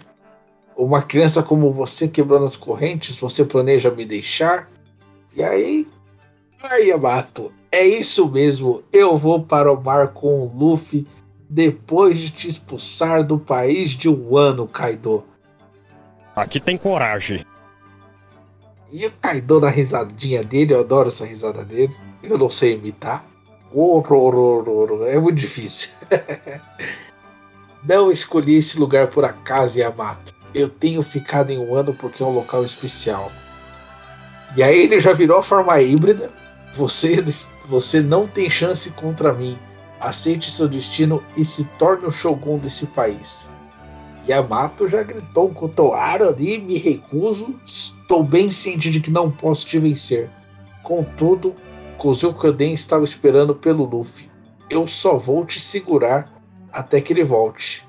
Uma 0.75 1.01
criança 1.01 1.43
como 1.43 1.73
você 1.73 2.07
quebrando 2.07 2.45
as 2.45 2.55
correntes, 2.55 3.19
você 3.19 3.43
planeja 3.43 3.91
me 3.91 4.05
deixar? 4.05 4.69
E 5.35 5.43
aí. 5.43 5.87
Aí, 6.61 6.89
Yamato, 6.89 7.51
é 7.71 7.85
isso 7.85 8.29
mesmo. 8.29 8.83
Eu 8.91 9.17
vou 9.17 9.41
para 9.41 9.71
o 9.71 9.81
mar 9.81 10.09
com 10.09 10.41
o 10.41 10.51
Luffy 10.53 11.07
depois 11.49 12.19
de 12.19 12.29
te 12.31 12.49
expulsar 12.49 13.23
do 13.23 13.39
país 13.39 13.91
de 13.91 14.09
Wano, 14.09 14.67
Kaido. 14.67 15.23
Aqui 16.35 16.59
tem 16.59 16.77
coragem. 16.77 17.45
E 18.91 19.05
o 19.05 19.11
Kaido 19.11 19.61
na 19.61 19.69
risadinha 19.69 20.43
dele, 20.43 20.73
eu 20.73 20.81
adoro 20.81 21.07
essa 21.07 21.25
risada 21.25 21.63
dele. 21.63 21.95
Eu 22.21 22.37
não 22.37 22.49
sei 22.49 22.73
imitar. 22.73 23.25
É 25.07 25.19
muito 25.19 25.37
difícil. 25.37 25.89
não 27.83 28.11
escolhi 28.11 28.57
esse 28.57 28.79
lugar 28.79 29.07
por 29.07 29.23
acaso, 29.23 29.79
Yamato. 29.79 30.33
Eu 30.53 30.67
tenho 30.67 31.01
ficado 31.03 31.51
em 31.51 31.59
um 31.59 31.75
ano 31.75 31.93
porque 31.93 32.21
é 32.21 32.25
um 32.25 32.33
local 32.33 32.65
especial. 32.65 33.31
E 34.57 34.63
aí 34.63 34.81
ele 34.81 34.99
já 34.99 35.13
virou 35.13 35.37
a 35.37 35.43
forma 35.43 35.79
híbrida. 35.79 36.31
Você, 36.75 37.23
você 37.67 38.01
não 38.01 38.27
tem 38.27 38.49
chance 38.49 38.91
contra 38.91 39.33
mim. 39.33 39.57
Aceite 39.99 40.49
seu 40.49 40.67
destino 40.67 41.23
e 41.35 41.43
se 41.43 41.65
torne 41.77 42.05
o 42.05 42.11
Shogun 42.11 42.57
desse 42.57 42.85
país. 42.85 43.49
Yamato 44.27 44.87
já 44.87 45.01
gritou 45.03 45.49
com 45.49 45.65
o 45.65 45.69
Toaro 45.69 46.29
ali, 46.29 46.59
me 46.59 46.77
recuso. 46.77 47.55
Estou 47.65 48.23
bem 48.23 48.51
ciente 48.51 48.91
de 48.91 48.99
que 48.99 49.09
não 49.09 49.31
posso 49.31 49.65
te 49.65 49.79
vencer. 49.79 50.29
Contudo, 50.83 51.55
Kozukoden 51.97 52.73
estava 52.73 53.03
esperando 53.03 53.53
pelo 53.53 53.83
Luffy. 53.83 54.29
Eu 54.69 54.87
só 54.87 55.17
vou 55.17 55.45
te 55.45 55.59
segurar 55.59 56.31
até 56.71 57.01
que 57.01 57.11
ele 57.11 57.23
volte. 57.23 57.85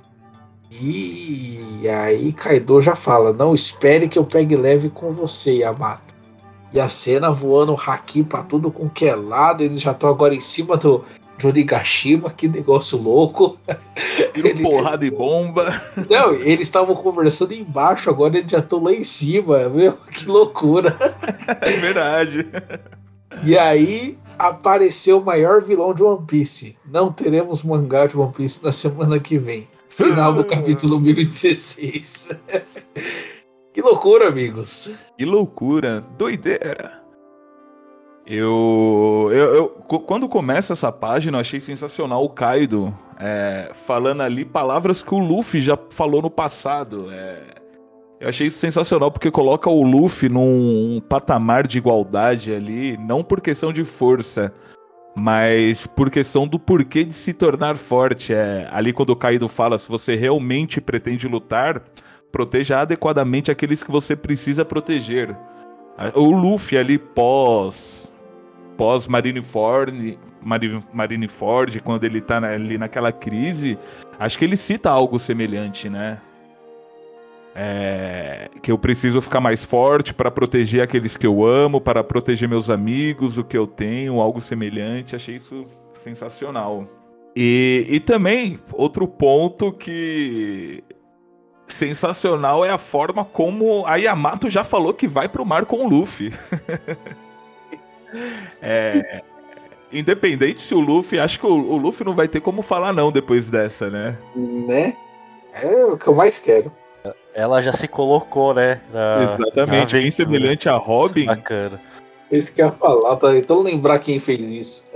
E 0.71 1.87
aí 1.89 2.33
Kaido 2.33 2.81
já 2.81 2.97
fala: 2.97 3.33
Não 3.33 3.55
espere 3.55 4.09
que 4.09 4.19
eu 4.19 4.25
pegue 4.25 4.57
leve 4.57 4.89
com 4.89 5.13
você, 5.13 5.59
Yamato. 5.59 6.10
E 6.73 6.81
a 6.81 6.89
cena 6.89 7.31
voando 7.31 7.75
haki 7.75 8.23
pra 8.23 8.43
tudo 8.43 8.71
com 8.71 8.89
que 8.89 9.07
é 9.07 9.15
lado. 9.15 9.63
Eles 9.63 9.81
já 9.81 9.93
estão 9.93 10.09
agora 10.09 10.35
em 10.35 10.41
cima 10.41 10.77
do 10.77 11.05
de 11.41 11.47
Onigashima, 11.47 12.31
que 12.31 12.47
negócio 12.47 12.99
louco. 12.99 13.59
Ele... 14.35 14.63
porrada 14.63 15.07
e 15.07 15.11
bomba. 15.11 15.81
Não, 16.09 16.35
eles 16.35 16.69
estavam 16.69 16.95
conversando 16.95 17.55
embaixo, 17.55 18.11
agora 18.11 18.37
eles 18.37 18.51
já 18.51 18.59
estão 18.59 18.83
lá 18.83 18.93
em 18.93 19.03
cima, 19.03 19.69
meu, 19.69 19.95
que 20.13 20.27
loucura. 20.27 20.97
É 21.63 21.71
verdade. 21.73 22.47
E 23.43 23.57
aí 23.57 24.19
apareceu 24.39 25.19
o 25.19 25.25
maior 25.25 25.63
vilão 25.63 25.95
de 25.95 26.03
One 26.03 26.27
Piece. 26.27 26.77
Não 26.85 27.11
teremos 27.11 27.63
mangá 27.63 28.07
de 28.07 28.17
One 28.17 28.33
Piece 28.33 28.63
na 28.63 28.73
semana 28.73 29.19
que 29.19 29.39
vem. 29.39 29.67
Final 29.89 30.33
do 30.33 30.45
capítulo 30.45 31.01
1016. 31.01 32.29
que 33.73 33.81
loucura, 33.81 34.29
amigos. 34.29 34.93
Que 35.17 35.25
loucura, 35.25 36.03
doideira. 36.17 37.01
Eu, 38.27 39.29
eu, 39.33 39.55
eu, 39.55 39.69
quando 39.69 40.29
começa 40.29 40.73
essa 40.73 40.93
página, 40.93 41.37
eu 41.37 41.41
achei 41.41 41.61
sensacional 41.61 42.25
o 42.25 42.29
Kaido 42.29 42.95
é, 43.19 43.71
falando 43.75 44.23
ali 44.23 44.45
palavras 44.45 45.03
que 45.03 45.15
o 45.15 45.19
Luffy 45.19 45.61
já 45.61 45.77
falou 45.91 46.23
no 46.23 46.31
passado. 46.31 47.11
É, 47.11 47.43
eu 48.21 48.29
achei 48.29 48.47
isso 48.47 48.59
sensacional 48.59 49.11
porque 49.11 49.31
coloca 49.31 49.69
o 49.69 49.83
Luffy 49.83 50.29
num 50.29 51.03
patamar 51.09 51.67
de 51.67 51.79
igualdade 51.79 52.55
ali, 52.55 52.97
não 52.99 53.25
por 53.25 53.41
questão 53.41 53.73
de 53.73 53.83
força, 53.83 54.53
mas 55.17 55.87
por 55.87 56.11
questão 56.11 56.47
do 56.47 56.59
porquê 56.59 57.03
de 57.03 57.15
se 57.15 57.33
tornar 57.33 57.77
forte. 57.77 58.33
É, 58.33 58.69
ali 58.71 58.93
quando 58.93 59.11
o 59.11 59.17
Kaido 59.17 59.49
fala, 59.49 59.77
se 59.79 59.89
você 59.89 60.15
realmente 60.15 60.81
pretende 60.81 61.27
lutar, 61.27 61.83
proteja 62.31 62.81
adequadamente 62.81 63.51
aqueles 63.51 63.83
que 63.83 63.91
você 63.91 64.15
precisa 64.15 64.65
proteger. 64.65 65.37
O 66.15 66.31
Luffy 66.31 66.79
ali 66.79 66.99
pós 66.99 68.11
pós 68.81 69.07
Marineford, 69.07 70.19
Marineford, 70.91 71.81
quando 71.81 72.05
ele 72.05 72.19
tá 72.19 72.39
ali 72.39 72.79
naquela 72.79 73.13
crise, 73.13 73.79
acho 74.19 74.39
que 74.39 74.45
ele 74.47 74.57
cita 74.57 74.89
algo 74.89 75.21
semelhante, 75.21 75.91
né? 75.91 76.19
É, 77.55 78.49
que 78.63 78.73
eu 78.73 78.79
preciso 78.79 79.21
ficar 79.21 79.39
mais 79.39 79.67
forte 79.67 80.15
para 80.15 80.31
proteger 80.31 80.83
aqueles 80.83 81.15
que 81.15 81.27
eu 81.27 81.45
amo, 81.45 81.79
para 81.79 82.03
proteger 82.03 82.49
meus 82.49 82.71
amigos, 82.71 83.37
o 83.37 83.45
que 83.45 83.59
eu 83.59 83.67
tenho, 83.67 84.19
algo 84.19 84.41
semelhante. 84.41 85.15
Achei 85.15 85.37
isso 85.37 85.67
sensacional. 85.93 86.89
E, 87.37 87.87
e 87.87 88.01
também, 88.01 88.59
outro 88.73 89.07
ponto 89.07 89.73
que 89.73 90.83
sensacional 91.73 92.65
é 92.65 92.71
a 92.71 92.79
forma 92.79 93.25
como 93.25 93.85
a 93.87 93.97
Yamato 93.97 94.51
já 94.51 94.65
falou 94.65 94.95
que 94.95 95.09
vai 95.09 95.29
pro 95.29 95.45
mar 95.45 95.67
com 95.67 95.85
o 95.85 95.89
Luffy. 95.89 96.33
É, 98.61 99.23
independente 99.93 100.61
se 100.61 100.75
o 100.75 100.81
Luffy, 100.81 101.19
acho 101.19 101.39
que 101.39 101.47
o, 101.47 101.51
o, 101.51 101.77
Luffy 101.77 102.05
não 102.05 102.13
vai 102.13 102.27
ter 102.27 102.41
como 102.41 102.61
falar 102.61 102.93
não 102.93 103.13
depois 103.13 103.49
dessa, 103.49 103.89
né? 103.89 104.19
Né? 104.35 104.97
É 105.55 105.85
o 105.85 105.97
que 105.97 106.09
eu 106.09 106.15
mais 106.15 106.41
quero. 106.41 106.73
Ela 107.33 107.63
já 107.63 107.73
se 107.73 107.87
colocou, 107.87 108.53
né? 108.53 108.81
Na, 108.93 109.23
Exatamente, 109.23 109.95
bem 109.95 110.11
semelhante 110.11 110.69
a 110.69 110.75
Robin. 110.75 111.27
Bacana. 111.27 111.81
Isso 112.31 112.53
que 112.53 112.63
eu 112.63 112.67
ia 112.67 112.73
falar, 112.73 113.17
pra 113.17 113.37
então 113.37 113.61
lembrar 113.61 113.99
quem 113.99 114.19
fez 114.19 114.51
isso. 114.51 114.87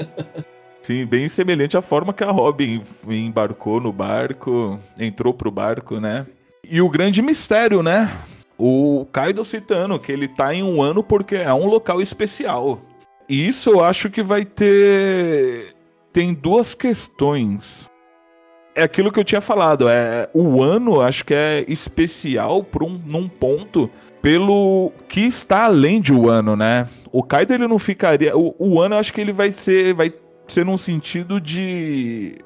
Sim, 0.83 1.07
bem 1.07 1.29
semelhante 1.29 1.77
à 1.77 1.83
forma 1.83 2.13
que 2.13 2.23
a 2.23 2.31
Robin 2.31 2.83
embarcou 3.09 3.81
no 3.81 3.93
barco, 3.93 4.79
entrou 4.99 5.33
pro 5.33 5.51
barco, 5.51 5.99
né? 5.99 6.27
E 6.71 6.81
o 6.81 6.89
grande 6.89 7.23
mistério, 7.23 7.83
né? 7.83 8.13
O 8.59 9.07
Kaido 9.13 9.45
citando 9.45 9.99
que 9.99 10.13
ele 10.13 10.29
tá 10.29 10.55
em 10.55 10.63
um 10.63 10.81
ano 10.81 11.03
porque 11.03 11.37
é 11.37 11.53
um 11.53 11.67
local 11.67 12.01
especial. 12.01 12.81
E 13.29 13.47
isso 13.47 13.71
eu 13.71 13.85
acho 13.85 14.11
que 14.11 14.23
vai 14.23 14.45
ter. 14.45 15.75
Tem 16.13 16.33
duas 16.33 16.75
questões. 16.75 17.91
É 18.75 18.83
aquilo 18.83 19.11
que 19.11 19.19
eu 19.19 19.25
tinha 19.25 19.41
falado. 19.41 19.89
É 19.89 20.29
o 20.33 20.63
ano, 20.63 21.01
acho 21.01 21.25
que 21.25 21.35
é 21.35 21.65
especial 21.69 22.63
por 22.63 22.83
um, 22.83 23.01
num 23.05 23.29
ponto 23.29 23.91
pelo 24.21 24.91
que 25.09 25.21
está 25.21 25.65
além 25.65 26.01
de 26.01 26.13
o 26.13 26.31
ano, 26.31 26.57
né? 26.57 26.89
O 27.13 27.23
Kaido 27.23 27.53
ele 27.53 27.69
não 27.69 27.79
ficaria. 27.79 28.37
O, 28.37 28.55
o 28.59 28.81
ano, 28.81 28.95
eu 28.95 28.99
acho 28.99 29.13
que 29.13 29.21
ele 29.21 29.33
vai 29.33 29.51
ser, 29.51 29.93
vai 29.95 30.13
ser 30.49 30.65
num 30.65 30.77
sentido 30.77 31.41
de 31.41 32.39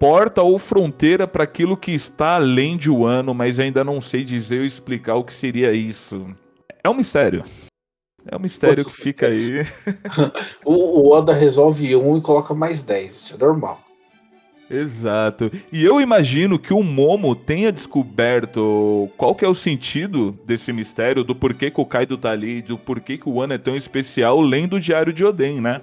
porta 0.00 0.42
ou 0.42 0.58
fronteira 0.58 1.28
para 1.28 1.44
aquilo 1.44 1.76
que 1.76 1.92
está 1.92 2.36
além 2.36 2.78
de 2.78 2.90
o 2.90 3.04
ano, 3.04 3.34
mas 3.34 3.60
ainda 3.60 3.84
não 3.84 4.00
sei 4.00 4.24
dizer 4.24 4.60
ou 4.60 4.64
explicar 4.64 5.16
o 5.16 5.24
que 5.24 5.34
seria 5.34 5.74
isso. 5.74 6.26
É 6.82 6.88
um 6.88 6.94
mistério. 6.94 7.42
É 8.26 8.34
um 8.34 8.40
mistério 8.40 8.82
que 8.82 8.94
fica 8.94 9.26
aí. 9.26 9.66
o, 10.64 10.72
o 10.72 11.12
Oda 11.12 11.34
resolve 11.34 11.94
um 11.94 12.16
e 12.16 12.22
coloca 12.22 12.54
mais 12.54 12.82
10, 12.82 13.14
isso 13.14 13.34
é 13.34 13.38
normal. 13.38 13.78
Exato. 14.70 15.50
E 15.70 15.84
eu 15.84 16.00
imagino 16.00 16.58
que 16.58 16.72
o 16.72 16.82
Momo 16.82 17.34
tenha 17.34 17.70
descoberto 17.70 19.10
qual 19.18 19.34
que 19.34 19.44
é 19.44 19.48
o 19.48 19.54
sentido 19.54 20.38
desse 20.46 20.72
mistério, 20.72 21.24
do 21.24 21.34
porquê 21.34 21.70
que 21.70 21.80
o 21.80 21.84
Kaido 21.84 22.16
tá 22.16 22.30
ali, 22.30 22.62
do 22.62 22.78
porquê 22.78 23.18
que 23.18 23.28
o 23.28 23.42
ano 23.42 23.52
é 23.52 23.58
tão 23.58 23.76
especial, 23.76 24.40
lendo 24.40 24.76
o 24.76 24.80
Diário 24.80 25.12
de 25.12 25.24
Oden, 25.24 25.60
né? 25.60 25.82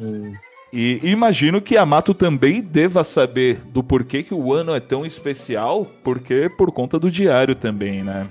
Hum. 0.00 0.32
E 0.78 1.00
imagino 1.04 1.62
que 1.62 1.74
Yamato 1.74 2.12
também 2.12 2.60
deva 2.60 3.02
saber 3.02 3.62
do 3.64 3.82
porquê 3.82 4.22
que 4.22 4.34
o 4.34 4.52
ano 4.52 4.74
é 4.74 4.78
tão 4.78 5.06
especial, 5.06 5.86
porque 6.04 6.50
por 6.50 6.70
conta 6.70 6.98
do 6.98 7.10
diário 7.10 7.54
também, 7.54 8.02
né? 8.04 8.26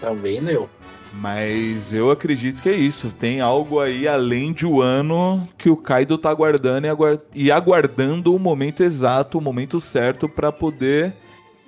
Também 0.00 0.40
leu. 0.40 0.66
Mas 1.12 1.92
eu 1.92 2.10
acredito 2.10 2.62
que 2.62 2.70
é 2.70 2.74
isso. 2.74 3.12
Tem 3.12 3.42
algo 3.42 3.80
aí 3.80 4.08
além 4.08 4.50
de 4.50 4.64
o 4.64 4.80
ano 4.80 5.46
que 5.58 5.68
o 5.68 5.76
Kaido 5.76 6.16
tá 6.16 6.30
aguardando 6.30 6.86
e, 6.86 6.88
aguard... 6.88 7.20
e 7.34 7.52
aguardando 7.52 8.34
o 8.34 8.38
momento 8.38 8.82
exato, 8.82 9.36
o 9.36 9.42
momento 9.42 9.78
certo 9.78 10.26
para 10.26 10.50
poder 10.50 11.14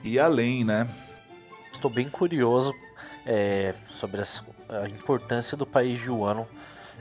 ir 0.02 0.18
além, 0.18 0.64
né? 0.64 0.88
Estou 1.74 1.90
bem 1.90 2.08
curioso 2.08 2.72
é, 3.26 3.74
sobre 3.90 4.22
a 4.22 4.86
importância 4.88 5.58
do 5.58 5.66
país 5.66 6.00
de 6.00 6.08
Wano, 6.08 6.46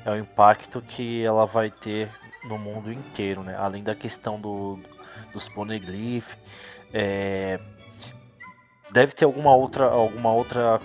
é 0.05 0.11
o 0.11 0.17
impacto 0.17 0.81
que 0.81 1.23
ela 1.23 1.45
vai 1.45 1.71
ter 1.71 2.09
no 2.47 2.59
mundo 2.59 2.91
inteiro, 2.91 3.43
né? 3.43 3.55
Além 3.57 3.83
da 3.83 3.95
questão 3.95 4.39
do, 4.39 4.79
dos 5.33 5.49
poneglyph, 5.49 6.27
é, 6.93 7.59
deve 8.91 9.13
ter 9.13 9.25
alguma 9.25 9.55
outra, 9.55 9.85
alguma 9.85 10.31
outra 10.31 10.79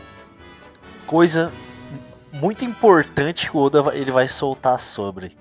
coisa 1.07 1.53
muito 2.33 2.65
importante 2.65 3.51
que 3.51 3.57
o 3.57 3.61
Oda 3.61 3.95
ele 3.95 4.11
vai 4.11 4.27
soltar 4.27 4.81
sobre. 4.81 5.37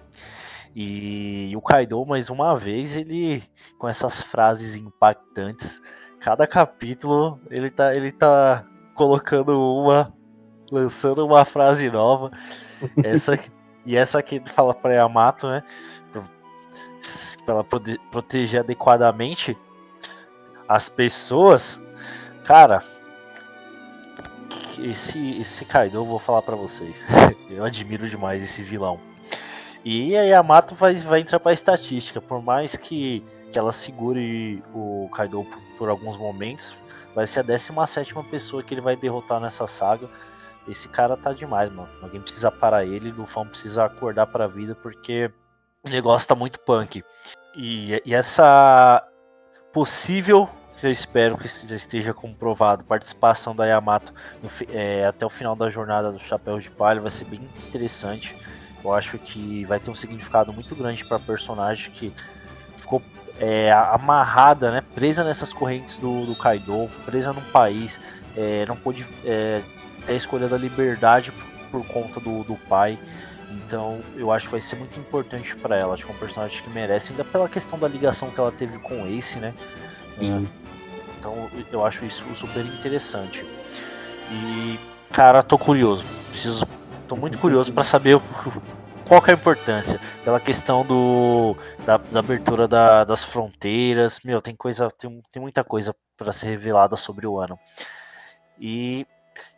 E 0.76 1.52
o 1.56 1.62
Kaido, 1.62 2.06
mais 2.06 2.30
uma 2.30 2.58
vez, 2.58 2.96
ele 2.96 3.44
com 3.78 3.88
essas 3.88 4.22
frases 4.22 4.76
impactantes, 4.76 5.82
cada 6.20 6.46
capítulo 6.46 7.40
ele 7.50 7.72
tá, 7.72 7.96
ele 7.96 8.12
tá 8.12 8.66
colocando 8.94 9.58
uma, 9.58 10.14
lançando 10.70 11.26
uma 11.26 11.46
frase 11.46 11.90
nova. 11.90 12.32
Essa, 13.04 13.38
e 13.86 13.96
essa 13.96 14.22
ele 14.22 14.50
fala 14.50 14.74
para 14.74 14.94
Yamato, 14.94 15.48
né? 15.48 15.64
Pra 17.46 17.54
ela 17.54 17.64
proteger 18.12 18.60
adequadamente 18.60 19.58
as 20.68 20.88
pessoas. 20.88 21.82
Cara, 22.44 22.84
esse, 24.78 25.42
esse 25.42 25.66
Kaido, 25.66 25.98
eu 25.98 26.06
vou 26.06 26.20
falar 26.20 26.42
para 26.42 26.56
vocês. 26.56 27.06
eu 27.50 27.64
admiro 27.64 28.08
demais 28.08 28.44
esse 28.44 28.62
vilão. 28.62 29.00
E 29.84 30.16
a 30.16 30.24
Yamato 30.24 30.76
vai, 30.76 30.94
vai 30.96 31.22
entrar 31.22 31.40
pra 31.40 31.54
estatística. 31.54 32.22
Por 32.22 32.42
mais 32.42 32.76
que, 32.76 33.24
que 33.52 33.58
ela 33.58 33.72
segure 33.72 34.62
o 34.74 35.10
Kaido 35.14 35.44
por, 35.44 35.62
por 35.78 35.90
alguns 35.90 36.18
momentos, 36.18 36.76
vai 37.16 37.26
ser 37.26 37.40
a 37.40 37.44
17 37.44 38.14
pessoa 38.30 38.62
que 38.62 38.74
ele 38.74 38.82
vai 38.82 38.96
derrotar 38.96 39.40
nessa 39.40 39.66
saga. 39.66 40.08
Esse 40.70 40.88
cara 40.88 41.18
tá 41.18 41.34
demais, 41.34 41.72
mano. 41.72 41.90
Alguém 42.02 42.22
precisa 42.22 42.52
parar 42.52 42.86
ele, 42.86 43.12
o 43.12 43.16
Lufão 43.16 43.48
precisa 43.48 43.86
acordar 43.86 44.28
pra 44.28 44.48
vida, 44.48 44.76
porque 44.76 45.32
o 45.86 45.90
negócio 45.90 46.28
tá 46.28 46.36
muito 46.36 46.60
punk. 46.60 47.04
E, 47.56 48.02
e 48.06 48.14
essa 48.14 49.04
possível 49.74 50.50
já 50.82 50.90
espero 50.90 51.38
que 51.38 51.48
já 51.48 51.76
esteja 51.76 52.14
comprovado. 52.14 52.84
Participação 52.84 53.56
da 53.56 53.66
Yamato 53.66 54.14
no, 54.42 54.50
é, 54.70 55.06
até 55.06 55.26
o 55.26 55.30
final 55.30 55.56
da 55.56 55.70
jornada 55.70 56.12
do 56.12 56.20
Chapéu 56.20 56.60
de 56.60 56.70
Palha 56.70 57.02
vai 57.02 57.10
ser 57.10 57.26
bem 57.26 57.42
interessante. 57.68 58.36
Eu 58.84 58.94
acho 58.94 59.18
que 59.18 59.66
vai 59.66 59.80
ter 59.80 59.92
um 59.92 59.96
significado 59.96 60.54
muito 60.54 60.74
grande 60.76 61.04
para 61.06 61.18
a 61.18 61.20
personagem 61.20 61.92
que 61.92 62.14
ficou 62.78 63.02
é, 63.40 63.72
amarrada, 63.72 64.72
né, 64.72 64.84
presa 64.96 65.24
nessas 65.24 65.52
correntes 65.52 65.98
do, 65.98 66.26
do 66.26 66.36
Kaido, 66.36 66.90
presa 67.06 67.34
num 67.34 67.42
país, 67.52 68.00
é, 68.38 68.66
não 68.66 68.76
pôde 68.76 69.06
é, 70.10 70.14
ter 70.14 70.14
a 70.14 70.18
escolha 70.18 70.48
da 70.48 70.58
liberdade 70.58 71.32
por, 71.32 71.84
por 71.84 71.88
conta 71.88 72.20
do, 72.20 72.44
do 72.44 72.56
pai. 72.56 72.98
Então 73.52 74.00
eu 74.16 74.32
acho 74.32 74.46
que 74.46 74.52
vai 74.52 74.62
ser 74.62 74.76
muito 74.76 75.00
importante 75.00 75.56
para 75.56 75.76
ela. 75.76 75.94
Acho 75.94 76.06
que 76.06 76.12
é 76.12 76.16
um 76.16 76.18
personagem 76.18 76.62
que 76.62 76.70
merece, 76.70 77.12
ainda 77.12 77.24
pela 77.24 77.48
questão 77.50 77.78
da 77.80 77.88
ligação 77.88 78.30
que 78.30 78.40
ela 78.40 78.52
teve 78.52 78.78
com 78.80 79.04
o 79.04 79.08
Ace, 79.08 79.40
né? 79.40 79.54
Sim. 80.20 80.48
Então 81.20 81.50
eu 81.72 81.86
acho 81.86 82.06
isso 82.06 82.24
super 82.36 82.66
interessante. 82.66 83.46
E, 84.32 84.80
cara, 85.12 85.42
tô 85.42 85.58
curioso. 85.58 86.04
Preciso. 86.30 86.66
Tô 87.08 87.16
muito 87.16 87.38
curioso 87.40 87.74
para 87.74 87.84
saber 87.84 88.20
qual 89.06 89.24
é 89.28 89.32
a 89.32 89.34
importância. 89.34 90.00
Pela 90.24 90.40
questão 90.40 90.86
do. 90.86 91.56
Da, 91.86 91.98
da 91.98 92.20
abertura 92.20 92.68
da- 92.68 93.04
das 93.04 93.24
fronteiras. 93.24 94.20
Meu, 94.24 94.42
tem 94.42 94.56
coisa. 94.56 94.92
Tem, 94.92 95.22
tem 95.32 95.42
muita 95.42 95.64
coisa 95.64 95.96
para 96.16 96.32
ser 96.32 96.48
revelada 96.48 96.96
sobre 96.96 97.26
o 97.26 97.40
ano. 97.40 97.58
E. 98.60 99.08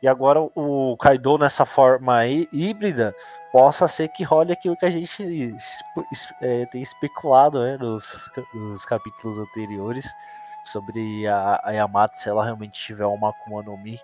E 0.01 0.07
agora 0.07 0.41
o 0.55 0.97
Kaido 0.97 1.37
nessa 1.37 1.65
forma 1.65 2.15
aí, 2.17 2.47
híbrida 2.51 3.15
possa 3.51 3.87
ser 3.87 4.07
que 4.09 4.23
role 4.23 4.51
aquilo 4.51 4.77
que 4.77 4.85
a 4.85 4.89
gente 4.89 5.55
é, 6.41 6.65
tem 6.67 6.81
especulado 6.81 7.61
né, 7.61 7.77
nos, 7.77 8.29
nos 8.53 8.85
capítulos 8.85 9.37
anteriores 9.39 10.09
sobre 10.63 11.27
a, 11.27 11.59
a 11.63 11.71
Yamato, 11.71 12.19
se 12.19 12.29
ela 12.29 12.43
realmente 12.43 12.79
tiver 12.79 13.05
uma 13.05 13.29
Akuma 13.29 13.63
no 13.63 13.77
Mi, 13.77 13.99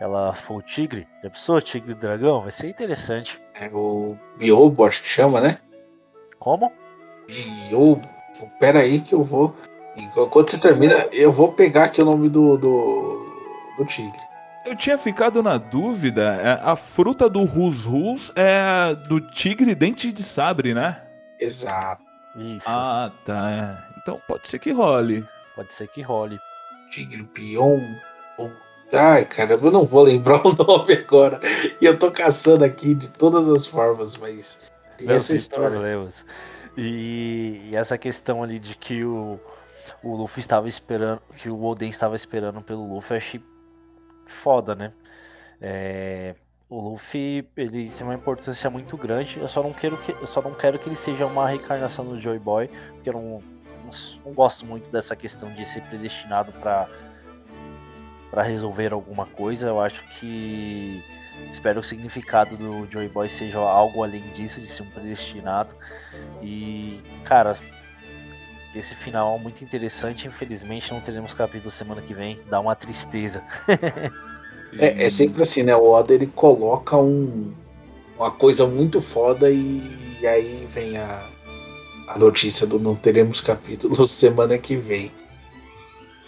ela 0.00 0.32
for 0.32 0.56
o 0.56 0.62
tigre, 0.62 1.06
já 1.22 1.28
pensou? 1.28 1.60
Tigre 1.60 1.92
e 1.92 1.94
dragão? 1.94 2.40
Vai 2.40 2.50
ser 2.50 2.68
interessante. 2.68 3.40
É 3.54 3.68
o 3.72 4.16
Biobo, 4.38 4.86
acho 4.86 5.02
que 5.02 5.08
chama, 5.08 5.40
né? 5.40 5.58
Como? 6.38 6.72
Biobo. 7.26 8.08
Pera 8.58 8.80
aí 8.80 9.00
que 9.00 9.14
eu 9.14 9.22
vou. 9.22 9.54
Enquanto 9.94 10.50
você 10.50 10.58
termina, 10.58 11.06
eu 11.12 11.30
vou 11.30 11.52
pegar 11.52 11.84
aqui 11.84 12.00
o 12.00 12.06
nome 12.06 12.30
do, 12.30 12.56
do, 12.56 13.74
do 13.76 13.84
tigre. 13.84 14.29
Eu 14.66 14.76
tinha 14.76 14.98
ficado 14.98 15.42
na 15.42 15.56
dúvida, 15.56 16.34
é, 16.42 16.60
a 16.62 16.76
fruta 16.76 17.28
do 17.30 17.44
Rus 17.44 17.84
Rus 17.84 18.30
é 18.36 18.60
a 18.60 18.92
do 18.92 19.20
tigre 19.20 19.74
dente 19.74 20.12
de 20.12 20.22
sabre, 20.22 20.74
né? 20.74 21.02
Exato. 21.38 22.02
Isso, 22.36 22.66
Ah, 22.68 23.10
tá. 23.24 23.50
é. 23.50 23.90
Então 24.00 24.20
pode 24.28 24.46
ser 24.48 24.58
que 24.58 24.70
role. 24.70 25.26
pode 25.56 25.72
ser 25.72 25.88
que 25.88 26.02
role. 26.02 26.38
Tigre 26.90 27.22
Pion. 27.24 27.80
Ai, 28.92 29.24
caramba, 29.24 29.66
eu 29.68 29.70
não 29.72 29.84
vou 29.86 30.02
lembrar 30.02 30.42
o 30.46 30.52
nome 30.52 30.92
agora. 30.94 31.40
E 31.80 31.84
eu 31.84 31.98
tô 31.98 32.10
caçando 32.10 32.64
aqui 32.64 32.94
de 32.94 33.08
todas 33.08 33.48
as 33.48 33.66
formas, 33.66 34.16
mas 34.16 34.60
tem 34.98 35.06
Não 35.06 35.14
essa 35.14 35.28
tem 35.28 35.36
história. 35.36 35.70
problemas. 35.70 36.24
E, 36.76 37.68
e 37.70 37.76
essa 37.76 37.96
questão 37.96 38.42
ali 38.42 38.58
de 38.58 38.74
que 38.74 39.04
o, 39.04 39.38
o 40.02 40.16
Luffy 40.16 40.40
estava 40.40 40.68
esperando, 40.68 41.20
que 41.36 41.48
o 41.48 41.62
Oden 41.64 41.88
estava 41.88 42.14
esperando 42.16 42.60
pelo 42.62 42.94
Luffy, 42.94 43.16
achei 43.16 43.40
foda, 44.30 44.74
né? 44.74 44.92
É, 45.60 46.34
o 46.68 46.80
Luffy, 46.80 47.46
ele 47.56 47.90
tem 47.90 48.06
uma 48.06 48.14
importância 48.14 48.70
muito 48.70 48.96
grande. 48.96 49.38
Eu 49.38 49.48
só 49.48 49.62
não 49.62 49.72
quero 49.72 49.96
que, 49.98 50.12
eu 50.12 50.26
só 50.26 50.40
não 50.40 50.54
quero 50.54 50.78
que 50.78 50.88
ele 50.88 50.96
seja 50.96 51.26
uma 51.26 51.48
reencarnação 51.48 52.04
do 52.04 52.20
Joy 52.20 52.38
Boy, 52.38 52.68
porque 52.94 53.10
eu 53.10 53.14
não, 53.14 53.22
não, 53.22 53.90
não 54.24 54.32
gosto 54.32 54.64
muito 54.64 54.88
dessa 54.90 55.16
questão 55.16 55.52
de 55.52 55.66
ser 55.66 55.82
predestinado 55.82 56.52
para 56.52 56.88
para 58.30 58.42
resolver 58.42 58.92
alguma 58.92 59.26
coisa. 59.26 59.66
Eu 59.66 59.80
acho 59.80 60.02
que 60.18 61.02
espero 61.50 61.80
que 61.80 61.86
o 61.86 61.88
significado 61.88 62.56
do 62.56 62.90
Joy 62.90 63.08
Boy 63.08 63.28
seja 63.28 63.58
algo 63.58 64.04
além 64.04 64.22
disso, 64.28 64.60
de 64.60 64.68
ser 64.68 64.82
um 64.82 64.90
predestinado. 64.90 65.74
E, 66.40 67.02
cara, 67.24 67.56
esse 68.74 68.94
final 68.94 69.38
muito 69.38 69.64
interessante. 69.64 70.28
Infelizmente, 70.28 70.92
não 70.92 71.00
teremos 71.00 71.34
capítulo 71.34 71.70
semana 71.70 72.00
que 72.00 72.14
vem. 72.14 72.38
Dá 72.48 72.60
uma 72.60 72.74
tristeza. 72.74 73.42
É, 74.78 75.06
é 75.06 75.10
sempre 75.10 75.42
assim, 75.42 75.62
né? 75.62 75.74
O 75.74 75.90
Oda 75.90 76.14
ele 76.14 76.28
coloca 76.28 76.96
um, 76.96 77.52
uma 78.16 78.30
coisa 78.30 78.66
muito 78.66 79.02
foda 79.02 79.50
e, 79.50 80.16
e 80.20 80.26
aí 80.26 80.66
vem 80.70 80.96
a, 80.96 81.22
a 82.06 82.18
notícia 82.18 82.66
do 82.66 82.78
não 82.78 82.94
teremos 82.94 83.40
capítulo 83.40 84.04
semana 84.06 84.56
que 84.58 84.76
vem. 84.76 85.10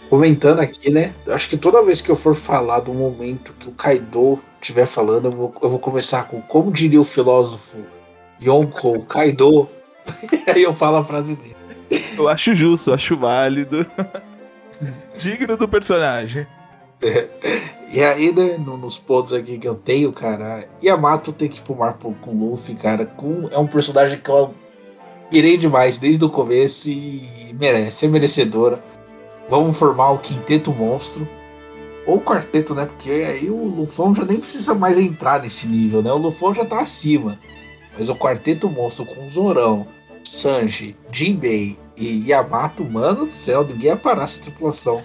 Comentando 0.09 0.59
aqui, 0.59 0.91
né? 0.91 1.15
Acho 1.27 1.49
que 1.49 1.57
toda 1.57 1.83
vez 1.83 2.01
que 2.01 2.11
eu 2.11 2.15
for 2.15 2.35
falar 2.35 2.81
do 2.81 2.93
momento 2.93 3.53
que 3.53 3.69
o 3.69 3.71
Kaido 3.71 4.39
estiver 4.61 4.85
falando, 4.85 5.25
eu 5.25 5.31
vou, 5.31 5.55
eu 5.61 5.69
vou 5.69 5.79
começar 5.79 6.27
com 6.27 6.41
como 6.41 6.71
diria 6.71 6.99
o 6.99 7.05
filósofo 7.05 7.77
Yonko 8.41 9.03
Kaido. 9.05 9.69
aí 10.53 10.61
eu 10.61 10.73
falo 10.73 10.97
a 10.97 11.05
frase 11.05 11.35
dele. 11.35 11.62
Eu 12.17 12.27
acho 12.27 12.55
justo, 12.55 12.89
eu 12.89 12.93
acho 12.95 13.15
válido. 13.15 13.85
Digno 15.17 15.55
do 15.57 15.67
personagem. 15.67 16.45
E 17.91 18.01
aí, 18.01 18.33
né, 18.33 18.57
no- 18.57 18.77
nos 18.77 18.97
pontos 18.97 19.33
aqui 19.33 19.57
que 19.57 19.67
eu 19.67 19.75
tenho, 19.75 20.11
cara, 20.11 20.67
Yamato 20.81 21.31
tem 21.33 21.47
que 21.49 21.59
ir 21.59 21.61
pro 21.61 21.75
mar 21.75 21.93
com 21.93 22.15
o 22.31 22.49
Luffy, 22.51 22.75
cara, 22.75 23.05
com, 23.05 23.47
é 23.51 23.57
um 23.57 23.67
personagem 23.67 24.17
que 24.19 24.29
eu 24.29 24.53
pirei 25.29 25.57
demais 25.57 25.97
desde 25.97 26.23
o 26.23 26.29
começo 26.29 26.89
e 26.89 27.53
merece, 27.59 28.05
é 28.05 28.09
merecedora. 28.09 28.83
Vamos 29.49 29.77
formar 29.77 30.11
o 30.11 30.17
quinteto 30.19 30.71
monstro. 30.71 31.27
Ou 32.05 32.19
quarteto, 32.19 32.73
né? 32.75 32.85
Porque 32.85 33.09
aí 33.11 33.49
o 33.49 33.63
Lufão 33.63 34.13
já 34.15 34.25
nem 34.25 34.37
precisa 34.37 34.73
mais 34.73 34.97
entrar 34.97 35.41
nesse 35.41 35.67
nível, 35.67 36.01
né? 36.01 36.11
O 36.11 36.17
Lufão 36.17 36.53
já 36.53 36.65
tá 36.65 36.81
acima. 36.81 37.39
Mas 37.97 38.09
o 38.09 38.15
quarteto 38.15 38.69
monstro 38.69 39.05
com 39.05 39.29
Zorão, 39.29 39.87
Sanji, 40.23 40.95
Jinbei 41.11 41.77
e 41.95 42.29
Yamato, 42.29 42.83
mano 42.83 43.25
do 43.25 43.33
céu, 43.33 43.63
ninguém 43.63 43.87
ia 43.87 43.95
parar 43.95 44.23
essa 44.23 44.39
tripulação. 44.39 45.03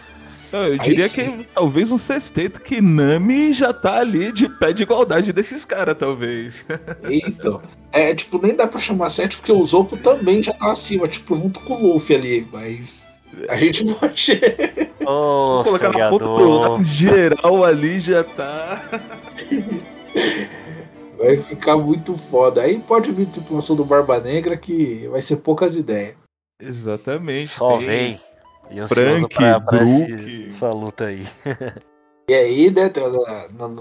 Não, 0.51 0.65
eu 0.65 0.73
Aí 0.73 0.79
diria 0.79 1.09
sim. 1.09 1.39
que 1.39 1.45
talvez 1.53 1.91
um 1.91 1.99
sexteto 1.99 2.63
que 2.63 2.81
Nami 2.81 3.53
já 3.53 3.73
tá 3.73 3.99
ali 3.99 4.33
de 4.33 4.49
pé 4.49 4.73
de 4.73 4.83
igualdade 4.83 5.33
desses 5.33 5.65
caras, 5.65 5.97
talvez. 5.99 6.65
Então, 7.11 7.61
é 7.93 8.15
tipo, 8.15 8.41
nem 8.41 8.55
dá 8.55 8.67
pra 8.67 8.81
chamar 8.81 9.11
sete 9.11 9.37
porque 9.37 9.53
o 9.53 9.65
Zopo 9.65 9.97
também 9.97 10.43
já 10.43 10.53
tá 10.53 10.73
acima, 10.73 11.07
tipo, 11.07 11.35
junto 11.35 11.61
com 11.61 11.75
o 11.75 11.93
Luffy 11.93 12.17
ali, 12.17 12.49
mas 12.51 13.07
a 13.49 13.57
gente 13.57 13.85
pode. 13.95 14.41
Colocar 15.05 15.93
na 15.93 16.09
ponta 16.09 16.25
do 16.25 16.49
lápis 16.49 16.89
geral 16.89 17.65
ali 17.65 18.01
já 18.01 18.25
tá. 18.25 18.83
Vai 21.19 21.37
ficar 21.39 21.77
muito 21.77 22.17
foda. 22.17 22.63
Aí 22.63 22.79
pode 22.79 23.11
vir 23.11 23.27
tripulação 23.27 23.75
do 23.75 23.85
Barba 23.85 24.21
Negra 24.21 24.57
que 24.57 25.09
vai 25.11 25.21
ser 25.21 25.37
poucas 25.37 25.77
ideias. 25.77 26.15
Exatamente. 26.61 27.51
Só 27.51 27.79
tem- 27.79 27.87
vem. 27.87 28.21
E 28.71 28.81
ansioso 28.81 29.03
Frank, 29.29 29.35
pra, 29.35 29.61
pra 29.61 29.83
esse- 29.85 30.05
Brook. 30.07 30.49
essa 30.49 30.71
luta 30.71 31.05
aí. 31.07 31.27
E 32.31 32.35
aí, 32.35 32.71
né, 32.71 32.93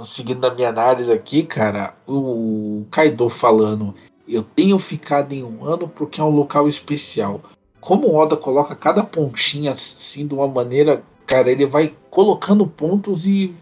seguindo 0.06 0.48
a 0.48 0.56
minha 0.56 0.70
análise 0.70 1.12
aqui, 1.12 1.44
cara, 1.44 1.94
o 2.08 2.86
Kaido 2.90 3.28
falando, 3.28 3.94
eu 4.26 4.42
tenho 4.42 4.80
ficado 4.80 5.34
em 5.34 5.44
um 5.44 5.66
ano 5.66 5.90
porque 5.90 6.22
é 6.22 6.24
um 6.24 6.30
local 6.30 6.66
especial. 6.66 7.42
Como 7.82 8.08
o 8.08 8.16
Oda 8.16 8.38
coloca 8.38 8.74
cada 8.74 9.04
pontinha 9.04 9.72
assim 9.74 10.26
de 10.26 10.34
uma 10.34 10.48
maneira, 10.48 11.04
cara, 11.26 11.52
ele 11.52 11.66
vai 11.66 11.94
colocando 12.10 12.66
pontos 12.66 13.28
e. 13.28 13.54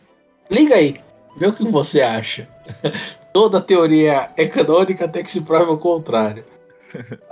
Liga 0.51 0.75
aí, 0.75 0.99
vê 1.35 1.47
o 1.47 1.53
que 1.53 1.65
você 1.67 2.01
acha. 2.01 2.47
Toda 3.33 3.59
teoria 3.59 4.29
é 4.37 4.45
canônica 4.45 5.05
até 5.05 5.23
que 5.23 5.31
se 5.31 5.41
prove 5.41 5.71
o 5.71 5.79
contrário. 5.79 6.45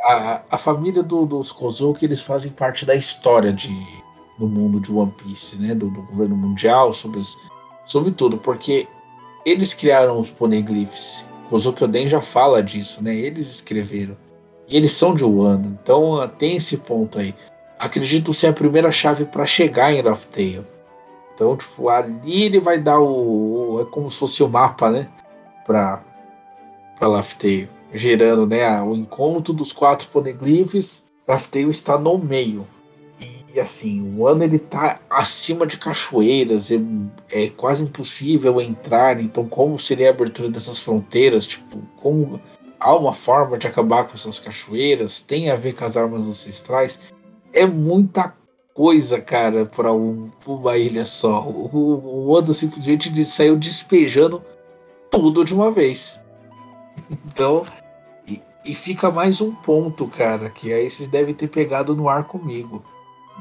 A, 0.04 0.42
a 0.52 0.58
família 0.58 1.02
do- 1.04 1.26
dos 1.26 1.52
Kozuki, 1.52 2.06
eles 2.06 2.22
fazem 2.22 2.52
parte 2.52 2.86
da 2.86 2.96
história 2.96 3.52
de, 3.54 3.70
do 4.38 4.48
mundo 4.48 4.80
de 4.80 4.92
One 4.92 5.12
Piece, 5.12 5.58
né? 5.58 5.74
Do, 5.74 5.90
do 5.90 6.02
governo 6.04 6.36
mundial, 6.36 6.92
sobre, 6.94 7.22
sobre 7.86 8.12
tudo, 8.12 8.38
porque 8.38 8.88
eles 9.46 9.74
criaram 9.74 10.20
os 10.20 10.30
poneglyphs. 10.30 11.26
Kozuki 11.50 11.84
Oden 11.84 12.08
já 12.08 12.22
fala 12.22 12.62
disso, 12.64 13.04
né? 13.04 13.16
Eles 13.16 13.50
escreveram. 13.52 14.18
E 14.68 14.76
eles 14.78 14.94
são 14.94 15.14
de 15.14 15.24
Wano, 15.24 15.78
então 15.82 16.20
ah, 16.22 16.28
tem 16.28 16.56
esse 16.56 16.78
ponto 16.78 17.20
aí. 17.20 17.36
Acredito 17.78 18.34
ser 18.34 18.48
a 18.48 18.54
primeira 18.54 18.92
chave 18.92 19.26
para 19.26 19.46
chegar 19.46 19.92
em 19.94 20.02
Tale. 20.04 20.66
Então, 21.36 21.58
tipo, 21.58 21.90
ali 21.90 22.44
ele 22.44 22.60
vai 22.60 22.78
dar 22.80 23.00
o, 23.00 23.76
o- 23.76 23.82
É 23.82 23.86
como 23.86 24.10
se 24.10 24.18
fosse 24.18 24.42
o 24.44 24.48
mapa, 24.48 24.90
né? 24.90 25.08
Pra, 25.66 26.02
pra 26.98 27.22
Tale. 27.38 27.70
Gerando, 27.94 28.46
né? 28.46 28.82
O 28.82 28.96
encontro 28.96 29.54
dos 29.54 29.72
quatro 29.72 30.08
poneglyphs. 30.08 31.04
Tale 31.26 31.70
está 31.70 31.98
no 31.98 32.18
meio. 32.18 32.68
E 33.54 33.60
assim, 33.60 34.16
o 34.18 34.28
ano 34.28 34.44
ele 34.44 34.58
tá 34.58 35.00
acima 35.08 35.68
de 35.68 35.78
cachoeiras, 35.78 36.72
é, 36.72 36.80
é 37.32 37.50
quase 37.50 37.84
impossível 37.84 38.60
entrar. 38.60 39.22
Então, 39.22 39.48
como 39.48 39.78
seria 39.78 40.08
a 40.08 40.10
abertura 40.10 40.50
dessas 40.50 40.80
fronteiras? 40.80 41.46
Tipo, 41.46 41.78
como 41.98 42.42
há 42.80 42.96
uma 42.96 43.14
forma 43.14 43.56
de 43.58 43.68
acabar 43.68 44.06
com 44.06 44.16
essas 44.16 44.40
cachoeiras? 44.40 45.22
Tem 45.22 45.52
a 45.52 45.56
ver 45.56 45.74
com 45.74 45.86
as 45.86 45.96
armas 45.96 46.24
ancestrais? 46.24 47.00
É 47.54 47.64
muita 47.68 48.34
coisa, 48.74 49.22
cara, 49.22 49.68
para 49.68 49.94
um, 49.94 50.32
uma 50.48 50.76
ilha 50.76 51.06
só. 51.06 51.44
O, 51.44 52.32
o, 52.32 52.54
simplesmente 52.56 53.24
saiu 53.24 53.56
despejando 53.56 54.44
tudo 55.12 55.46
de 55.46 55.54
uma 55.54 55.72
vez. 55.72 56.20
Então, 57.28 57.66
e, 58.66 58.76
fica 58.76 59.12
mais 59.12 59.42
um 59.42 59.52
ponto, 59.52 60.08
cara, 60.08 60.50
que 60.50 60.72
aí 60.72 60.90
vocês 60.90 61.08
devem 61.08 61.34
ter 61.34 61.48
pegado 61.48 61.96
no 61.96 62.08
ar 62.08 62.24
comigo 62.26 62.84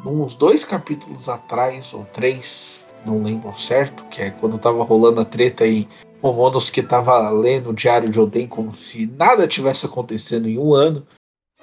uns 0.04 0.34
dois 0.34 0.64
capítulos 0.64 1.28
atrás, 1.28 1.92
ou 1.94 2.04
três, 2.04 2.80
não 3.06 3.22
lembro 3.22 3.58
certo, 3.58 4.04
que 4.04 4.22
é 4.22 4.30
quando 4.30 4.58
tava 4.58 4.82
rolando 4.82 5.20
a 5.20 5.24
treta 5.24 5.66
em 5.66 5.88
O 6.20 6.32
Monosuke 6.32 6.82
tava 6.82 7.28
lendo 7.30 7.70
o 7.70 7.74
diário 7.74 8.08
de 8.08 8.20
Oden 8.20 8.46
como 8.46 8.74
se 8.74 9.06
nada 9.06 9.46
tivesse 9.46 9.86
acontecendo 9.86 10.48
em 10.48 10.56
um 10.56 10.72
ano. 10.72 11.06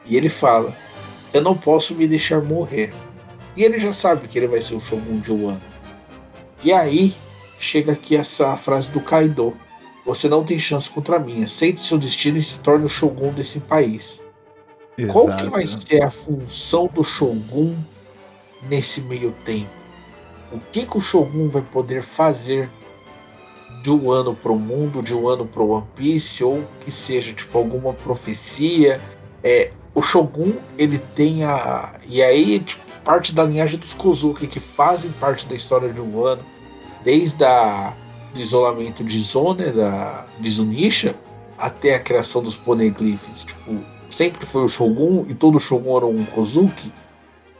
E 0.06 0.18
ele 0.18 0.30
fala: 0.30 0.76
Eu 1.34 1.42
não 1.42 1.56
posso 1.56 1.96
me 1.96 2.08
deixar 2.08 2.42
morrer. 2.42 2.94
E 3.56 3.64
ele 3.64 3.80
já 3.80 3.94
sabe 3.94 4.28
que 4.28 4.38
ele 4.38 4.48
vai 4.48 4.62
ser 4.62 4.76
o 4.76 4.80
Shogun 4.80 5.20
de 5.20 5.32
um 5.32 5.50
ano. 5.50 5.62
E 6.62 6.74
aí 6.74 7.16
chega 7.58 7.94
aqui 7.94 8.18
essa 8.18 8.56
frase 8.58 8.92
do 8.92 9.00
Kaido: 9.00 9.56
Você 10.06 10.28
não 10.28 10.44
tem 10.44 10.58
chance 10.58 10.90
contra 10.90 11.20
mim. 11.20 11.44
Aceite 11.44 11.86
seu 11.86 11.98
destino 11.98 12.38
e 12.38 12.44
se 12.44 12.60
torne 12.60 12.86
o 12.86 12.90
Shogun 12.90 13.32
desse 13.34 13.60
país. 13.60 14.22
Qual 15.12 15.36
que 15.36 15.50
vai 15.50 15.66
ser 15.66 16.02
a 16.02 16.10
função 16.10 16.88
do 16.88 17.04
Shogun 17.04 17.76
nesse 18.64 19.02
meio 19.02 19.34
tempo? 19.46 19.70
O 20.52 20.60
que, 20.72 20.86
que 20.86 20.98
o 20.98 21.02
Shogun 21.02 21.48
vai 21.48 21.62
poder 21.62 22.04
fazer 22.04 22.70
de 23.82 23.92
um 23.92 24.12
ano 24.12 24.36
para 24.36 24.52
o 24.52 24.60
mundo, 24.60 25.02
de 25.02 25.14
um 25.14 25.28
ano 25.30 25.46
para 25.46 25.62
o 25.62 25.70
One 25.70 25.88
Piece, 25.96 26.44
ou 26.44 26.64
que 26.84 26.92
seja 26.92 27.32
tipo 27.32 27.58
alguma 27.58 27.94
profecia? 27.94 29.00
É, 29.44 29.72
o 29.94 30.02
Shogun 30.02 30.54
ele 30.78 31.00
tem 31.16 31.44
a. 31.44 31.94
E 32.06 32.22
aí, 32.22 32.60
tipo, 32.60 32.84
parte 33.04 33.34
da 33.34 33.44
linhagem 33.44 33.80
dos 33.80 33.94
Kozuki 33.94 34.48
que 34.48 34.60
fazem 34.60 35.12
parte 35.12 35.46
da 35.46 35.56
história 35.56 35.90
de 35.90 36.02
um 36.02 36.26
ano, 36.26 36.44
desde 37.04 37.44
a, 37.44 37.94
do 38.34 38.40
isolamento 38.40 39.04
de 39.04 39.20
Zone, 39.20 39.72
da, 39.72 40.26
de 40.40 40.50
Zunisha, 40.50 41.16
até 41.58 41.96
a 41.96 42.00
criação 42.00 42.42
dos 42.42 42.56
poneglyphs. 42.56 43.44
Tipo, 43.44 43.80
sempre 44.10 44.46
foi 44.46 44.64
o 44.64 44.70
Shogun 44.70 45.26
e 45.28 45.34
todo 45.34 45.60
Shogun 45.60 45.98
era 45.98 46.06
um 46.06 46.26
Kozuki. 46.26 46.92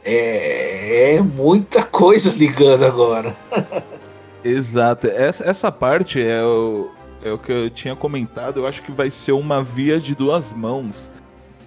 É, 0.04 1.14
é 1.16 1.22
muita 1.22 1.82
coisa 1.82 2.30
ligando 2.30 2.84
agora. 2.84 3.36
Exato. 4.42 5.06
Essa, 5.08 5.44
essa 5.44 5.72
parte 5.72 6.22
é 6.22 6.42
o, 6.42 6.90
é 7.22 7.30
o 7.30 7.38
que 7.38 7.52
eu 7.52 7.70
tinha 7.70 7.94
comentado. 7.94 8.60
Eu 8.60 8.66
acho 8.66 8.82
que 8.82 8.90
vai 8.90 9.10
ser 9.10 9.32
uma 9.32 9.62
via 9.62 9.98
de 10.00 10.14
duas 10.14 10.54
mãos. 10.54 11.12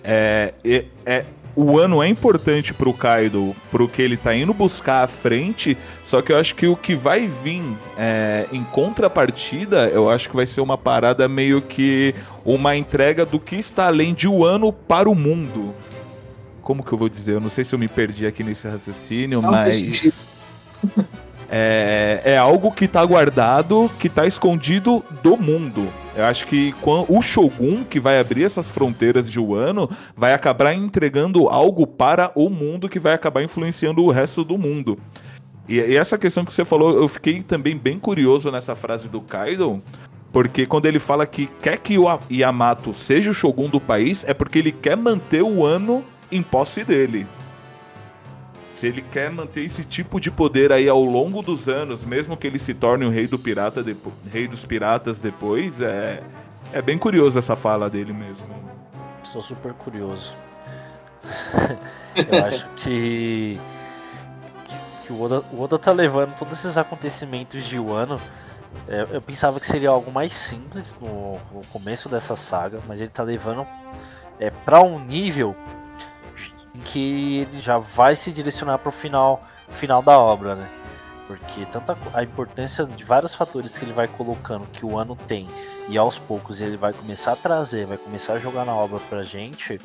É, 0.03 0.53
é, 0.65 0.85
é 1.05 1.25
o 1.55 1.77
ano 1.77 2.01
é 2.01 2.07
importante 2.07 2.73
pro 2.73 2.93
Kaido, 2.93 3.55
pro 3.71 3.87
que 3.87 4.01
ele 4.01 4.17
tá 4.17 4.35
indo 4.35 4.53
buscar 4.53 5.03
à 5.03 5.07
frente, 5.07 5.77
só 6.03 6.21
que 6.21 6.31
eu 6.31 6.37
acho 6.37 6.55
que 6.55 6.67
o 6.67 6.75
que 6.75 6.95
vai 6.95 7.27
vir 7.27 7.63
é, 7.97 8.47
em 8.51 8.63
contrapartida, 8.63 9.87
eu 9.89 10.09
acho 10.09 10.29
que 10.29 10.35
vai 10.35 10.45
ser 10.45 10.61
uma 10.61 10.77
parada 10.77 11.27
meio 11.27 11.61
que 11.61 12.15
uma 12.43 12.75
entrega 12.75 13.25
do 13.25 13.39
que 13.39 13.55
está 13.55 13.87
além 13.87 14.13
de 14.13 14.27
um 14.27 14.43
ano 14.43 14.73
para 14.73 15.09
o 15.09 15.15
mundo. 15.15 15.73
Como 16.61 16.83
que 16.83 16.91
eu 16.91 16.97
vou 16.97 17.09
dizer? 17.09 17.33
Eu 17.33 17.41
não 17.41 17.49
sei 17.49 17.63
se 17.63 17.75
eu 17.75 17.79
me 17.79 17.87
perdi 17.87 18.25
aqui 18.25 18.43
nesse 18.43 18.67
raciocínio, 18.67 19.41
não, 19.41 19.51
mas. 19.51 20.13
É, 21.55 22.19
é 22.25 22.35
algo 22.35 22.71
que 22.71 22.87
tá 22.87 23.05
guardado, 23.05 23.87
que 23.99 24.09
tá 24.09 24.25
escondido 24.25 25.05
do 25.21 25.37
mundo. 25.37 25.87
Eu 26.15 26.25
acho 26.25 26.47
que 26.47 26.73
o 27.07 27.21
Shogun, 27.21 27.83
que 27.83 27.99
vai 27.99 28.19
abrir 28.19 28.43
essas 28.43 28.71
fronteiras 28.71 29.29
de 29.29 29.39
Wano, 29.39 29.87
vai 30.15 30.33
acabar 30.33 30.73
entregando 30.73 31.47
algo 31.47 31.85
para 31.85 32.31
o 32.33 32.49
mundo 32.49 32.89
que 32.89 32.97
vai 32.97 33.13
acabar 33.13 33.43
influenciando 33.43 34.03
o 34.03 34.09
resto 34.09 34.43
do 34.43 34.57
mundo. 34.57 34.97
E, 35.69 35.75
e 35.75 35.95
essa 35.95 36.17
questão 36.17 36.43
que 36.43 36.51
você 36.51 36.65
falou, 36.65 36.97
eu 36.97 37.07
fiquei 37.07 37.43
também 37.43 37.77
bem 37.77 37.99
curioso 37.99 38.49
nessa 38.49 38.75
frase 38.75 39.07
do 39.07 39.21
Kaido, 39.21 39.79
porque 40.31 40.65
quando 40.65 40.87
ele 40.87 40.97
fala 40.97 41.27
que 41.27 41.47
quer 41.61 41.77
que 41.77 41.99
o 41.99 42.07
Yamato 42.31 42.95
seja 42.95 43.29
o 43.29 43.33
Shogun 43.33 43.69
do 43.69 43.79
país, 43.79 44.25
é 44.27 44.33
porque 44.33 44.57
ele 44.57 44.71
quer 44.71 44.97
manter 44.97 45.43
o 45.43 45.63
ano 45.63 46.03
em 46.31 46.41
posse 46.41 46.83
dele 46.83 47.27
se 48.73 48.87
ele 48.87 49.01
quer 49.01 49.29
manter 49.29 49.63
esse 49.63 49.83
tipo 49.83 50.19
de 50.19 50.31
poder 50.31 50.71
aí 50.71 50.89
ao 50.89 51.03
longo 51.03 51.41
dos 51.41 51.67
anos, 51.67 52.03
mesmo 52.03 52.35
que 52.35 52.47
ele 52.47 52.59
se 52.59 52.73
torne 52.73 53.05
o 53.05 53.09
rei 53.09 53.27
do 53.27 53.37
pirata 53.37 53.83
rei 54.31 54.47
dos 54.47 54.65
piratas 54.65 55.21
depois, 55.21 55.79
é 55.79 56.23
é 56.73 56.81
bem 56.81 56.97
curioso 56.97 57.37
essa 57.37 57.55
fala 57.55 57.87
dele 57.87 58.11
mesmo. 58.11 58.47
Estou 59.23 59.43
super 59.43 59.73
curioso. 59.73 60.33
Eu 62.15 62.45
acho 62.45 62.67
que, 62.77 63.59
que 65.05 65.13
o, 65.13 65.21
Oda, 65.21 65.43
o 65.51 65.61
Oda 65.61 65.77
tá 65.77 65.91
levando 65.91 66.35
todos 66.35 66.59
esses 66.59 66.75
acontecimentos 66.75 67.63
de 67.65 67.77
Wano. 67.77 68.19
É, 68.87 69.05
eu 69.11 69.21
pensava 69.21 69.59
que 69.59 69.67
seria 69.67 69.89
algo 69.89 70.11
mais 70.11 70.35
simples 70.35 70.95
no, 70.99 71.33
no 71.53 71.61
começo 71.71 72.09
dessa 72.09 72.35
saga, 72.35 72.79
mas 72.87 72.99
ele 72.99 73.09
tá 73.09 73.21
levando 73.21 73.67
é, 74.39 74.49
para 74.49 74.81
um 74.83 74.99
nível 74.99 75.55
em 76.73 76.79
que 76.79 77.37
ele 77.39 77.59
já 77.59 77.77
vai 77.77 78.15
se 78.15 78.31
direcionar 78.31 78.79
para 78.79 78.89
o 78.89 78.91
final, 78.91 79.43
final 79.69 80.01
da 80.01 80.19
obra, 80.19 80.55
né? 80.55 80.69
Porque 81.27 81.65
tanta 81.67 81.97
a 82.13 82.23
importância 82.23 82.85
de 82.85 83.03
vários 83.03 83.33
fatores 83.33 83.77
que 83.77 83.85
ele 83.85 83.93
vai 83.93 84.07
colocando 84.07 84.67
que 84.67 84.85
o 84.85 84.97
ano 84.97 85.15
tem 85.15 85.47
e 85.87 85.97
aos 85.97 86.17
poucos 86.17 86.59
ele 86.59 86.77
vai 86.77 86.93
começar 86.93 87.33
a 87.33 87.35
trazer, 87.35 87.85
vai 87.85 87.97
começar 87.97 88.33
a 88.33 88.39
jogar 88.39 88.65
na 88.65 88.75
obra 88.75 88.99
pra 89.09 89.23
gente, 89.23 89.79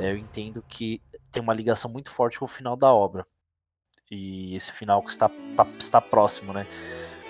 é, 0.00 0.10
eu 0.10 0.16
entendo 0.16 0.64
que 0.68 1.00
tem 1.30 1.42
uma 1.42 1.54
ligação 1.54 1.90
muito 1.90 2.10
forte 2.10 2.38
com 2.38 2.44
o 2.44 2.48
final 2.48 2.76
da 2.76 2.92
obra. 2.92 3.26
E 4.10 4.54
esse 4.54 4.70
final 4.72 5.02
que 5.02 5.10
está, 5.10 5.30
tá, 5.56 5.66
está 5.78 6.00
próximo, 6.00 6.52
né? 6.52 6.66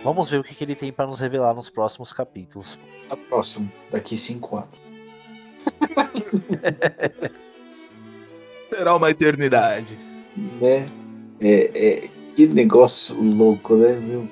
Vamos 0.02 0.28
ver 0.28 0.40
o 0.40 0.44
que, 0.44 0.54
que 0.54 0.64
ele 0.64 0.74
tem 0.74 0.92
para 0.92 1.06
nos 1.06 1.20
revelar 1.20 1.54
nos 1.54 1.70
próximos 1.70 2.12
capítulos. 2.12 2.76
Tá 3.08 3.16
próximo, 3.16 3.70
daqui 3.90 4.18
cinco 4.18 4.56
anos. 4.56 4.82
Será 8.74 8.96
uma 8.96 9.10
eternidade. 9.10 9.98
Né? 10.58 10.86
É, 11.38 11.70
é, 11.74 12.08
que 12.34 12.46
negócio 12.46 13.14
louco, 13.20 13.76
né? 13.76 14.00
Meu? 14.00 14.26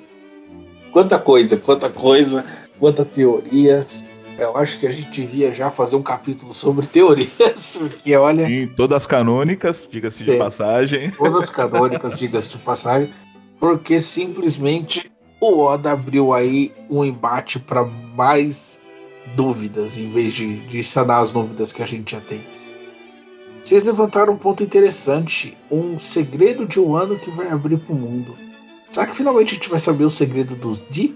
Quanta 0.91 1.19
coisa, 1.19 1.55
quanta 1.57 1.91
coisa, 1.91 2.43
quanta 2.79 3.05
teorias. 3.05 4.03
Eu 4.39 4.57
acho 4.57 4.79
que 4.79 4.87
a 4.87 4.91
gente 4.91 5.21
devia 5.21 5.53
já 5.53 5.69
fazer 5.69 5.95
um 5.95 6.01
capítulo 6.01 6.55
sobre 6.55 6.87
teorias, 6.87 7.77
porque 7.79 8.15
olha. 8.15 8.47
Sim, 8.47 8.67
todas 8.75 9.05
canônicas, 9.05 9.87
diga-se 9.89 10.23
de 10.23 10.31
é, 10.31 10.37
passagem. 10.37 11.11
Todas 11.11 11.47
canônicas, 11.51 12.17
diga-se 12.17 12.49
de 12.49 12.57
passagem, 12.57 13.13
porque 13.59 13.99
simplesmente 13.99 15.11
o 15.39 15.59
Oda 15.59 15.91
abriu 15.91 16.33
aí 16.33 16.71
um 16.89 17.05
embate 17.05 17.59
para 17.59 17.83
mais 17.83 18.81
dúvidas, 19.35 19.99
em 19.99 20.09
vez 20.09 20.33
de, 20.33 20.61
de 20.61 20.81
sanar 20.81 21.21
as 21.21 21.31
dúvidas 21.31 21.71
que 21.71 21.83
a 21.83 21.85
gente 21.85 22.13
já 22.13 22.21
tem. 22.21 22.41
Vocês 23.61 23.83
levantaram 23.83 24.33
um 24.33 24.37
ponto 24.37 24.63
interessante, 24.63 25.57
um 25.69 25.99
segredo 25.99 26.65
de 26.65 26.79
um 26.79 26.95
ano 26.95 27.17
que 27.17 27.29
vai 27.29 27.47
abrir 27.47 27.77
para 27.77 27.93
o 27.93 27.97
mundo. 27.97 28.35
Será 28.91 29.05
que 29.05 29.15
finalmente 29.15 29.51
a 29.51 29.53
gente 29.53 29.69
vai 29.69 29.79
saber 29.79 30.03
o 30.03 30.09
segredo 30.09 30.55
dos 30.55 30.83
Di? 30.89 31.15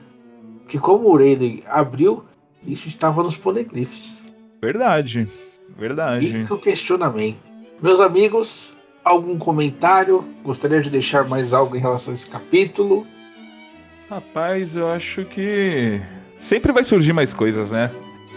Que 0.67 0.77
como 0.77 1.09
o 1.09 1.17
Rayleigh 1.17 1.63
abriu, 1.67 2.23
isso 2.65 2.87
estava 2.87 3.23
nos 3.23 3.35
poneglyphs. 3.35 4.21
Verdade, 4.61 5.27
verdade. 5.77 6.27
Fica 6.27 6.53
o 6.53 6.59
questionamento. 6.59 7.37
Meus 7.81 7.99
amigos, 7.99 8.73
algum 9.03 9.37
comentário? 9.37 10.23
Gostaria 10.43 10.81
de 10.81 10.89
deixar 10.89 11.25
mais 11.25 11.51
algo 11.51 11.75
em 11.75 11.79
relação 11.79 12.11
a 12.11 12.15
esse 12.15 12.27
capítulo? 12.27 13.05
Rapaz, 14.09 14.75
eu 14.75 14.87
acho 14.87 15.25
que 15.25 15.99
sempre 16.39 16.71
vai 16.71 16.83
surgir 16.83 17.11
mais 17.11 17.33
coisas, 17.33 17.71
né? 17.71 17.91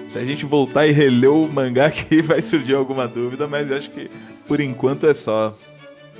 Se 0.08 0.18
a 0.18 0.24
gente 0.24 0.46
voltar 0.46 0.86
e 0.86 0.90
reler 0.90 1.30
o 1.30 1.46
mangá 1.46 1.86
aqui, 1.86 2.22
vai 2.22 2.40
surgir 2.40 2.74
alguma 2.74 3.06
dúvida, 3.06 3.46
mas 3.46 3.70
eu 3.70 3.76
acho 3.76 3.90
que 3.90 4.10
por 4.46 4.60
enquanto 4.60 5.06
é 5.06 5.12
só. 5.12 5.54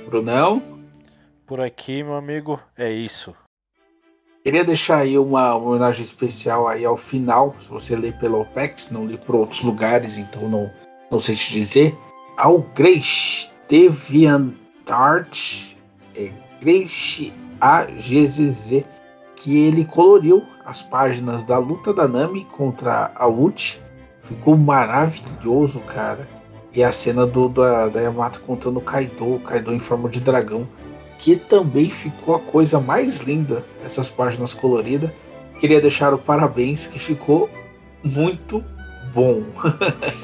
Brunão? 0.05 0.61
Por 1.47 1.59
aqui, 1.59 2.03
meu 2.03 2.13
amigo, 2.13 2.59
é 2.77 2.91
isso. 2.91 3.33
Queria 4.43 4.63
deixar 4.63 4.99
aí 4.99 5.17
uma 5.17 5.55
homenagem 5.55 6.03
especial 6.03 6.67
aí 6.67 6.85
ao 6.85 6.95
final, 6.95 7.55
se 7.59 7.67
você 7.67 7.95
lê 7.95 8.11
pela 8.11 8.37
OPEX, 8.37 8.91
não 8.91 9.05
lê 9.05 9.17
por 9.17 9.35
outros 9.35 9.61
lugares, 9.61 10.17
então 10.17 10.47
não, 10.47 10.71
não 11.11 11.19
sei 11.19 11.35
te 11.35 11.51
dizer, 11.51 11.97
ao 12.37 12.59
Greish 12.59 13.51
DeviantArt, 13.67 15.73
é 16.15 16.31
Greish 16.61 17.33
AGZZ, 17.59 18.83
que 19.35 19.57
ele 19.57 19.83
coloriu 19.83 20.43
as 20.69 20.83
páginas 20.83 21.43
da 21.43 21.57
luta 21.57 21.91
da 21.91 22.07
Nami 22.07 22.45
contra 22.45 23.11
a 23.15 23.27
Uchi. 23.27 23.81
Ficou 24.21 24.55
maravilhoso, 24.55 25.79
cara. 25.79 26.27
E 26.71 26.83
a 26.83 26.91
cena 26.91 27.25
do, 27.25 27.49
da, 27.49 27.87
da 27.87 27.99
Yamato 27.99 28.39
contando 28.41 28.77
o 28.77 28.81
Kaido, 28.81 29.35
o 29.35 29.39
Kaido 29.39 29.73
em 29.73 29.79
forma 29.79 30.07
de 30.07 30.19
dragão. 30.19 30.67
Que 31.17 31.35
também 31.35 31.89
ficou 31.89 32.35
a 32.35 32.39
coisa 32.39 32.79
mais 32.79 33.21
linda, 33.21 33.65
essas 33.83 34.09
páginas 34.11 34.53
coloridas. 34.53 35.09
Queria 35.59 35.81
deixar 35.81 36.13
o 36.13 36.19
parabéns, 36.19 36.85
que 36.85 36.99
ficou 36.99 37.49
muito 38.03 38.63
bom. 39.11 39.43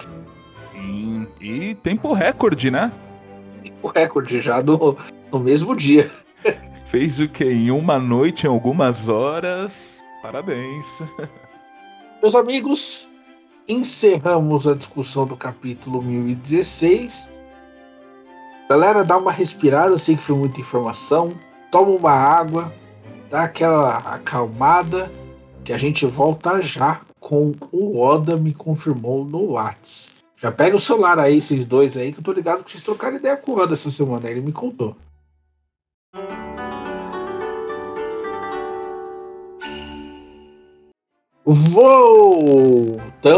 e, 0.77 1.27
e 1.41 1.75
tempo 1.75 2.13
recorde, 2.13 2.69
né? 2.69 2.91
Tempo 3.63 3.87
recorde 3.87 4.39
já 4.41 4.61
no, 4.61 4.95
no 5.31 5.39
mesmo 5.39 5.75
dia. 5.75 6.09
Fez 6.85 7.19
o 7.19 7.27
que? 7.27 7.43
Em 7.43 7.71
uma 7.71 7.97
noite, 7.97 8.45
em 8.45 8.49
algumas 8.49 9.09
horas. 9.09 9.94
Parabéns. 10.25 11.03
Meus 12.19 12.33
amigos, 12.33 13.07
encerramos 13.67 14.67
a 14.67 14.73
discussão 14.73 15.23
do 15.23 15.37
capítulo 15.37 16.01
1016. 16.01 17.29
Galera, 18.67 19.05
dá 19.05 19.19
uma 19.19 19.31
respirada, 19.31 19.99
sei 19.99 20.15
que 20.15 20.23
foi 20.23 20.35
muita 20.35 20.59
informação. 20.59 21.31
Toma 21.69 21.91
uma 21.91 22.11
água, 22.11 22.73
dá 23.29 23.43
aquela 23.43 23.97
acalmada, 23.97 25.11
que 25.63 25.71
a 25.71 25.77
gente 25.77 26.07
volta 26.07 26.59
já 26.59 27.01
com 27.19 27.51
o 27.71 27.99
Oda 27.99 28.35
me 28.35 28.51
confirmou 28.51 29.23
no 29.23 29.51
Whats. 29.51 30.09
Já 30.41 30.51
pega 30.51 30.75
o 30.75 30.79
celular 30.79 31.19
aí, 31.19 31.39
vocês 31.39 31.65
dois 31.65 31.95
aí, 31.95 32.11
que 32.11 32.17
eu 32.17 32.23
tô 32.23 32.31
ligado 32.31 32.63
que 32.63 32.71
vocês 32.71 32.81
trocaram 32.81 33.17
ideia 33.17 33.37
com 33.37 33.51
o 33.51 33.59
Oda 33.59 33.75
essa 33.75 33.91
semana. 33.91 34.27
Ele 34.27 34.41
me 34.41 34.51
contou. 34.51 34.95
Voltamos. 41.45 43.35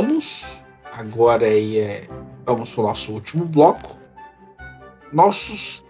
Agora 0.94 1.46
aí 1.46 1.78
é. 1.78 2.08
Vamos 2.46 2.74
pro 2.74 2.84
nosso 2.84 3.12
último 3.12 3.44
bloco. 3.44 3.98
Nossos 5.12 5.84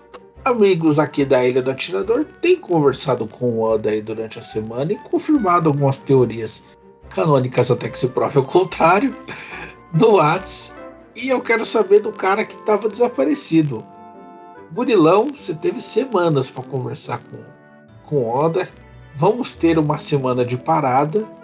amigos 0.43 0.97
aqui 0.97 1.24
da 1.24 1.45
Ilha 1.45 1.61
do 1.61 1.70
Atirador 1.70 2.26
têm 2.41 2.57
conversado 2.57 3.28
com 3.28 3.51
o 3.51 3.61
Oda 3.61 3.91
aí 3.91 4.01
durante 4.01 4.39
a 4.39 4.41
semana 4.41 4.93
e 4.93 4.97
confirmado 4.97 5.70
algumas 5.70 5.99
teorias 5.99 6.65
canônicas, 7.09 7.70
até 7.70 7.88
que 7.88 7.99
se 7.99 8.07
prove 8.07 8.39
o 8.39 8.43
contrário, 8.43 9.15
no 9.93 10.15
Whats. 10.15 10.76
E 11.15 11.30
eu 11.30 11.39
quero 11.41 11.63
saber 11.65 11.99
do 11.99 12.11
cara 12.11 12.43
que 12.43 12.55
estava 12.55 12.89
desaparecido. 12.89 13.86
Burilão, 14.72 15.28
você 15.28 15.53
teve 15.53 15.82
semanas 15.82 16.49
para 16.49 16.63
conversar 16.63 17.20
com, 17.20 17.38
com 18.07 18.28
Oda. 18.28 18.68
Vamos 19.15 19.53
ter 19.53 19.78
uma 19.78 19.99
semana 19.99 20.43
de 20.43 20.57
parada. 20.57 21.37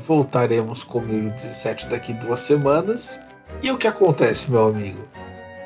Voltaremos 0.00 0.84
com 0.84 1.00
2017 1.00 1.88
daqui 1.88 2.12
duas 2.12 2.40
semanas. 2.40 3.20
E 3.62 3.70
o 3.70 3.78
que 3.78 3.86
acontece, 3.86 4.50
meu 4.50 4.68
amigo? 4.68 5.00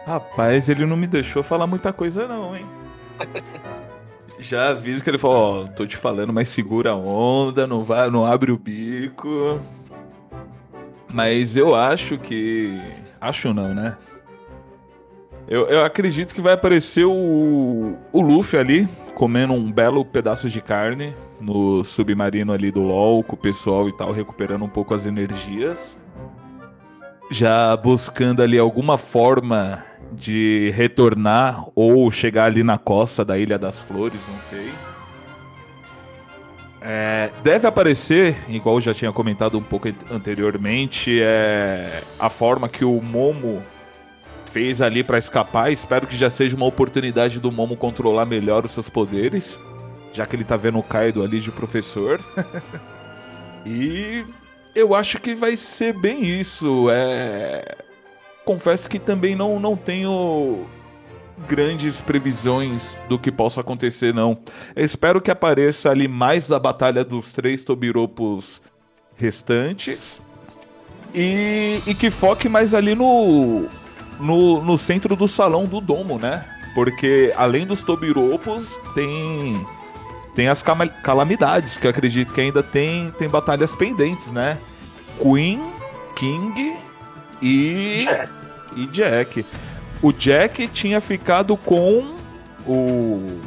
Rapaz, 0.06 0.68
ele 0.68 0.86
não 0.86 0.96
me 0.96 1.06
deixou 1.06 1.42
falar 1.42 1.66
muita 1.66 1.92
coisa, 1.92 2.26
não, 2.26 2.56
hein? 2.56 2.66
Já 4.38 4.70
aviso 4.70 5.04
que 5.04 5.10
ele 5.10 5.18
falou, 5.18 5.62
ó, 5.62 5.66
tô 5.68 5.86
te 5.86 5.96
falando, 5.96 6.32
mas 6.32 6.48
segura 6.48 6.90
a 6.90 6.96
onda, 6.96 7.66
não 7.66 7.84
vai, 7.84 8.10
não 8.10 8.26
abre 8.26 8.50
o 8.50 8.58
bico. 8.58 9.60
Mas 11.12 11.56
eu 11.56 11.74
acho 11.74 12.18
que. 12.18 12.80
Acho 13.20 13.54
não, 13.54 13.72
né? 13.72 13.96
Eu, 15.48 15.66
eu 15.66 15.84
acredito 15.84 16.34
que 16.34 16.40
vai 16.40 16.52
aparecer 16.52 17.04
o, 17.04 17.96
o 18.12 18.20
Luffy 18.20 18.58
ali, 18.58 18.88
comendo 19.14 19.52
um 19.52 19.70
belo 19.70 20.04
pedaço 20.04 20.48
de 20.48 20.60
carne 20.60 21.14
no 21.40 21.84
submarino 21.84 22.52
ali 22.52 22.70
do 22.70 22.80
LOL, 22.80 23.22
com 23.22 23.34
o 23.34 23.38
pessoal 23.38 23.88
e 23.88 23.96
tal, 23.96 24.12
recuperando 24.12 24.64
um 24.64 24.68
pouco 24.68 24.94
as 24.94 25.04
energias. 25.04 25.98
Já 27.30 27.76
buscando 27.76 28.42
ali 28.42 28.58
alguma 28.58 28.96
forma 28.96 29.84
de 30.12 30.70
retornar 30.74 31.66
ou 31.74 32.10
chegar 32.10 32.44
ali 32.44 32.62
na 32.62 32.78
costa 32.78 33.24
da 33.24 33.38
Ilha 33.38 33.58
das 33.58 33.78
Flores, 33.78 34.20
não 34.28 34.38
sei. 34.38 34.70
É, 36.80 37.30
deve 37.42 37.66
aparecer, 37.66 38.36
igual 38.48 38.76
eu 38.76 38.80
já 38.80 38.92
tinha 38.92 39.12
comentado 39.12 39.56
um 39.56 39.62
pouco 39.62 39.88
anteriormente, 40.10 41.20
é, 41.22 42.02
a 42.18 42.28
forma 42.28 42.68
que 42.68 42.84
o 42.84 43.00
Momo 43.00 43.62
fez 44.52 44.82
ali 44.82 45.02
para 45.02 45.18
escapar. 45.18 45.72
Espero 45.72 46.06
que 46.06 46.16
já 46.16 46.28
seja 46.28 46.54
uma 46.54 46.66
oportunidade 46.66 47.40
do 47.40 47.50
Momo 47.50 47.76
controlar 47.76 48.26
melhor 48.26 48.64
os 48.64 48.70
seus 48.70 48.90
poderes, 48.90 49.58
já 50.12 50.26
que 50.26 50.36
ele 50.36 50.44
tá 50.44 50.56
vendo 50.56 50.78
o 50.78 50.82
Kaido 50.82 51.22
ali 51.22 51.40
de 51.40 51.50
professor. 51.50 52.20
e 53.64 54.24
eu 54.74 54.94
acho 54.94 55.18
que 55.18 55.34
vai 55.34 55.56
ser 55.56 55.98
bem 55.98 56.22
isso. 56.22 56.88
É 56.90 57.76
confesso 58.44 58.88
que 58.90 58.98
também 58.98 59.34
não, 59.34 59.58
não 59.58 59.76
tenho 59.76 60.66
grandes 61.48 62.00
previsões 62.00 62.96
do 63.08 63.18
que 63.18 63.32
possa 63.32 63.60
acontecer, 63.60 64.12
não. 64.12 64.38
Espero 64.76 65.20
que 65.20 65.30
apareça 65.30 65.90
ali 65.90 66.06
mais 66.06 66.50
a 66.50 66.58
batalha 66.58 67.04
dos 67.04 67.32
três 67.32 67.64
Tobiropos 67.64 68.60
restantes. 69.16 70.20
E, 71.14 71.80
e 71.86 71.94
que 71.94 72.10
foque 72.10 72.48
mais 72.48 72.74
ali 72.74 72.94
no, 72.94 73.68
no, 74.22 74.62
no 74.62 74.78
centro 74.78 75.14
do 75.16 75.28
salão 75.28 75.66
do 75.66 75.80
domo, 75.80 76.18
né? 76.18 76.44
Porque 76.74 77.32
além 77.36 77.66
dos 77.66 77.82
Tobiropos, 77.82 78.78
tem 78.94 79.66
tem 80.34 80.48
as 80.48 80.62
calamidades, 81.02 81.76
que 81.76 81.86
eu 81.86 81.90
acredito 81.90 82.32
que 82.32 82.40
ainda 82.40 82.62
tem, 82.62 83.10
tem 83.18 83.28
batalhas 83.28 83.74
pendentes, 83.74 84.28
né? 84.28 84.56
Queen, 85.20 85.62
King 86.16 86.76
e. 87.42 88.04
Jack. 88.04 88.32
E 88.76 88.86
Jack. 88.86 89.46
O 90.02 90.12
Jack 90.12 90.68
tinha 90.68 91.00
ficado 91.00 91.56
com 91.56 92.16
o. 92.66 93.40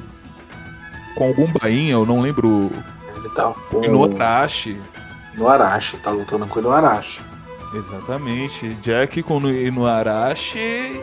Com 1.15 1.28
algum 1.28 1.47
bainha, 1.47 1.93
eu 1.93 2.05
não 2.05 2.21
lembro. 2.21 2.69
Ele 3.15 3.30
tá 3.30 3.51
com. 3.69 3.82
No 3.82 4.03
Arashi. 4.03 4.80
No 5.34 5.49
Arashi, 5.49 5.97
tá 5.97 6.11
lutando 6.11 6.45
com 6.45 6.59
o 6.59 6.71
Arashi. 6.71 7.19
Exatamente. 7.74 8.74
Jack 8.76 9.22
com 9.24 9.38
o 9.38 9.51
Inuarashi 9.51 10.59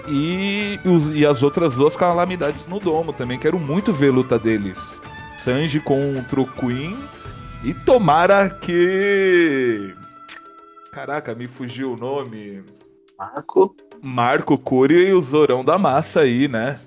e, 0.08 0.78
e 1.14 1.26
as 1.26 1.42
outras 1.42 1.74
duas 1.74 1.96
calamidades 1.96 2.66
no 2.66 2.78
domo 2.78 3.12
também. 3.12 3.38
Quero 3.38 3.58
muito 3.58 3.92
ver 3.92 4.10
a 4.10 4.12
luta 4.12 4.38
deles. 4.38 5.00
Sanji 5.36 5.80
contra 5.80 6.40
o 6.40 6.46
Queen. 6.46 6.96
E 7.64 7.72
tomara 7.72 8.50
que. 8.50 9.94
Caraca, 10.90 11.34
me 11.34 11.46
fugiu 11.46 11.92
o 11.92 11.96
nome. 11.96 12.62
Marco. 13.18 13.74
Marco 14.02 14.58
Cury 14.58 15.08
e 15.08 15.12
o 15.12 15.20
Zorão 15.22 15.64
da 15.64 15.78
Massa 15.78 16.20
aí, 16.20 16.48
né? 16.48 16.80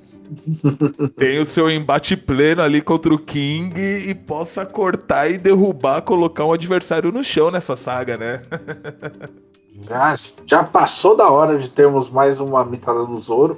Tem 1.15 1.39
o 1.39 1.45
seu 1.45 1.69
embate 1.69 2.17
pleno 2.17 2.61
ali 2.61 2.81
contra 2.81 3.13
o 3.13 3.17
King 3.17 3.79
e 3.79 4.13
possa 4.13 4.65
cortar 4.65 5.29
e 5.29 5.37
derrubar, 5.37 6.01
colocar 6.01 6.43
um 6.45 6.51
adversário 6.51 7.11
no 7.11 7.23
chão 7.23 7.51
nessa 7.51 7.75
saga, 7.75 8.17
né? 8.17 8.41
já, 9.81 10.13
já 10.45 10.63
passou 10.63 11.15
da 11.15 11.29
hora 11.29 11.57
de 11.57 11.69
termos 11.69 12.09
mais 12.09 12.39
uma 12.39 12.63
mitada 12.63 13.05
do 13.05 13.17
Zoro. 13.17 13.57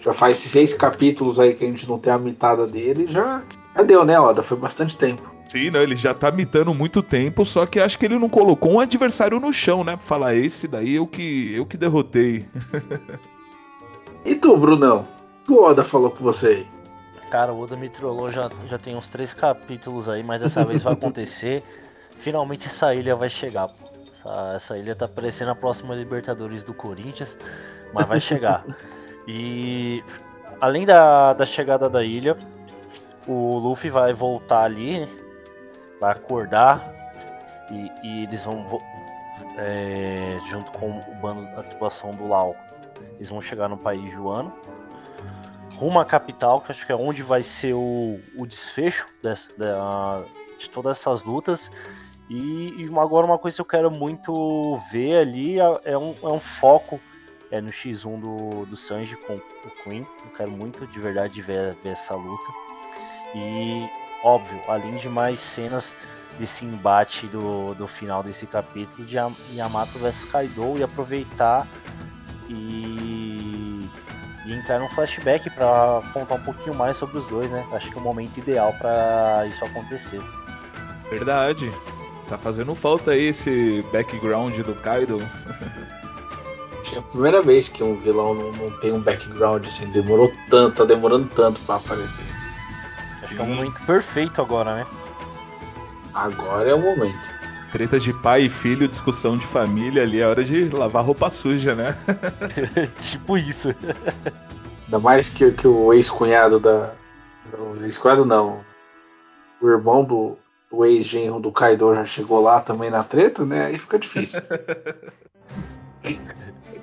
Já 0.00 0.12
faz 0.12 0.38
seis 0.38 0.72
capítulos 0.72 1.40
aí 1.40 1.54
que 1.54 1.64
a 1.64 1.68
gente 1.68 1.88
não 1.88 1.98
tem 1.98 2.12
a 2.12 2.18
mitada 2.18 2.66
dele. 2.66 3.06
Já, 3.08 3.42
já 3.74 3.82
deu, 3.82 4.04
né, 4.04 4.18
Oda? 4.18 4.42
Foi 4.42 4.56
bastante 4.56 4.96
tempo. 4.96 5.36
Sim, 5.48 5.70
não, 5.70 5.80
ele 5.80 5.96
já 5.96 6.12
tá 6.12 6.30
mitando 6.30 6.74
muito 6.74 7.02
tempo, 7.02 7.44
só 7.44 7.66
que 7.66 7.78
acho 7.78 7.98
que 7.98 8.04
ele 8.04 8.18
não 8.18 8.28
colocou 8.28 8.72
um 8.72 8.80
adversário 8.80 9.38
no 9.38 9.52
chão, 9.52 9.84
né? 9.84 9.96
Pra 9.96 10.04
falar, 10.04 10.34
esse 10.34 10.66
daí 10.66 10.96
eu 10.96 11.06
que, 11.06 11.54
eu 11.54 11.64
que 11.64 11.76
derrotei. 11.76 12.44
e 14.24 14.34
tu, 14.34 14.56
Brunão? 14.56 15.06
O 15.42 15.46
que 15.46 15.52
o 15.52 15.62
Oda 15.62 15.84
falou 15.84 16.10
com 16.10 16.22
você 16.22 16.46
aí? 16.48 16.66
Cara, 17.30 17.52
o 17.52 17.60
Oda 17.60 17.76
me 17.76 17.88
trollou 17.88 18.30
já, 18.30 18.50
já 18.68 18.78
tem 18.78 18.96
uns 18.96 19.06
três 19.06 19.32
capítulos 19.32 20.08
aí, 20.08 20.22
mas 20.22 20.40
dessa 20.40 20.64
vez 20.64 20.82
vai 20.82 20.92
acontecer. 20.94 21.62
Finalmente 22.20 22.66
essa 22.66 22.94
ilha 22.94 23.14
vai 23.14 23.28
chegar. 23.28 23.68
Essa, 24.26 24.52
essa 24.54 24.78
ilha 24.78 24.94
tá 24.94 25.06
parecendo 25.06 25.50
a 25.50 25.54
próxima 25.54 25.94
Libertadores 25.94 26.62
do 26.62 26.74
Corinthians, 26.74 27.36
mas 27.92 28.06
vai 28.06 28.20
chegar. 28.20 28.64
e 29.26 30.02
além 30.60 30.84
da, 30.84 31.32
da 31.32 31.44
chegada 31.44 31.88
da 31.88 32.02
ilha, 32.02 32.36
o 33.26 33.58
Luffy 33.58 33.90
vai 33.90 34.12
voltar 34.12 34.62
ali 34.62 35.08
vai 36.00 36.12
acordar 36.12 36.84
e, 37.70 37.90
e 38.02 38.22
eles 38.24 38.42
vão 38.42 38.80
é, 39.58 40.38
junto 40.48 40.70
com 40.72 40.98
o 40.98 41.14
bando 41.20 41.42
da 41.54 41.62
tripulação 41.62 42.10
do 42.10 42.28
Lau. 42.28 42.54
Eles 43.16 43.28
vão 43.28 43.40
chegar 43.40 43.68
no 43.68 43.76
país 43.76 44.10
Joano, 44.12 44.52
rumo 45.74 45.98
à 45.98 46.04
capital, 46.04 46.60
que 46.60 46.72
acho 46.72 46.84
que 46.84 46.92
é 46.92 46.96
onde 46.96 47.22
vai 47.22 47.42
ser 47.42 47.74
o, 47.74 48.20
o 48.36 48.46
desfecho 48.46 49.06
dessa, 49.22 49.48
da, 49.56 50.18
de 50.58 50.68
todas 50.70 50.98
essas 50.98 51.22
lutas. 51.22 51.70
E, 52.28 52.74
e, 52.82 52.98
agora 52.98 53.26
uma 53.26 53.38
coisa 53.38 53.56
que 53.56 53.60
eu 53.60 53.66
quero 53.66 53.90
muito 53.90 54.80
ver 54.90 55.18
ali 55.18 55.60
é, 55.60 55.80
é 55.84 55.98
um, 55.98 56.14
é 56.22 56.28
um 56.28 56.40
foco 56.40 57.00
é, 57.50 57.60
no 57.60 57.70
X1 57.70 58.20
do, 58.20 58.66
do 58.66 58.76
Sanji 58.76 59.16
com 59.16 59.34
o 59.34 59.70
Queen. 59.82 60.06
Eu 60.24 60.30
quero 60.36 60.50
muito 60.50 60.86
de 60.86 60.98
verdade 60.98 61.40
ver, 61.40 61.76
ver 61.82 61.90
essa 61.90 62.14
luta. 62.14 62.52
E 63.34 63.88
óbvio, 64.24 64.60
além 64.68 64.96
de 64.96 65.08
mais 65.08 65.38
cenas 65.38 65.94
desse 66.38 66.64
embate 66.64 67.26
do, 67.28 67.74
do 67.74 67.86
final 67.86 68.22
desse 68.22 68.46
capítulo 68.46 69.06
de 69.06 69.16
Yamato 69.54 69.98
vs 69.98 70.24
Kaido 70.26 70.78
e 70.78 70.82
aproveitar 70.82 71.66
e, 72.48 73.88
e 74.44 74.52
entrar 74.52 74.78
num 74.78 74.88
flashback 74.88 75.48
para 75.50 76.02
contar 76.12 76.34
um 76.34 76.42
pouquinho 76.42 76.74
mais 76.74 76.96
sobre 76.96 77.18
os 77.18 77.26
dois, 77.28 77.50
né? 77.50 77.66
Acho 77.72 77.90
que 77.90 77.96
é 77.96 78.00
o 78.00 78.04
momento 78.04 78.36
ideal 78.38 78.72
para 78.74 79.46
isso 79.46 79.64
acontecer. 79.64 80.20
Verdade. 81.08 81.70
Tá 82.28 82.36
fazendo 82.36 82.74
falta 82.74 83.12
aí 83.12 83.28
esse 83.28 83.84
background 83.92 84.54
do 84.60 84.74
Kaido. 84.74 85.18
É 86.92 86.98
a 86.98 87.02
primeira 87.02 87.42
vez 87.42 87.68
que 87.68 87.84
um 87.84 87.96
vilão 87.96 88.34
não, 88.34 88.52
não 88.52 88.70
tem 88.78 88.92
um 88.92 89.00
background 89.00 89.66
assim, 89.66 89.86
demorou 89.90 90.32
tanto, 90.48 90.76
tá 90.76 90.84
demorando 90.84 91.28
tanto 91.34 91.60
para 91.60 91.76
aparecer. 91.76 92.24
É 93.36 93.42
o 93.42 93.46
momento 93.46 93.80
perfeito 93.84 94.40
agora, 94.40 94.76
né? 94.76 94.86
Agora 96.14 96.70
é 96.70 96.74
o 96.74 96.80
momento. 96.80 97.36
Treta 97.70 98.00
de 98.00 98.12
pai 98.12 98.42
e 98.42 98.48
filho, 98.48 98.88
discussão 98.88 99.36
de 99.36 99.44
família 99.44 100.02
ali, 100.02 100.20
é 100.20 100.26
hora 100.26 100.44
de 100.44 100.68
lavar 100.70 101.04
roupa 101.04 101.28
suja, 101.28 101.74
né? 101.74 101.96
tipo 103.10 103.36
isso. 103.36 103.74
Ainda 104.86 104.98
mais 104.98 105.28
que, 105.28 105.50
que 105.50 105.68
o 105.68 105.92
ex-cunhado 105.92 106.58
da. 106.58 106.92
O 107.52 107.84
ex-cunhado 107.84 108.24
não. 108.24 108.64
O 109.60 109.68
irmão 109.68 110.04
do, 110.04 110.38
o 110.70 110.84
ex-genro 110.84 111.40
do 111.40 111.52
Kaido 111.52 111.94
já 111.94 112.04
chegou 112.04 112.40
lá 112.40 112.60
também 112.60 112.90
na 112.90 113.02
treta, 113.02 113.44
né? 113.44 113.66
Aí 113.66 113.78
fica 113.78 113.98
difícil. 113.98 114.42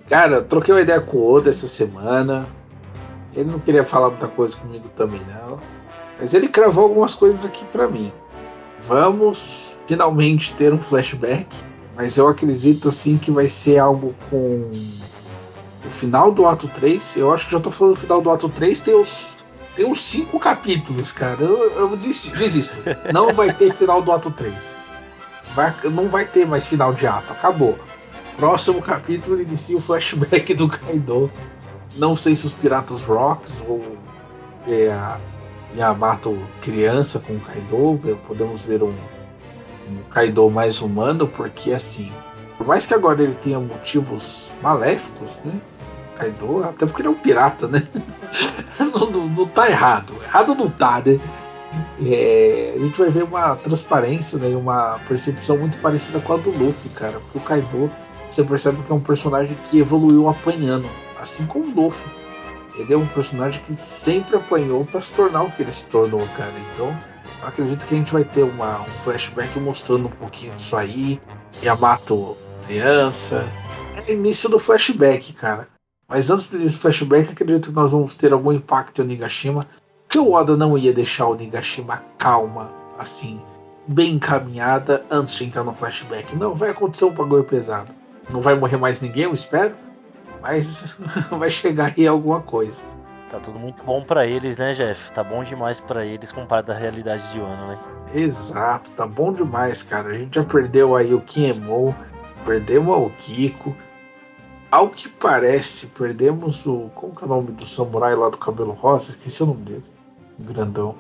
Cara, 0.10 0.42
troquei 0.42 0.74
uma 0.74 0.82
ideia 0.82 1.02
com 1.02 1.18
o 1.18 1.32
Oda 1.32 1.50
essa 1.50 1.68
semana. 1.68 2.48
Ele 3.34 3.50
não 3.52 3.60
queria 3.60 3.84
falar 3.84 4.10
muita 4.10 4.28
coisa 4.28 4.56
comigo 4.58 4.90
também, 4.96 5.22
não. 5.22 5.60
Mas 6.20 6.34
ele 6.34 6.48
cravou 6.48 6.84
algumas 6.84 7.16
coisas 7.16 7.46
aqui 7.46 7.66
para 7.66 7.88
mim. 7.88 8.12
Vamos 8.82 9.76
finalmente 9.88 10.54
ter 10.54 10.74
um 10.74 10.80
flashback. 10.80 11.48
Mas 11.96 12.18
eu 12.18 12.28
acredito 12.28 12.90
assim 12.90 13.18
que 13.18 13.32
vai 13.32 13.48
ser 13.48 13.78
algo 13.78 14.16
com 14.30 14.70
o 15.86 15.90
final 15.90 16.32
do 16.32 16.46
ato 16.46 16.68
3. 16.68 17.18
Eu 17.18 17.34
acho 17.34 17.46
que 17.46 17.52
já 17.52 17.60
tô 17.60 17.72
falando 17.72 17.96
do 17.96 18.00
final 18.00 18.22
do 18.22 18.30
ato 18.30 18.50
3. 18.50 18.80
Tem 18.80 18.96
os, 18.96 19.33
tem 19.76 19.86
uns 19.86 20.04
5 20.04 20.40
capítulos, 20.40 21.12
cara. 21.12 21.42
Eu, 21.42 21.72
eu 21.72 21.98
desisto. 21.98 22.76
Não 23.12 23.34
vai 23.34 23.54
ter 23.54 23.74
final 23.74 24.02
do 24.02 24.12
ato 24.12 24.30
3. 24.32 24.54
Vai, 25.56 25.74
não 25.86 26.08
vai 26.08 26.26
ter 26.26 26.46
mais 26.46 26.66
final 26.66 26.94
de 26.94 27.08
ato. 27.08 27.34
Acabou. 27.34 27.78
Próximo 28.38 28.82
capítulo 28.82 29.40
inicia 29.42 29.78
o 29.78 29.82
flashback 29.82 30.54
do 30.54 30.68
Kaido. 30.68 31.32
Não 31.96 32.16
sei 32.16 32.36
se 32.36 32.46
os 32.46 32.54
Piratas 32.54 33.02
Rocks 33.02 33.62
ou 33.68 33.98
é, 34.68 34.92
a 34.92 35.20
Yamato 35.76 36.38
criança 36.62 37.20
com 37.20 37.34
o 37.34 37.40
Kaido. 37.40 38.00
Podemos 38.28 38.62
ver 38.62 38.82
um, 38.84 38.94
um 39.90 40.04
Kaido 40.10 40.50
mais 40.50 40.82
humano, 40.82 41.28
porque 41.28 41.72
assim, 41.72 42.12
por 42.58 42.68
mais 42.68 42.86
que 42.86 42.94
agora 42.94 43.22
ele 43.22 43.36
tenha 43.36 43.60
motivos 43.60 44.54
maléficos, 44.62 45.40
né? 45.44 45.54
Kaido, 46.24 46.64
até 46.64 46.86
porque 46.86 47.02
ele 47.02 47.10
é 47.10 47.12
um 47.12 47.16
pirata, 47.16 47.68
né? 47.68 47.84
não, 48.80 49.10
não, 49.10 49.28
não 49.28 49.48
tá 49.48 49.70
errado. 49.70 50.14
Errado 50.24 50.56
não 50.56 50.70
tá, 50.70 51.02
né? 51.06 51.20
É, 52.06 52.74
a 52.76 52.80
gente 52.80 52.98
vai 52.98 53.10
ver 53.10 53.24
uma 53.24 53.56
transparência 53.56 54.38
né, 54.38 54.52
e 54.52 54.56
uma 54.56 55.00
percepção 55.08 55.58
muito 55.58 55.78
parecida 55.78 56.20
com 56.20 56.34
a 56.34 56.38
do 56.38 56.52
Luffy, 56.52 56.90
cara. 56.92 57.20
Porque 57.20 57.38
o 57.38 57.42
Kaido 57.42 57.92
você 58.30 58.44
percebe 58.44 58.82
que 58.84 58.92
é 58.92 58.96
um 58.96 59.00
personagem 59.00 59.58
que 59.66 59.80
evoluiu 59.80 60.28
apanhando, 60.28 60.90
assim 61.20 61.46
como 61.46 61.66
o 61.66 61.84
Luffy. 61.86 62.10
Ele 62.76 62.94
é 62.94 62.98
um 62.98 63.06
personagem 63.06 63.62
que 63.64 63.76
sempre 63.76 64.36
apanhou 64.36 64.84
para 64.86 65.00
se 65.00 65.14
tornar 65.14 65.44
o 65.44 65.52
que 65.52 65.62
ele 65.62 65.72
se 65.72 65.86
tornou, 65.86 66.28
cara. 66.36 66.52
Então, 66.74 66.98
acredito 67.44 67.86
que 67.86 67.94
a 67.94 67.98
gente 67.98 68.12
vai 68.12 68.24
ter 68.24 68.42
uma, 68.42 68.82
um 68.82 69.04
flashback 69.04 69.60
mostrando 69.60 70.08
um 70.08 70.12
pouquinho 70.12 70.56
disso 70.56 70.76
aí. 70.76 71.22
Yamato 71.62 72.36
criança. 72.66 73.46
É 74.08 74.14
início 74.14 74.50
do 74.50 74.58
flashback, 74.58 75.34
cara. 75.34 75.68
Mas 76.08 76.30
antes 76.30 76.48
desse 76.48 76.78
flashback, 76.78 77.32
acredito 77.32 77.70
que 77.70 77.76
nós 77.76 77.92
vamos 77.92 78.16
ter 78.16 78.34
algum 78.34 78.52
impacto 78.52 79.02
em 79.02 79.06
Nigashima. 79.06 79.66
Que 80.08 80.20
o 80.20 80.34
Oda 80.34 80.56
não 80.56 80.78
ia 80.78 80.94
deixar 80.94 81.28
o 81.28 81.36
Nigashima 81.36 82.04
calma, 82.18 82.72
assim, 83.00 83.42
bem 83.88 84.14
encaminhada 84.14 85.04
antes 85.10 85.34
de 85.34 85.44
entrar 85.44 85.64
no 85.64 85.74
flashback. 85.74 86.36
Não, 86.36 86.54
vai 86.54 86.70
acontecer 86.70 87.06
um 87.06 87.12
bagulho 87.12 87.44
pesado. 87.44 87.92
Não 88.30 88.42
vai 88.42 88.56
morrer 88.56 88.78
mais 88.78 89.02
ninguém, 89.02 89.24
eu 89.24 89.34
espero. 89.34 89.76
Mas 90.42 90.96
vai 91.32 91.50
chegar 91.50 91.94
aí 91.98 92.06
alguma 92.06 92.42
coisa. 92.42 92.84
Tá 93.30 93.40
tudo 93.40 93.58
muito 93.58 93.84
bom 93.84 94.04
para 94.04 94.28
eles, 94.28 94.58
né, 94.58 94.74
Jeff? 94.74 95.12
Tá 95.12 95.24
bom 95.24 95.44
demais 95.44 95.80
para 95.80 96.06
eles 96.06 96.32
comparado 96.32 96.72
à 96.72 96.76
realidade 96.76 97.32
de 97.32 97.40
ano, 97.40 97.68
né? 97.68 97.80
Exato, 98.14 98.92
tá 98.92 99.08
bom 99.08 99.34
demais, 99.34 99.82
cara. 99.82 100.10
A 100.10 100.14
gente 100.14 100.36
já 100.36 100.44
perdeu 100.44 100.96
aí 100.96 101.16
o 101.16 101.22
Kiemon, 101.22 101.94
perdemos 102.46 102.96
o 102.96 103.10
Kiko. 103.20 103.76
Ao 104.74 104.90
que 104.90 105.08
parece, 105.08 105.86
perdemos 105.86 106.66
o. 106.66 106.90
Como 106.96 107.16
que 107.16 107.24
é 107.24 107.28
o 107.28 107.30
nome 107.30 107.52
do 107.52 107.64
samurai 107.64 108.16
lá 108.16 108.28
do 108.28 108.38
cabelo 108.38 108.72
rosa? 108.72 109.12
Esqueci 109.12 109.44
o 109.44 109.46
nome 109.46 109.62
dele. 109.62 109.84
Grandão. 110.40 110.96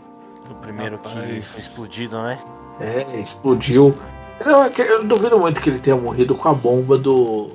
O 0.48 0.54
primeiro 0.62 0.98
Rapaz. 0.98 1.26
que 1.26 1.42
foi 1.42 1.60
explodido, 1.60 2.22
né? 2.22 2.40
É, 2.80 3.20
explodiu. 3.20 3.96
Eu, 4.40 4.86
eu, 4.86 5.04
duvido 5.04 5.40
muito 5.40 5.60
que 5.60 5.72
ele 5.72 5.80
tenha 5.80 5.96
morrido 5.96 6.36
com 6.36 6.50
a 6.50 6.54
bomba 6.54 7.00
do, 7.00 7.50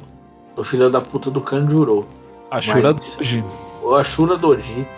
do 0.57 0.65
filho 0.65 0.91
da 0.91 1.01
puta 1.01 1.31
do 1.31 1.41
Kanjuro. 1.41 2.05
Ashura 2.51 2.93
Doji. 2.93 3.45
O 3.81 3.95
Ashura 3.95 4.37
Doji. 4.37 4.89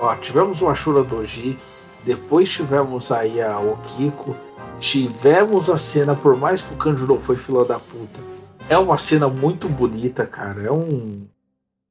Ó, 0.00 0.14
tivemos 0.16 0.62
o 0.62 0.70
Ashura 0.70 1.02
Doji. 1.02 1.58
Depois 2.02 2.50
tivemos 2.50 3.12
aí 3.12 3.42
a 3.42 3.60
Okiko. 3.60 4.34
Tivemos 4.80 5.68
a 5.68 5.76
cena, 5.76 6.14
por 6.14 6.34
mais 6.34 6.62
que 6.62 6.72
o 6.72 6.78
Kanjuro 6.78 7.20
foi 7.20 7.36
filho 7.36 7.62
da 7.62 7.78
puta. 7.78 8.31
É 8.72 8.78
uma 8.78 8.96
cena 8.96 9.28
muito 9.28 9.68
bonita, 9.68 10.24
cara. 10.24 10.62
É 10.62 10.72
um 10.72 11.26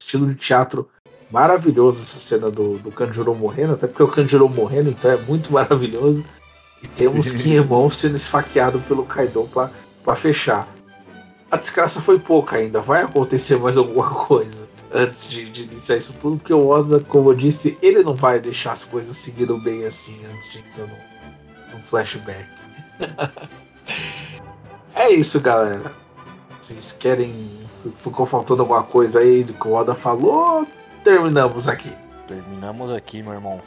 estilo 0.02 0.26
de 0.26 0.34
teatro 0.34 0.90
maravilhoso 1.30 2.02
essa 2.02 2.18
cena 2.18 2.50
do, 2.50 2.80
do 2.80 2.92
Kanjuro 2.92 3.36
morrendo, 3.36 3.74
até 3.74 3.86
porque 3.86 4.02
o 4.02 4.08
Kanjuro 4.08 4.50
morrendo, 4.50 4.90
então 4.90 5.12
é 5.12 5.16
muito 5.16 5.54
maravilhoso. 5.54 6.26
E 6.82 6.88
temos 6.88 7.32
Kinemon 7.32 7.88
sendo 7.92 8.16
esfaqueado 8.16 8.80
pelo 8.80 9.06
Kaido 9.06 9.48
para 10.04 10.16
fechar. 10.16 10.68
A 11.52 11.58
desgraça 11.58 12.02
foi 12.02 12.18
pouca 12.18 12.56
ainda, 12.56 12.82
vai 12.82 13.04
acontecer 13.04 13.60
mais 13.60 13.78
alguma 13.78 14.10
coisa 14.26 14.68
antes 14.92 15.30
de, 15.30 15.52
de 15.52 15.62
iniciar 15.62 15.98
isso 15.98 16.16
tudo, 16.20 16.38
porque 16.38 16.52
o 16.52 16.68
Oda, 16.68 17.00
como 17.02 17.30
eu 17.30 17.36
disse, 17.36 17.78
ele 17.80 18.02
não 18.02 18.16
vai 18.16 18.40
deixar 18.40 18.72
as 18.72 18.84
coisas 18.84 19.16
seguindo 19.18 19.56
bem 19.60 19.86
assim 19.86 20.20
antes 20.34 20.50
de 20.50 20.58
entrar 20.58 20.88
no 20.88 21.84
flashback. 21.84 22.48
é 24.96 25.12
isso, 25.12 25.40
galera. 25.40 26.02
Vocês 26.62 26.92
querem. 26.92 27.34
Ficou 27.96 28.26
faltando 28.26 28.62
alguma 28.62 28.84
coisa 28.84 29.20
aí 29.20 29.44
do 29.44 29.54
que 29.54 29.68
o 29.68 29.74
Oda 29.74 29.96
falou? 29.96 30.68
Terminamos 31.04 31.68
aqui. 31.68 31.92
Terminamos 32.28 32.92
aqui, 32.92 33.24
meu 33.24 33.34
irmão. 33.34 33.60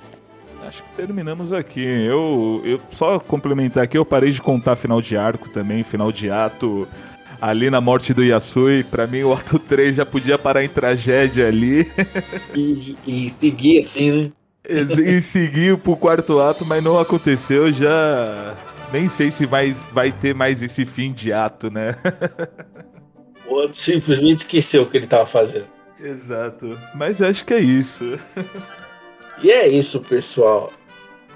Acho 0.67 0.83
que 0.83 0.89
terminamos 0.97 1.53
aqui. 1.53 1.85
Eu, 1.85 2.63
eu 2.65 2.81
só 2.93 3.19
complementar 3.19 3.83
aqui, 3.83 3.99
eu 3.99 4.05
parei 4.05 4.31
de 4.31 4.41
contar 4.41 4.77
final 4.77 5.03
de 5.03 5.17
arco 5.17 5.49
também, 5.49 5.83
final 5.83 6.13
de 6.13 6.31
ato. 6.31 6.87
Ali 7.41 7.69
na 7.69 7.81
morte 7.81 8.15
do 8.15 8.23
Yasui, 8.23 8.85
pra 8.85 9.07
mim 9.07 9.25
o 9.25 9.33
ato 9.35 9.59
3 9.59 9.97
já 9.97 10.07
podia 10.07 10.39
parar 10.39 10.65
em 10.65 10.69
tragédia 10.69 11.49
ali. 11.49 11.91
E, 12.55 12.97
e 13.07 13.29
seguir 13.29 13.81
assim, 13.81 14.13
né? 14.13 14.33
E, 14.67 15.17
e 15.17 15.21
seguir 15.21 15.77
pro 15.77 15.97
quarto 15.97 16.41
ato, 16.41 16.65
mas 16.65 16.83
não 16.83 16.99
aconteceu, 16.99 17.71
já. 17.73 18.55
Nem 18.93 19.09
sei 19.09 19.31
se 19.31 19.45
vai, 19.45 19.77
vai 19.93 20.13
ter 20.13 20.35
mais 20.35 20.63
esse 20.63 20.87
fim 20.87 21.13
de 21.13 21.33
ato, 21.33 21.71
né? 21.71 21.97
Outro 23.55 23.77
simplesmente 23.77 24.39
esqueceu 24.39 24.83
o 24.83 24.87
que 24.87 24.97
ele 24.97 25.07
tava 25.07 25.27
fazendo. 25.27 25.67
Exato. 26.01 26.77
Mas 26.95 27.23
acho 27.23 27.45
que 27.45 27.55
é 27.55 27.61
isso. 27.61 28.19
E 29.43 29.51
é 29.51 29.67
isso, 29.67 30.01
pessoal. 30.01 30.73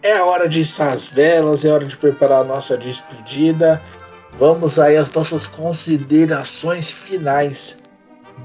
É 0.00 0.16
a 0.16 0.24
hora 0.24 0.48
de 0.48 0.60
içar 0.60 0.92
as 0.92 1.08
velas, 1.08 1.64
é 1.64 1.68
hora 1.68 1.84
de 1.84 1.96
preparar 1.96 2.42
a 2.42 2.44
nossa 2.44 2.76
despedida. 2.78 3.82
Vamos 4.38 4.78
aí 4.78 4.96
às 4.96 5.12
nossas 5.12 5.48
considerações 5.48 6.88
finais. 6.88 7.76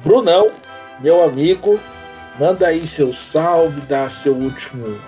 Brunão, 0.03 0.49
meu 0.99 1.23
amigo, 1.23 1.79
manda 2.39 2.65
aí 2.65 2.87
seu 2.87 3.13
salve, 3.13 3.79
dá 3.81 4.09
seu 4.09 4.33
último, 4.33 4.99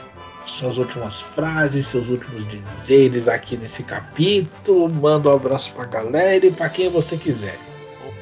suas 0.45 0.77
últimas 0.77 1.19
frases, 1.19 1.87
seus 1.87 2.07
últimos 2.07 2.47
dizeres 2.47 3.27
aqui 3.27 3.57
nesse 3.57 3.81
capítulo. 3.81 4.87
Manda 4.87 5.31
um 5.31 5.33
abraço 5.33 5.73
pra 5.73 5.85
galera 5.85 6.45
e 6.45 6.51
pra 6.51 6.69
quem 6.69 6.87
você 6.87 7.17
quiser. 7.17 7.57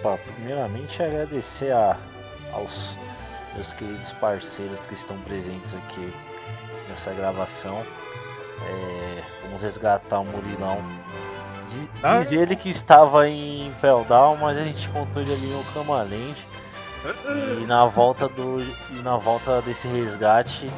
Opa, 0.03 0.19
primeiramente 0.35 1.01
agradecer 1.01 1.71
a, 1.71 1.97
aos 2.51 2.93
meus 3.55 3.71
queridos 3.71 4.11
parceiros 4.11 4.85
que 4.85 4.93
estão 4.93 5.17
presentes 5.19 5.73
aqui 5.73 6.13
nessa 6.89 7.13
gravação. 7.13 7.85
É, 8.67 9.23
vamos 9.43 9.61
resgatar 9.61 10.19
o 10.19 10.25
Murilão. 10.25 10.83
Diz, 11.69 11.89
ah. 12.03 12.19
diz 12.19 12.33
ele 12.33 12.53
que 12.57 12.69
estava 12.69 13.29
em 13.29 13.73
Peldal, 13.79 14.35
mas 14.35 14.57
a 14.57 14.65
gente 14.65 14.85
encontrou 14.87 15.23
ele 15.23 15.33
ali 15.33 15.47
no 15.47 15.63
Camaland. 15.73 16.47
E 17.61 17.65
na 17.65 17.85
volta 17.85 18.27
do 18.27 18.61
e 18.91 19.01
na 19.01 19.15
volta 19.15 19.61
desse 19.61 19.87
resgate, 19.87 20.69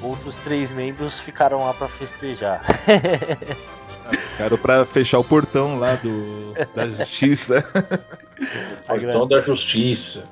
outros 0.00 0.36
três 0.38 0.70
membros 0.70 1.18
ficaram 1.18 1.64
lá 1.64 1.74
para 1.74 1.88
festejar. 1.88 2.62
Ficaram 4.32 4.58
para 4.58 4.84
fechar 4.84 5.18
o 5.18 5.24
portão 5.24 5.78
lá 5.78 5.94
do 5.96 6.54
da 6.74 6.88
justiça. 6.88 7.62
portão 8.86 9.26
da 9.26 9.40
justiça. 9.40 10.24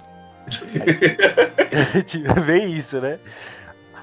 Bem 2.47 2.73
isso, 2.73 3.01
né? 3.01 3.19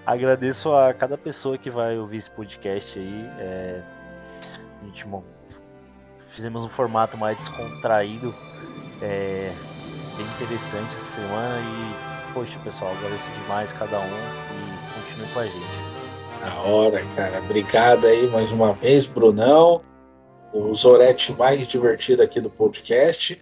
Agradeço 0.05 0.73
a 0.73 0.93
cada 0.93 1.17
pessoa 1.17 1.57
que 1.57 1.69
vai 1.69 1.97
ouvir 1.97 2.17
esse 2.17 2.31
podcast 2.31 2.97
aí. 2.97 3.29
É... 3.39 3.81
A 4.81 4.85
gente, 4.85 5.05
bom, 5.05 5.23
fizemos 6.29 6.63
um 6.63 6.69
formato 6.69 7.17
mais 7.17 7.37
descontraído, 7.37 8.33
é... 9.01 9.51
bem 10.15 10.25
interessante 10.25 10.95
essa 10.95 11.19
semana 11.19 11.59
e, 11.59 12.33
poxa, 12.33 12.57
pessoal, 12.63 12.93
agradeço 12.93 13.27
demais 13.41 13.73
cada 13.73 13.99
um 13.99 14.05
e 14.05 14.93
continue 14.93 15.27
com 15.33 15.39
a 15.41 15.45
gente. 15.45 15.96
Na 16.41 16.61
hora, 16.61 17.03
cara. 17.15 17.39
Obrigado 17.39 18.05
aí 18.05 18.27
mais 18.27 18.51
uma 18.51 18.73
vez, 18.73 19.05
Brunão. 19.05 19.81
O 20.53 20.73
Zorete 20.73 21.33
mais 21.33 21.67
divertido 21.67 22.21
aqui 22.21 22.39
do 22.39 22.49
podcast. 22.49 23.41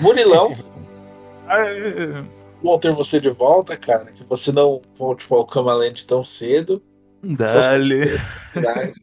Murilão. 0.00 0.54
Bom 2.62 2.78
ter 2.78 2.92
você 2.92 3.20
de 3.20 3.30
volta, 3.30 3.76
cara. 3.76 4.06
Que 4.06 4.24
você 4.24 4.50
não 4.50 4.80
volte 4.94 5.26
para 5.26 5.38
o 5.38 5.46
Camaland 5.46 6.04
tão 6.04 6.24
cedo. 6.24 6.82
Dale. 7.22 8.18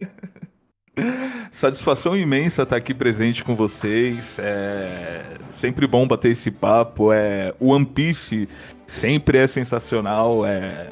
Satisfação 1.51 2.15
imensa 2.15 2.63
estar 2.63 2.77
aqui 2.77 2.93
presente 2.93 3.43
com 3.43 3.55
vocês. 3.55 4.37
É 4.39 5.23
sempre 5.49 5.87
bom 5.87 6.07
bater 6.07 6.31
esse 6.31 6.51
papo. 6.51 7.11
É 7.11 7.53
o 7.59 7.69
One 7.69 7.85
Piece 7.85 8.47
sempre 8.87 9.37
é 9.37 9.47
sensacional. 9.47 10.45
É 10.45 10.91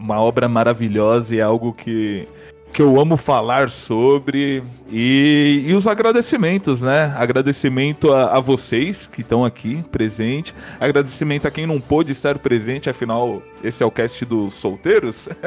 uma 0.00 0.20
obra 0.20 0.48
maravilhosa 0.48 1.34
e 1.34 1.38
é 1.38 1.42
algo 1.42 1.72
que 1.72 2.26
que 2.72 2.80
eu 2.80 3.00
amo 3.00 3.16
falar 3.16 3.68
sobre. 3.68 4.62
E, 4.90 5.64
e 5.66 5.74
os 5.74 5.86
agradecimentos, 5.86 6.82
né? 6.82 7.12
Agradecimento 7.16 8.12
a, 8.12 8.36
a 8.36 8.40
vocês 8.40 9.06
que 9.06 9.22
estão 9.22 9.44
aqui 9.44 9.82
presente. 9.90 10.54
Agradecimento 10.78 11.46
a 11.46 11.50
quem 11.50 11.66
não 11.66 11.80
pôde 11.80 12.12
estar 12.12 12.38
presente, 12.38 12.88
afinal, 12.88 13.42
esse 13.62 13.82
é 13.82 13.86
o 13.86 13.90
cast 13.90 14.24
dos 14.24 14.54
solteiros. 14.54 15.28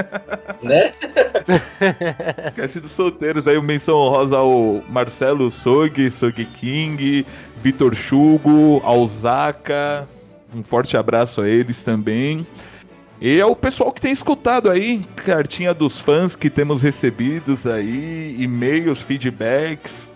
Né? 0.61 0.93
cast 2.55 2.79
dos 2.79 2.91
solteiros. 2.91 3.49
Aí 3.49 3.61
menção 3.61 3.97
honrosa 3.97 4.37
ao 4.37 4.81
Marcelo 4.87 5.51
Sog, 5.51 6.09
Sog 6.09 6.45
King, 6.45 7.25
Vitor 7.61 7.93
Chugo, 7.93 8.81
Alzaka. 8.85 10.07
Um 10.55 10.63
forte 10.63 10.95
abraço 10.95 11.41
a 11.41 11.49
eles 11.49 11.83
também. 11.83 12.47
E 13.23 13.39
é 13.39 13.45
o 13.45 13.55
pessoal 13.55 13.89
que 13.93 14.01
tem 14.01 14.11
escutado 14.11 14.69
aí, 14.69 15.05
cartinha 15.15 15.73
dos 15.73 15.97
fãs 15.97 16.35
que 16.35 16.49
temos 16.49 16.81
recebidos 16.81 17.65
aí, 17.65 18.35
e-mails, 18.37 18.99
feedbacks. 18.99 20.11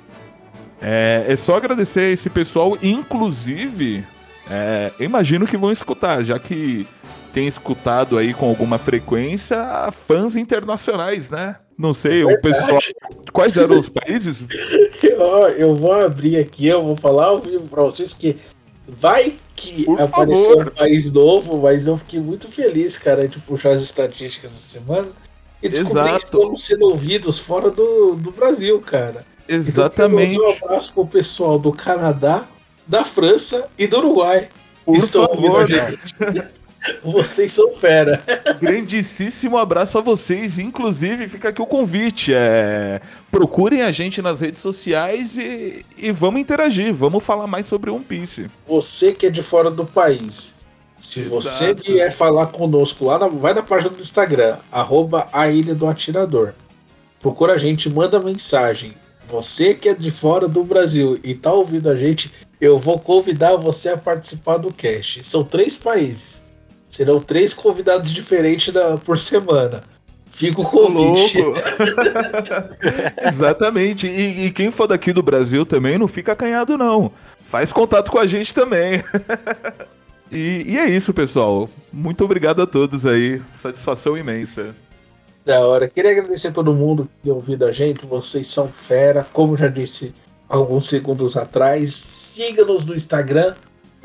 É, 0.82 1.24
é 1.26 1.36
só 1.38 1.56
agradecer 1.56 2.02
a 2.02 2.10
esse 2.10 2.30
pessoal, 2.30 2.78
inclusive, 2.84 4.04
é, 4.52 4.92
imagino 5.00 5.48
que 5.48 5.56
vão 5.56 5.72
escutar, 5.72 6.22
já 6.22 6.38
que 6.38 6.86
tem 7.32 7.48
escutado 7.48 8.18
aí 8.18 8.34
com 8.34 8.50
alguma 8.50 8.78
frequência 8.78 9.90
fãs 9.94 10.36
internacionais, 10.36 11.30
né? 11.30 11.56
Não 11.78 11.94
sei, 11.94 12.26
o 12.26 12.42
pessoal. 12.42 12.78
Quais 13.32 13.56
eram 13.56 13.80
os 13.80 13.88
países? 13.88 14.44
eu, 15.02 15.48
eu 15.52 15.76
vou 15.76 15.94
abrir 15.94 16.36
aqui, 16.40 16.68
eu 16.68 16.84
vou 16.84 16.98
falar 16.98 17.28
ao 17.28 17.40
vivo 17.40 17.70
pra 17.70 17.84
vocês 17.84 18.14
que 18.14 18.36
vai 18.86 19.36
que 19.58 19.84
Por 19.84 20.00
apareceu 20.00 20.58
favor. 20.58 20.68
um 20.68 20.76
país 20.76 21.12
novo, 21.12 21.58
mas 21.58 21.88
eu 21.88 21.98
fiquei 21.98 22.20
muito 22.20 22.48
feliz, 22.48 22.98
cara, 22.98 23.28
de 23.28 23.40
puxar 23.40 23.72
as 23.72 23.82
estatísticas 23.82 24.52
essa 24.52 24.80
semana 24.80 25.08
e 25.62 25.68
descobrir 25.68 26.12
que 26.12 26.18
estamos 26.18 26.64
sendo 26.64 26.86
ouvidos 26.86 27.40
fora 27.40 27.72
do, 27.72 28.14
do 28.14 28.32
Brasil, 28.32 28.80
cara. 28.80 29.26
Exatamente. 29.50 30.34
Então, 30.36 30.44
eu 30.44 30.50
mandei 30.50 30.62
um 30.62 30.66
abraço 30.66 30.94
pro 30.94 31.08
pessoal 31.08 31.58
do 31.58 31.72
Canadá, 31.72 32.48
da 32.86 33.04
França 33.04 33.68
e 33.78 33.88
do 33.88 33.98
Uruguai. 33.98 34.48
Por 34.86 34.96
ouvindo 34.96 35.28
favor, 35.28 35.68
gente. 35.68 36.48
Vocês 37.04 37.54
são 37.54 37.72
fera. 37.74 38.22
Grandíssimo 38.60 39.58
abraço 39.58 39.98
a 39.98 40.02
vocês. 40.02 40.60
Inclusive, 40.60 41.28
fica 41.28 41.50
aqui 41.50 41.62
o 41.62 41.66
convite. 41.66 42.34
É... 42.34 43.02
Procurem 43.32 43.82
a 43.82 43.92
gente 43.92 44.22
nas 44.22 44.40
redes 44.42 44.62
sociais 44.62 45.38
e, 45.38 45.86
e 45.98 46.12
vamos 46.12 46.42
interagir. 46.42 46.94
Vamos 46.94 47.24
falar 47.24 47.48
mais 47.48 47.66
sobre 47.66 47.90
One 47.90 48.04
Piece. 48.04 48.48
Você 48.68 49.12
que 49.12 49.26
é 49.28 49.30
de 49.30 49.42
fora 49.44 49.70
do 49.70 49.86
país, 49.86 50.54
se 51.00 51.22
você 51.22 51.66
Exato. 51.66 51.84
vier 51.84 52.12
falar 52.12 52.48
conosco 52.48 53.06
lá, 53.06 53.20
na- 53.20 53.28
vai 53.28 53.54
na 53.54 53.62
página 53.62 53.92
do 53.92 54.02
Instagram, 54.02 54.58
arroba 54.72 55.28
a 55.32 55.48
Ilha 55.50 55.76
do 55.76 55.88
Atirador. 55.88 56.54
Procura 57.22 57.54
a 57.54 57.58
gente, 57.58 57.90
manda 57.90 58.20
mensagem. 58.20 58.94
Você 59.28 59.74
que 59.74 59.90
é 59.90 59.94
de 59.94 60.10
fora 60.10 60.48
do 60.48 60.64
Brasil 60.64 61.20
e 61.24 61.36
tá 61.36 61.52
ouvindo 61.52 61.90
a 61.90 61.96
gente, 61.96 62.32
eu 62.62 62.80
vou 62.80 62.98
convidar 62.98 63.56
você 63.58 63.90
a 63.90 63.98
participar 63.98 64.58
do 64.58 64.72
cast. 64.72 65.24
São 65.24 65.44
três 65.44 65.76
países. 65.76 66.44
Serão 66.98 67.20
três 67.20 67.54
convidados 67.54 68.12
diferentes 68.12 68.74
da- 68.74 68.98
por 68.98 69.20
semana. 69.20 69.84
Fica 70.32 70.62
o 70.62 70.66
convite. 70.66 71.40
Louco. 71.40 71.60
Exatamente. 73.22 74.08
E, 74.08 74.48
e 74.48 74.52
quem 74.52 74.72
for 74.72 74.88
daqui 74.88 75.14
do 75.14 75.22
Brasil 75.22 75.64
também 75.64 76.00
não 76.00 76.08
fica 76.08 76.32
acanhado, 76.32 76.76
não. 76.76 77.12
Faz 77.44 77.72
contato 77.72 78.10
com 78.12 78.18
a 78.18 78.26
gente 78.26 78.52
também. 78.52 79.04
e, 80.32 80.64
e 80.68 80.80
é 80.80 80.90
isso, 80.90 81.14
pessoal. 81.14 81.70
Muito 81.94 82.26
obrigado 82.26 82.64
a 82.64 82.66
todos 82.66 83.06
aí. 83.06 83.40
Satisfação 83.54 84.18
imensa. 84.18 84.74
Da 85.46 85.60
hora. 85.60 85.88
Queria 85.88 86.10
agradecer 86.10 86.48
a 86.48 86.52
todo 86.52 86.74
mundo 86.74 87.04
que 87.04 87.26
tem 87.26 87.32
ouvido 87.32 87.64
a 87.64 87.72
gente. 87.72 88.08
Vocês 88.08 88.48
são 88.48 88.68
fera. 88.68 89.24
Como 89.32 89.56
já 89.56 89.68
disse 89.68 90.16
alguns 90.50 90.90
segundos 90.90 91.38
atrás, 91.38 91.94
siga-nos 91.94 92.88
no 92.88 92.96
Instagram, 92.96 93.54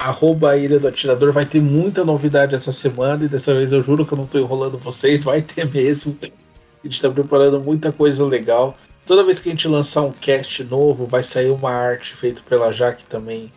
arroba 0.03 0.57
Ilha 0.57 0.81
do 0.81 0.89
Atirador. 0.89 1.33
Vai 1.33 1.47
ter 1.47 1.61
muita 1.61 2.05
novidade 2.05 2.55
essa 2.55 2.73
semana 2.73 3.25
e 3.25 3.29
dessa 3.29 3.55
vez 3.55 3.73
eu 3.73 3.83
juro 3.83 4.05
que 4.05 4.13
eu 4.13 4.19
não 4.19 4.27
tô 4.27 4.39
enrolando 4.39 4.77
vocês. 4.77 5.23
Vai 5.23 5.41
ter 5.43 5.69
mesmo. 5.69 6.17
A 6.23 6.87
gente 6.87 7.01
tá 7.01 7.09
preparando 7.09 7.61
muita 7.61 7.93
coisa 7.93 8.25
legal. 8.25 8.77
Toda 9.07 9.25
vez 9.25 9.39
que 9.39 9.49
a 9.49 9.53
gente 9.53 9.69
lançar 9.69 10.03
um 10.03 10.13
cast 10.13 10.63
novo, 10.65 11.07
vai 11.07 11.23
sair 11.23 11.51
uma 11.51 11.71
arte 11.71 12.15
feita 12.15 12.41
pela 12.49 12.73
Jaque 12.73 13.05
também, 13.05 13.53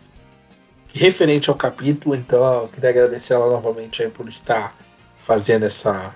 referente 0.92 1.50
ao 1.50 1.56
capítulo. 1.56 2.14
Então, 2.14 2.62
eu 2.62 2.68
queria 2.68 2.90
agradecer 2.90 3.34
ela 3.34 3.50
novamente 3.50 4.02
aí 4.02 4.08
por 4.08 4.26
estar 4.26 4.76
fazendo 5.22 5.64
essa, 5.64 6.14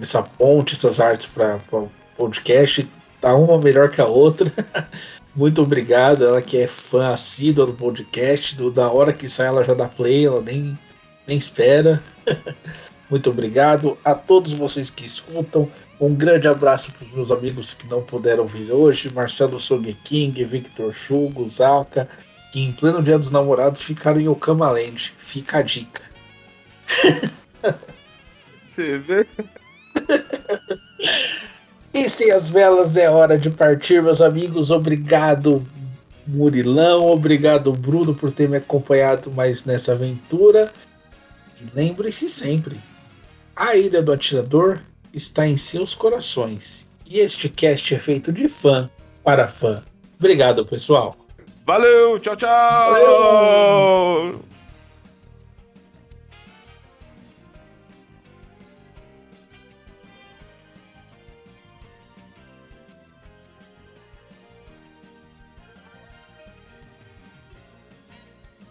essa 0.00 0.22
ponte, 0.22 0.74
essas 0.74 1.00
artes 1.00 1.26
para 1.26 1.58
o 1.72 1.90
podcast. 2.16 2.88
Tá 3.20 3.34
uma 3.34 3.58
melhor 3.58 3.88
que 3.90 4.00
a 4.00 4.06
outra. 4.06 4.50
Muito 5.36 5.60
obrigado. 5.60 6.24
Ela 6.24 6.40
que 6.40 6.56
é 6.56 6.66
fã 6.66 7.12
assídua 7.12 7.66
do 7.66 7.74
podcast. 7.74 8.56
Do, 8.56 8.70
da 8.70 8.90
hora 8.90 9.12
que 9.12 9.28
sai, 9.28 9.48
ela 9.48 9.62
já 9.62 9.74
dá 9.74 9.86
play, 9.86 10.24
ela 10.24 10.40
nem, 10.40 10.76
nem 11.26 11.36
espera. 11.36 12.02
Muito 13.10 13.30
obrigado 13.30 13.96
a 14.02 14.14
todos 14.14 14.52
vocês 14.54 14.88
que 14.90 15.04
escutam. 15.04 15.70
Um 16.00 16.14
grande 16.14 16.48
abraço 16.48 16.92
para 16.92 17.06
os 17.06 17.12
meus 17.12 17.30
amigos 17.30 17.74
que 17.74 17.86
não 17.86 18.02
puderam 18.02 18.46
vir 18.46 18.72
hoje: 18.72 19.12
Marcelo 19.12 19.60
Sogeking, 19.60 20.32
Victor 20.32 20.92
Chugo, 20.92 21.48
Zaka, 21.48 22.08
que 22.50 22.60
em 22.60 22.72
pleno 22.72 23.02
Dia 23.02 23.18
dos 23.18 23.30
Namorados 23.30 23.82
ficaram 23.82 24.20
em 24.20 24.28
Okama 24.28 24.70
Land. 24.70 25.14
Fica 25.18 25.58
a 25.58 25.62
dica. 25.62 26.02
Você 28.66 28.98
vê? 28.98 29.26
E 31.96 32.10
sem 32.10 32.30
as 32.30 32.50
velas 32.50 32.94
é 32.98 33.08
hora 33.08 33.38
de 33.38 33.48
partir, 33.48 34.02
meus 34.02 34.20
amigos. 34.20 34.70
Obrigado, 34.70 35.66
Murilão. 36.26 37.10
Obrigado, 37.10 37.72
Bruno, 37.72 38.14
por 38.14 38.30
ter 38.30 38.46
me 38.46 38.58
acompanhado 38.58 39.30
mais 39.30 39.64
nessa 39.64 39.92
aventura. 39.92 40.70
E 41.58 41.64
lembre-se 41.74 42.28
sempre: 42.28 42.78
a 43.56 43.74
Ilha 43.76 44.02
do 44.02 44.12
Atirador 44.12 44.82
está 45.10 45.48
em 45.48 45.56
seus 45.56 45.94
corações. 45.94 46.84
E 47.06 47.18
este 47.18 47.48
cast 47.48 47.94
é 47.94 47.98
feito 47.98 48.30
de 48.30 48.46
fã 48.46 48.90
para 49.24 49.48
fã. 49.48 49.82
Obrigado, 50.18 50.66
pessoal. 50.66 51.16
Valeu, 51.64 52.20
tchau, 52.20 52.36
tchau! 52.36 52.92
Valeu! 52.92 54.45